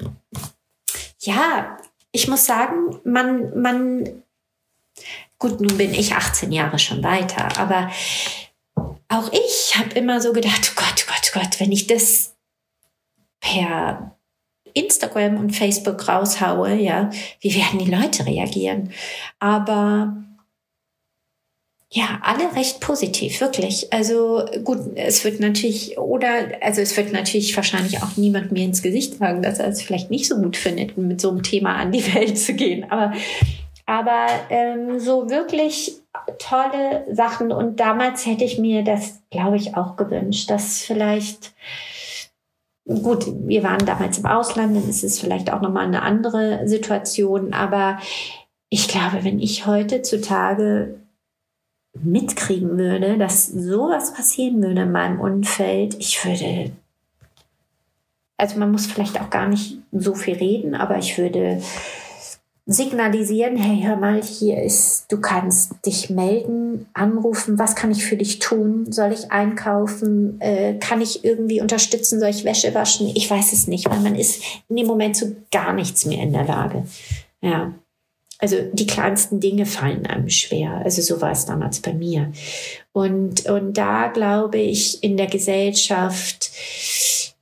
ja, 1.19 1.77
ich 2.11 2.27
muss 2.27 2.47
sagen, 2.47 2.99
man, 3.03 3.61
man, 3.61 4.23
gut, 5.37 5.61
nun 5.61 5.77
bin 5.77 5.93
ich 5.93 6.15
18 6.15 6.51
Jahre 6.51 6.79
schon 6.79 7.03
weiter, 7.03 7.59
aber 7.59 7.91
auch 9.09 9.31
ich 9.31 9.77
habe 9.77 9.93
immer 9.95 10.21
so 10.21 10.33
gedacht, 10.33 10.71
oh 10.71 10.81
Gott, 10.81 11.05
oh 11.05 11.11
Gott, 11.11 11.31
oh 11.33 11.39
Gott, 11.39 11.59
wenn 11.59 11.71
ich 11.71 11.87
das 11.87 12.35
per 13.39 14.17
Instagram 14.73 15.37
und 15.37 15.55
Facebook 15.55 16.07
raushaue, 16.07 16.75
ja, 16.75 17.09
wie 17.41 17.55
werden 17.55 17.79
die 17.79 17.91
Leute 17.91 18.25
reagieren? 18.25 18.91
Aber 19.39 20.23
ja, 21.89 22.19
alle 22.21 22.53
recht 22.55 22.81
positiv, 22.81 23.39
wirklich. 23.39 23.93
Also 23.93 24.45
gut, 24.65 24.79
es 24.95 25.23
wird 25.23 25.39
natürlich, 25.39 25.97
oder, 25.97 26.29
also 26.61 26.81
es 26.81 26.97
wird 26.97 27.13
natürlich 27.13 27.55
wahrscheinlich 27.55 28.03
auch 28.03 28.17
niemand 28.17 28.51
mir 28.51 28.65
ins 28.65 28.81
Gesicht 28.81 29.17
sagen, 29.17 29.41
dass 29.41 29.59
er 29.59 29.69
es 29.69 29.81
vielleicht 29.81 30.11
nicht 30.11 30.27
so 30.27 30.35
gut 30.35 30.57
findet, 30.57 30.97
mit 30.97 31.21
so 31.21 31.29
einem 31.29 31.43
Thema 31.43 31.75
an 31.75 31.93
die 31.93 32.13
Welt 32.13 32.37
zu 32.37 32.53
gehen. 32.53 32.91
Aber, 32.91 33.13
aber 33.85 34.27
ähm, 34.49 34.99
so 34.99 35.29
wirklich 35.29 35.93
tolle 36.39 37.05
Sachen. 37.11 37.51
Und 37.51 37.79
damals 37.79 38.25
hätte 38.25 38.43
ich 38.43 38.57
mir 38.57 38.83
das, 38.83 39.21
glaube 39.29 39.57
ich, 39.57 39.75
auch 39.75 39.95
gewünscht, 39.95 40.49
dass 40.49 40.81
vielleicht 40.81 41.53
Gut, 42.87 43.25
wir 43.45 43.63
waren 43.63 43.85
damals 43.85 44.17
im 44.17 44.25
Ausland, 44.25 44.73
dann 44.73 44.89
ist 44.89 45.03
es 45.03 45.19
vielleicht 45.19 45.51
auch 45.51 45.59
nochmal 45.59 45.85
eine 45.85 46.03
andere 46.03 46.65
Situation, 46.69 47.53
aber 47.53 47.99
ich 48.69 48.87
glaube, 48.87 49.25
wenn 49.25 49.39
ich 49.41 49.67
heutzutage 49.67 50.95
mitkriegen 51.93 52.77
würde, 52.77 53.17
dass 53.17 53.47
sowas 53.47 54.13
passieren 54.13 54.63
würde 54.63 54.83
in 54.83 54.91
meinem 54.93 55.19
Umfeld, 55.19 55.95
ich 55.99 56.23
würde, 56.23 56.71
also 58.37 58.57
man 58.57 58.71
muss 58.71 58.85
vielleicht 58.85 59.19
auch 59.19 59.29
gar 59.29 59.49
nicht 59.49 59.79
so 59.91 60.15
viel 60.15 60.35
reden, 60.35 60.73
aber 60.73 60.97
ich 60.97 61.17
würde 61.17 61.61
signalisieren, 62.69 63.55
hey, 63.55 63.81
hör 63.81 63.95
mal, 63.95 64.21
hier 64.21 64.61
ist, 64.61 65.05
du 65.09 65.21
kannst 65.21 65.85
dich 65.85 66.09
melden, 66.09 66.85
anrufen, 66.93 67.57
was 67.57 67.75
kann 67.77 67.91
ich 67.91 68.03
für 68.03 68.17
dich 68.17 68.39
tun? 68.39 68.91
Soll 68.91 69.13
ich 69.13 69.31
einkaufen? 69.31 70.39
Äh, 70.41 70.77
kann 70.77 70.99
ich 70.99 71.23
irgendwie 71.23 71.61
unterstützen? 71.61 72.19
Soll 72.19 72.29
ich 72.29 72.43
Wäsche 72.43 72.75
waschen? 72.75 73.09
Ich 73.15 73.31
weiß 73.31 73.53
es 73.53 73.67
nicht, 73.67 73.89
weil 73.89 74.01
man 74.01 74.15
ist 74.15 74.43
in 74.67 74.75
dem 74.75 74.85
Moment 74.85 75.15
zu 75.15 75.37
gar 75.49 75.71
nichts 75.71 76.05
mehr 76.05 76.21
in 76.21 76.33
der 76.33 76.43
Lage. 76.43 76.85
Ja. 77.41 77.73
Also 78.39 78.57
die 78.73 78.85
kleinsten 78.85 79.39
Dinge 79.39 79.65
fallen 79.65 80.05
einem 80.05 80.29
schwer. 80.29 80.81
Also 80.83 81.01
so 81.01 81.21
war 81.21 81.31
es 81.31 81.45
damals 81.45 81.79
bei 81.79 81.93
mir. 81.93 82.33
Und, 82.91 83.49
und 83.49 83.77
da 83.77 84.09
glaube 84.09 84.57
ich, 84.57 85.01
in 85.03 85.15
der 85.15 85.27
Gesellschaft, 85.27 86.51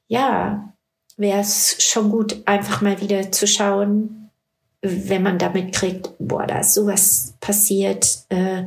ja, 0.07 0.71
wäre 1.17 1.39
es 1.39 1.78
schon 1.80 2.11
gut, 2.11 2.38
einfach 2.45 2.82
mal 2.82 3.01
wieder 3.01 3.32
zu 3.32 3.47
schauen, 3.47 4.24
wenn 4.89 5.23
man 5.23 5.38
damit 5.38 5.73
kriegt, 5.73 6.09
boah, 6.19 6.45
da 6.45 6.59
ist 6.59 6.73
sowas 6.73 7.33
passiert. 7.39 8.25
Äh, 8.29 8.63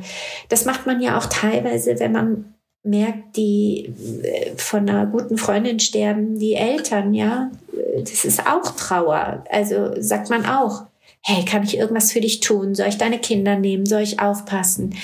das 0.49 0.65
macht 0.65 0.85
man 0.85 1.01
ja 1.01 1.17
auch 1.17 1.25
teilweise, 1.25 1.99
wenn 1.99 2.11
man 2.11 2.53
merkt, 2.83 3.35
die 3.37 3.93
äh, 4.23 4.51
von 4.55 4.89
einer 4.89 5.05
guten 5.05 5.37
Freundin 5.37 5.79
sterben, 5.79 6.39
die 6.39 6.53
Eltern, 6.53 7.13
ja. 7.13 7.51
Das 7.97 8.25
ist 8.25 8.45
auch 8.47 8.71
Trauer. 8.75 9.43
Also 9.49 9.99
sagt 9.99 10.29
man 10.29 10.45
auch, 10.45 10.83
hey, 11.21 11.43
kann 11.43 11.63
ich 11.63 11.77
irgendwas 11.77 12.11
für 12.11 12.21
dich 12.21 12.39
tun? 12.39 12.75
Soll 12.75 12.87
ich 12.87 12.97
deine 12.97 13.19
Kinder 13.19 13.57
nehmen? 13.57 13.85
Soll 13.85 14.01
ich 14.01 14.19
aufpassen? 14.19 14.95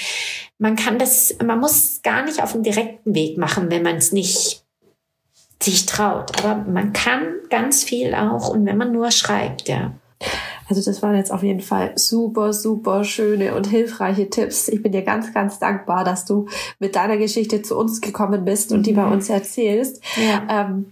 Man 0.57 0.76
kann 0.76 0.97
das, 0.97 1.36
man 1.43 1.59
muss 1.59 2.01
gar 2.03 2.24
nicht 2.24 2.41
auf 2.41 2.53
dem 2.53 2.63
direkten 2.63 3.13
Weg 3.13 3.38
machen, 3.38 3.70
wenn 3.70 3.84
man 3.84 3.97
es 3.97 4.11
nicht 4.11 4.63
sich 5.61 5.86
traut. 5.86 6.38
Aber 6.38 6.63
man 6.70 6.93
kann 6.93 7.36
ganz 7.49 7.84
viel 7.84 8.16
auch 8.16 8.49
und 8.49 8.66
wenn 8.66 8.78
man 8.78 8.91
nur 8.91 9.11
schreibt, 9.11 9.68
ja. 9.68 9.93
Also 10.68 10.82
das 10.84 11.01
waren 11.01 11.16
jetzt 11.16 11.32
auf 11.32 11.43
jeden 11.43 11.61
Fall 11.61 11.93
super, 11.95 12.53
super 12.53 13.03
schöne 13.03 13.55
und 13.55 13.68
hilfreiche 13.68 14.30
Tipps. 14.30 14.68
Ich 14.68 14.82
bin 14.82 14.91
dir 14.91 15.03
ganz, 15.03 15.34
ganz 15.34 15.59
dankbar, 15.59 16.03
dass 16.03 16.26
du 16.26 16.47
mit 16.80 16.95
deiner 16.95 17.18
Geschichte 17.18 17.61
zu 17.61 17.78
uns 17.78 18.01
gekommen 18.01 18.45
bist 18.45 18.72
und 18.72 18.86
die 18.86 18.93
bei 18.93 19.05
mhm. 19.05 19.13
uns 19.13 19.30
erzählst. 19.30 20.03
Ja. 20.18 20.68
Ähm, 20.68 20.91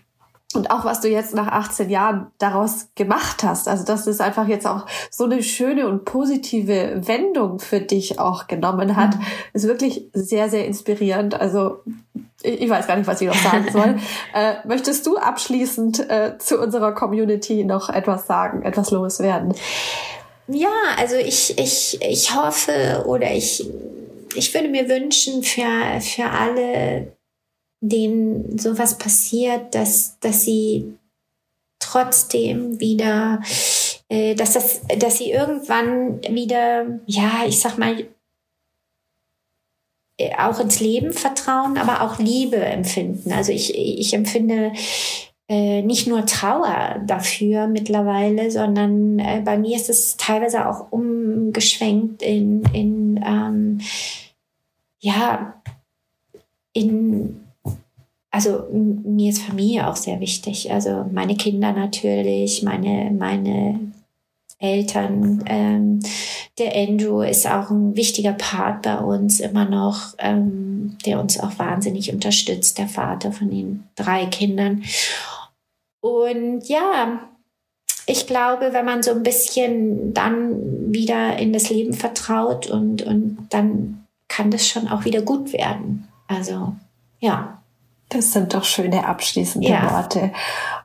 und 0.56 0.72
auch 0.72 0.86
was 0.86 1.01
du 1.01 1.10
jetzt 1.10 1.34
nach 1.34 1.47
18 1.47 1.89
Jahren 1.89 2.28
daraus 2.38 2.89
gemacht 2.95 3.43
hast. 3.43 3.68
Also, 3.68 3.84
dass 3.84 4.08
es 4.08 4.20
einfach 4.20 4.47
jetzt 4.47 4.68
auch 4.68 4.86
so 5.10 5.26
eine 5.26 5.43
schöne 5.43 5.88
und 5.88 6.06
positive 6.06 7.01
Wendung 7.08 7.60
für 7.60 7.80
dich 7.80 8.20
auch 8.20 8.47
genommen 8.47 8.95
hat, 8.95 9.16
mhm. 9.16 9.24
ist 9.54 9.68
wirklich 9.68 10.10
sehr, 10.14 10.49
sehr 10.49 10.66
inspirierend. 10.66 11.39
Also, 11.39 11.80
ich 12.41 12.70
weiß 12.70 12.88
gar 12.88 12.97
nicht, 12.97 13.08
was 13.08 13.22
ich 13.22 13.28
noch 13.28 13.36
sagen 13.36 13.68
soll. 13.72 13.95
äh, 14.34 14.56
möchtest 14.66 15.06
du 15.08 15.18
abschließend 15.18 16.10
äh, 16.10 16.38
zu 16.38 16.60
unserer 16.60 16.93
Community 16.93 17.64
noch 17.64 17.89
etwas 17.89 18.28
sagen, 18.28 18.64
etwas 18.64 18.91
loswerden? 18.91 19.54
Ja, 20.47 20.68
also 20.99 21.16
ich, 21.16 21.58
ich, 21.58 21.99
ich 22.01 22.36
hoffe 22.36 23.06
oder 23.08 23.32
ich 23.32 23.66
ich 24.36 24.54
würde 24.54 24.70
mir 24.70 24.88
wünschen 24.89 25.43
für, 25.43 26.01
für 26.01 26.26
alle, 26.26 27.16
denen 27.84 28.58
sowas 28.58 28.98
passiert, 28.98 29.76
dass, 29.76 30.18
dass 30.20 30.44
sie 30.44 30.98
trotzdem 31.80 32.80
wieder, 32.80 33.42
äh, 34.08 34.36
dass, 34.36 34.54
das, 34.54 34.82
dass 34.98 35.18
sie 35.18 35.32
irgendwann 35.32 36.22
wieder, 36.24 37.00
ja, 37.06 37.44
ich 37.46 37.60
sag 37.60 37.78
mal, 37.78 38.08
äh, 40.18 40.32
auch 40.38 40.60
ins 40.60 40.80
Leben 40.80 41.12
vertrauen, 41.12 41.78
aber 41.78 42.02
auch 42.02 42.20
Liebe 42.20 42.58
empfinden. 42.58 43.34
Also 43.34 43.52
ich, 43.52 43.76
ich 43.76 44.14
empfinde 44.14 44.72
äh, 45.50 45.82
nicht 45.82 46.08
nur 46.08 46.26
Trauer 46.26 47.02
dafür 47.06 47.68
mittlerweile, 47.68 48.50
sondern 48.50 49.20
äh, 49.20 49.42
bei 49.44 49.58
mir 49.58 49.76
ist 49.76 49.90
es 49.90 50.16
teilweise 50.16 50.70
auch 50.70 50.90
umgeschwenkt 50.92 52.22
in, 52.22 52.64
in 52.72 53.22
ähm, 53.26 53.82
ja, 55.00 55.62
in 56.72 57.43
also 58.34 58.68
mir 58.72 59.30
ist 59.30 59.44
Familie 59.44 59.88
auch 59.88 59.96
sehr 59.96 60.20
wichtig. 60.20 60.72
Also 60.72 61.06
meine 61.12 61.36
Kinder 61.36 61.72
natürlich, 61.72 62.64
meine, 62.64 63.12
meine 63.12 63.80
Eltern. 64.58 65.44
Ähm, 65.46 66.00
der 66.58 66.76
Andrew 66.76 67.22
ist 67.22 67.46
auch 67.46 67.70
ein 67.70 67.96
wichtiger 67.96 68.34
Part 68.34 68.82
bei 68.82 68.98
uns 68.98 69.40
immer 69.40 69.66
noch, 69.66 70.16
ähm, 70.18 70.98
der 71.06 71.20
uns 71.20 71.40
auch 71.40 71.60
wahnsinnig 71.60 72.12
unterstützt, 72.12 72.80
der 72.80 72.88
Vater 72.88 73.32
von 73.32 73.52
den 73.52 73.84
drei 73.96 74.26
Kindern. 74.26 74.84
Und 76.02 76.68
ja, 76.68 77.20
ich 78.08 78.26
glaube, 78.26 78.74
wenn 78.74 78.86
man 78.86 79.04
so 79.04 79.12
ein 79.12 79.22
bisschen 79.22 80.12
dann 80.16 80.92
wieder 80.92 81.38
in 81.38 81.54
das 81.54 81.70
Leben 81.70 81.94
vertraut 81.94 82.66
und, 82.66 83.04
und 83.04 83.46
dann 83.52 84.08
kann 84.28 84.50
das 84.50 84.68
schon 84.68 84.88
auch 84.88 85.06
wieder 85.06 85.22
gut 85.22 85.54
werden. 85.54 86.08
Also 86.28 86.74
ja. 87.20 87.60
Das 88.14 88.32
sind 88.32 88.53
doch 88.53 88.64
schöne 88.64 89.07
abschließende 89.07 89.68
ja. 89.68 89.91
Worte. 89.91 90.32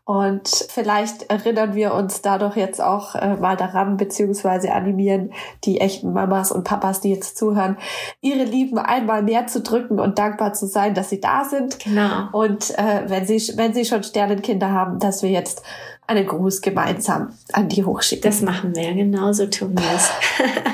Und 0.04 0.48
vielleicht 0.70 1.30
erinnern 1.30 1.74
wir 1.74 1.92
uns 1.92 2.22
dadurch 2.22 2.56
jetzt 2.56 2.80
auch 2.80 3.14
äh, 3.14 3.36
mal 3.36 3.56
daran, 3.56 3.98
beziehungsweise 3.98 4.72
animieren 4.72 5.34
die 5.64 5.82
echten 5.82 6.14
Mamas 6.14 6.50
und 6.50 6.64
Papas, 6.64 7.02
die 7.02 7.10
jetzt 7.10 7.36
zuhören, 7.36 7.76
ihre 8.22 8.44
Lieben 8.44 8.78
einmal 8.78 9.22
mehr 9.22 9.46
zu 9.48 9.60
drücken 9.60 10.00
und 10.00 10.18
dankbar 10.18 10.54
zu 10.54 10.66
sein, 10.66 10.94
dass 10.94 11.10
sie 11.10 11.20
da 11.20 11.44
sind. 11.44 11.78
Genau. 11.80 12.28
Und 12.32 12.78
äh, 12.78 13.02
wenn 13.06 13.26
sie, 13.26 13.52
wenn 13.58 13.74
sie 13.74 13.84
schon 13.84 14.02
Sternenkinder 14.02 14.70
haben, 14.72 14.98
dass 14.98 15.22
wir 15.22 15.30
jetzt 15.30 15.62
einen 16.06 16.26
Gruß 16.26 16.62
gemeinsam 16.62 17.34
an 17.52 17.68
die 17.68 17.84
hochschicken. 17.84 18.30
Das 18.30 18.40
machen 18.40 18.74
wir, 18.74 18.94
genauso 18.94 19.46
tun 19.46 19.76
wir 19.76 19.94
es. 19.94 20.10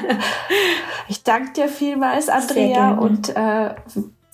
ich 1.08 1.24
danke 1.24 1.52
dir 1.54 1.68
vielmals, 1.68 2.28
Andrea, 2.28 2.92
und 2.92 3.34
äh, 3.36 3.74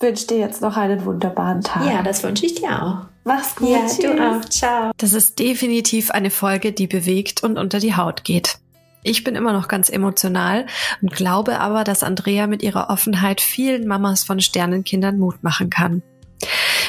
wünsche 0.01 0.27
dir 0.27 0.37
jetzt 0.37 0.61
noch 0.61 0.77
einen 0.77 1.05
wunderbaren 1.05 1.61
Tag. 1.61 1.85
Ja, 1.85 2.01
das 2.03 2.23
wünsche 2.23 2.45
ich 2.45 2.55
dir 2.55 2.83
auch. 2.83 3.05
Mach's 3.23 3.55
gut. 3.55 3.69
Ja, 3.69 3.85
Tschüss. 3.85 3.97
du 3.99 4.19
auch. 4.19 4.45
Ciao. 4.45 4.91
Das 4.97 5.13
ist 5.13 5.37
definitiv 5.39 6.11
eine 6.11 6.31
Folge, 6.31 6.71
die 6.71 6.87
bewegt 6.87 7.43
und 7.43 7.57
unter 7.57 7.79
die 7.79 7.95
Haut 7.95 8.23
geht. 8.23 8.57
Ich 9.03 9.23
bin 9.23 9.35
immer 9.35 9.53
noch 9.53 9.67
ganz 9.67 9.89
emotional 9.89 10.67
und 11.01 11.11
glaube 11.11 11.59
aber, 11.59 11.83
dass 11.83 12.03
Andrea 12.03 12.47
mit 12.47 12.61
ihrer 12.61 12.89
Offenheit 12.89 13.41
vielen 13.41 13.87
Mamas 13.87 14.23
von 14.23 14.39
Sternenkindern 14.39 15.17
Mut 15.17 15.43
machen 15.43 15.69
kann. 15.69 16.03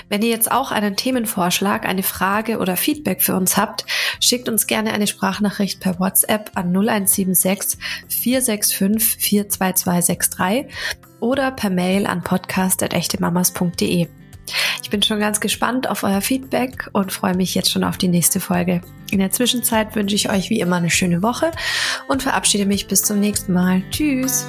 Wenn 0.08 0.22
ihr 0.22 0.28
jetzt 0.28 0.50
auch 0.50 0.72
einen 0.72 0.96
Themenvorschlag, 0.96 1.86
eine 1.86 2.02
Frage 2.02 2.58
oder 2.58 2.76
Feedback 2.76 3.22
für 3.22 3.34
uns 3.34 3.56
habt, 3.56 3.86
schickt 4.20 4.48
uns 4.48 4.66
gerne 4.66 4.92
eine 4.92 5.06
Sprachnachricht 5.06 5.80
per 5.80 5.98
WhatsApp 5.98 6.50
an 6.54 6.68
0176 6.68 7.78
465 8.08 9.48
42263 9.48 10.66
oder 11.22 11.52
per 11.52 11.70
Mail 11.70 12.06
an 12.06 12.22
podcast.echtemamas.de. 12.22 14.08
Ich 14.82 14.90
bin 14.90 15.02
schon 15.02 15.20
ganz 15.20 15.40
gespannt 15.40 15.88
auf 15.88 16.02
euer 16.02 16.20
Feedback 16.20 16.90
und 16.92 17.12
freue 17.12 17.36
mich 17.36 17.54
jetzt 17.54 17.70
schon 17.70 17.84
auf 17.84 17.96
die 17.96 18.08
nächste 18.08 18.40
Folge. 18.40 18.82
In 19.10 19.20
der 19.20 19.30
Zwischenzeit 19.30 19.94
wünsche 19.94 20.16
ich 20.16 20.30
euch 20.30 20.50
wie 20.50 20.60
immer 20.60 20.76
eine 20.76 20.90
schöne 20.90 21.22
Woche 21.22 21.52
und 22.08 22.22
verabschiede 22.22 22.66
mich 22.66 22.88
bis 22.88 23.02
zum 23.02 23.20
nächsten 23.20 23.52
Mal. 23.52 23.82
Tschüss! 23.90 24.46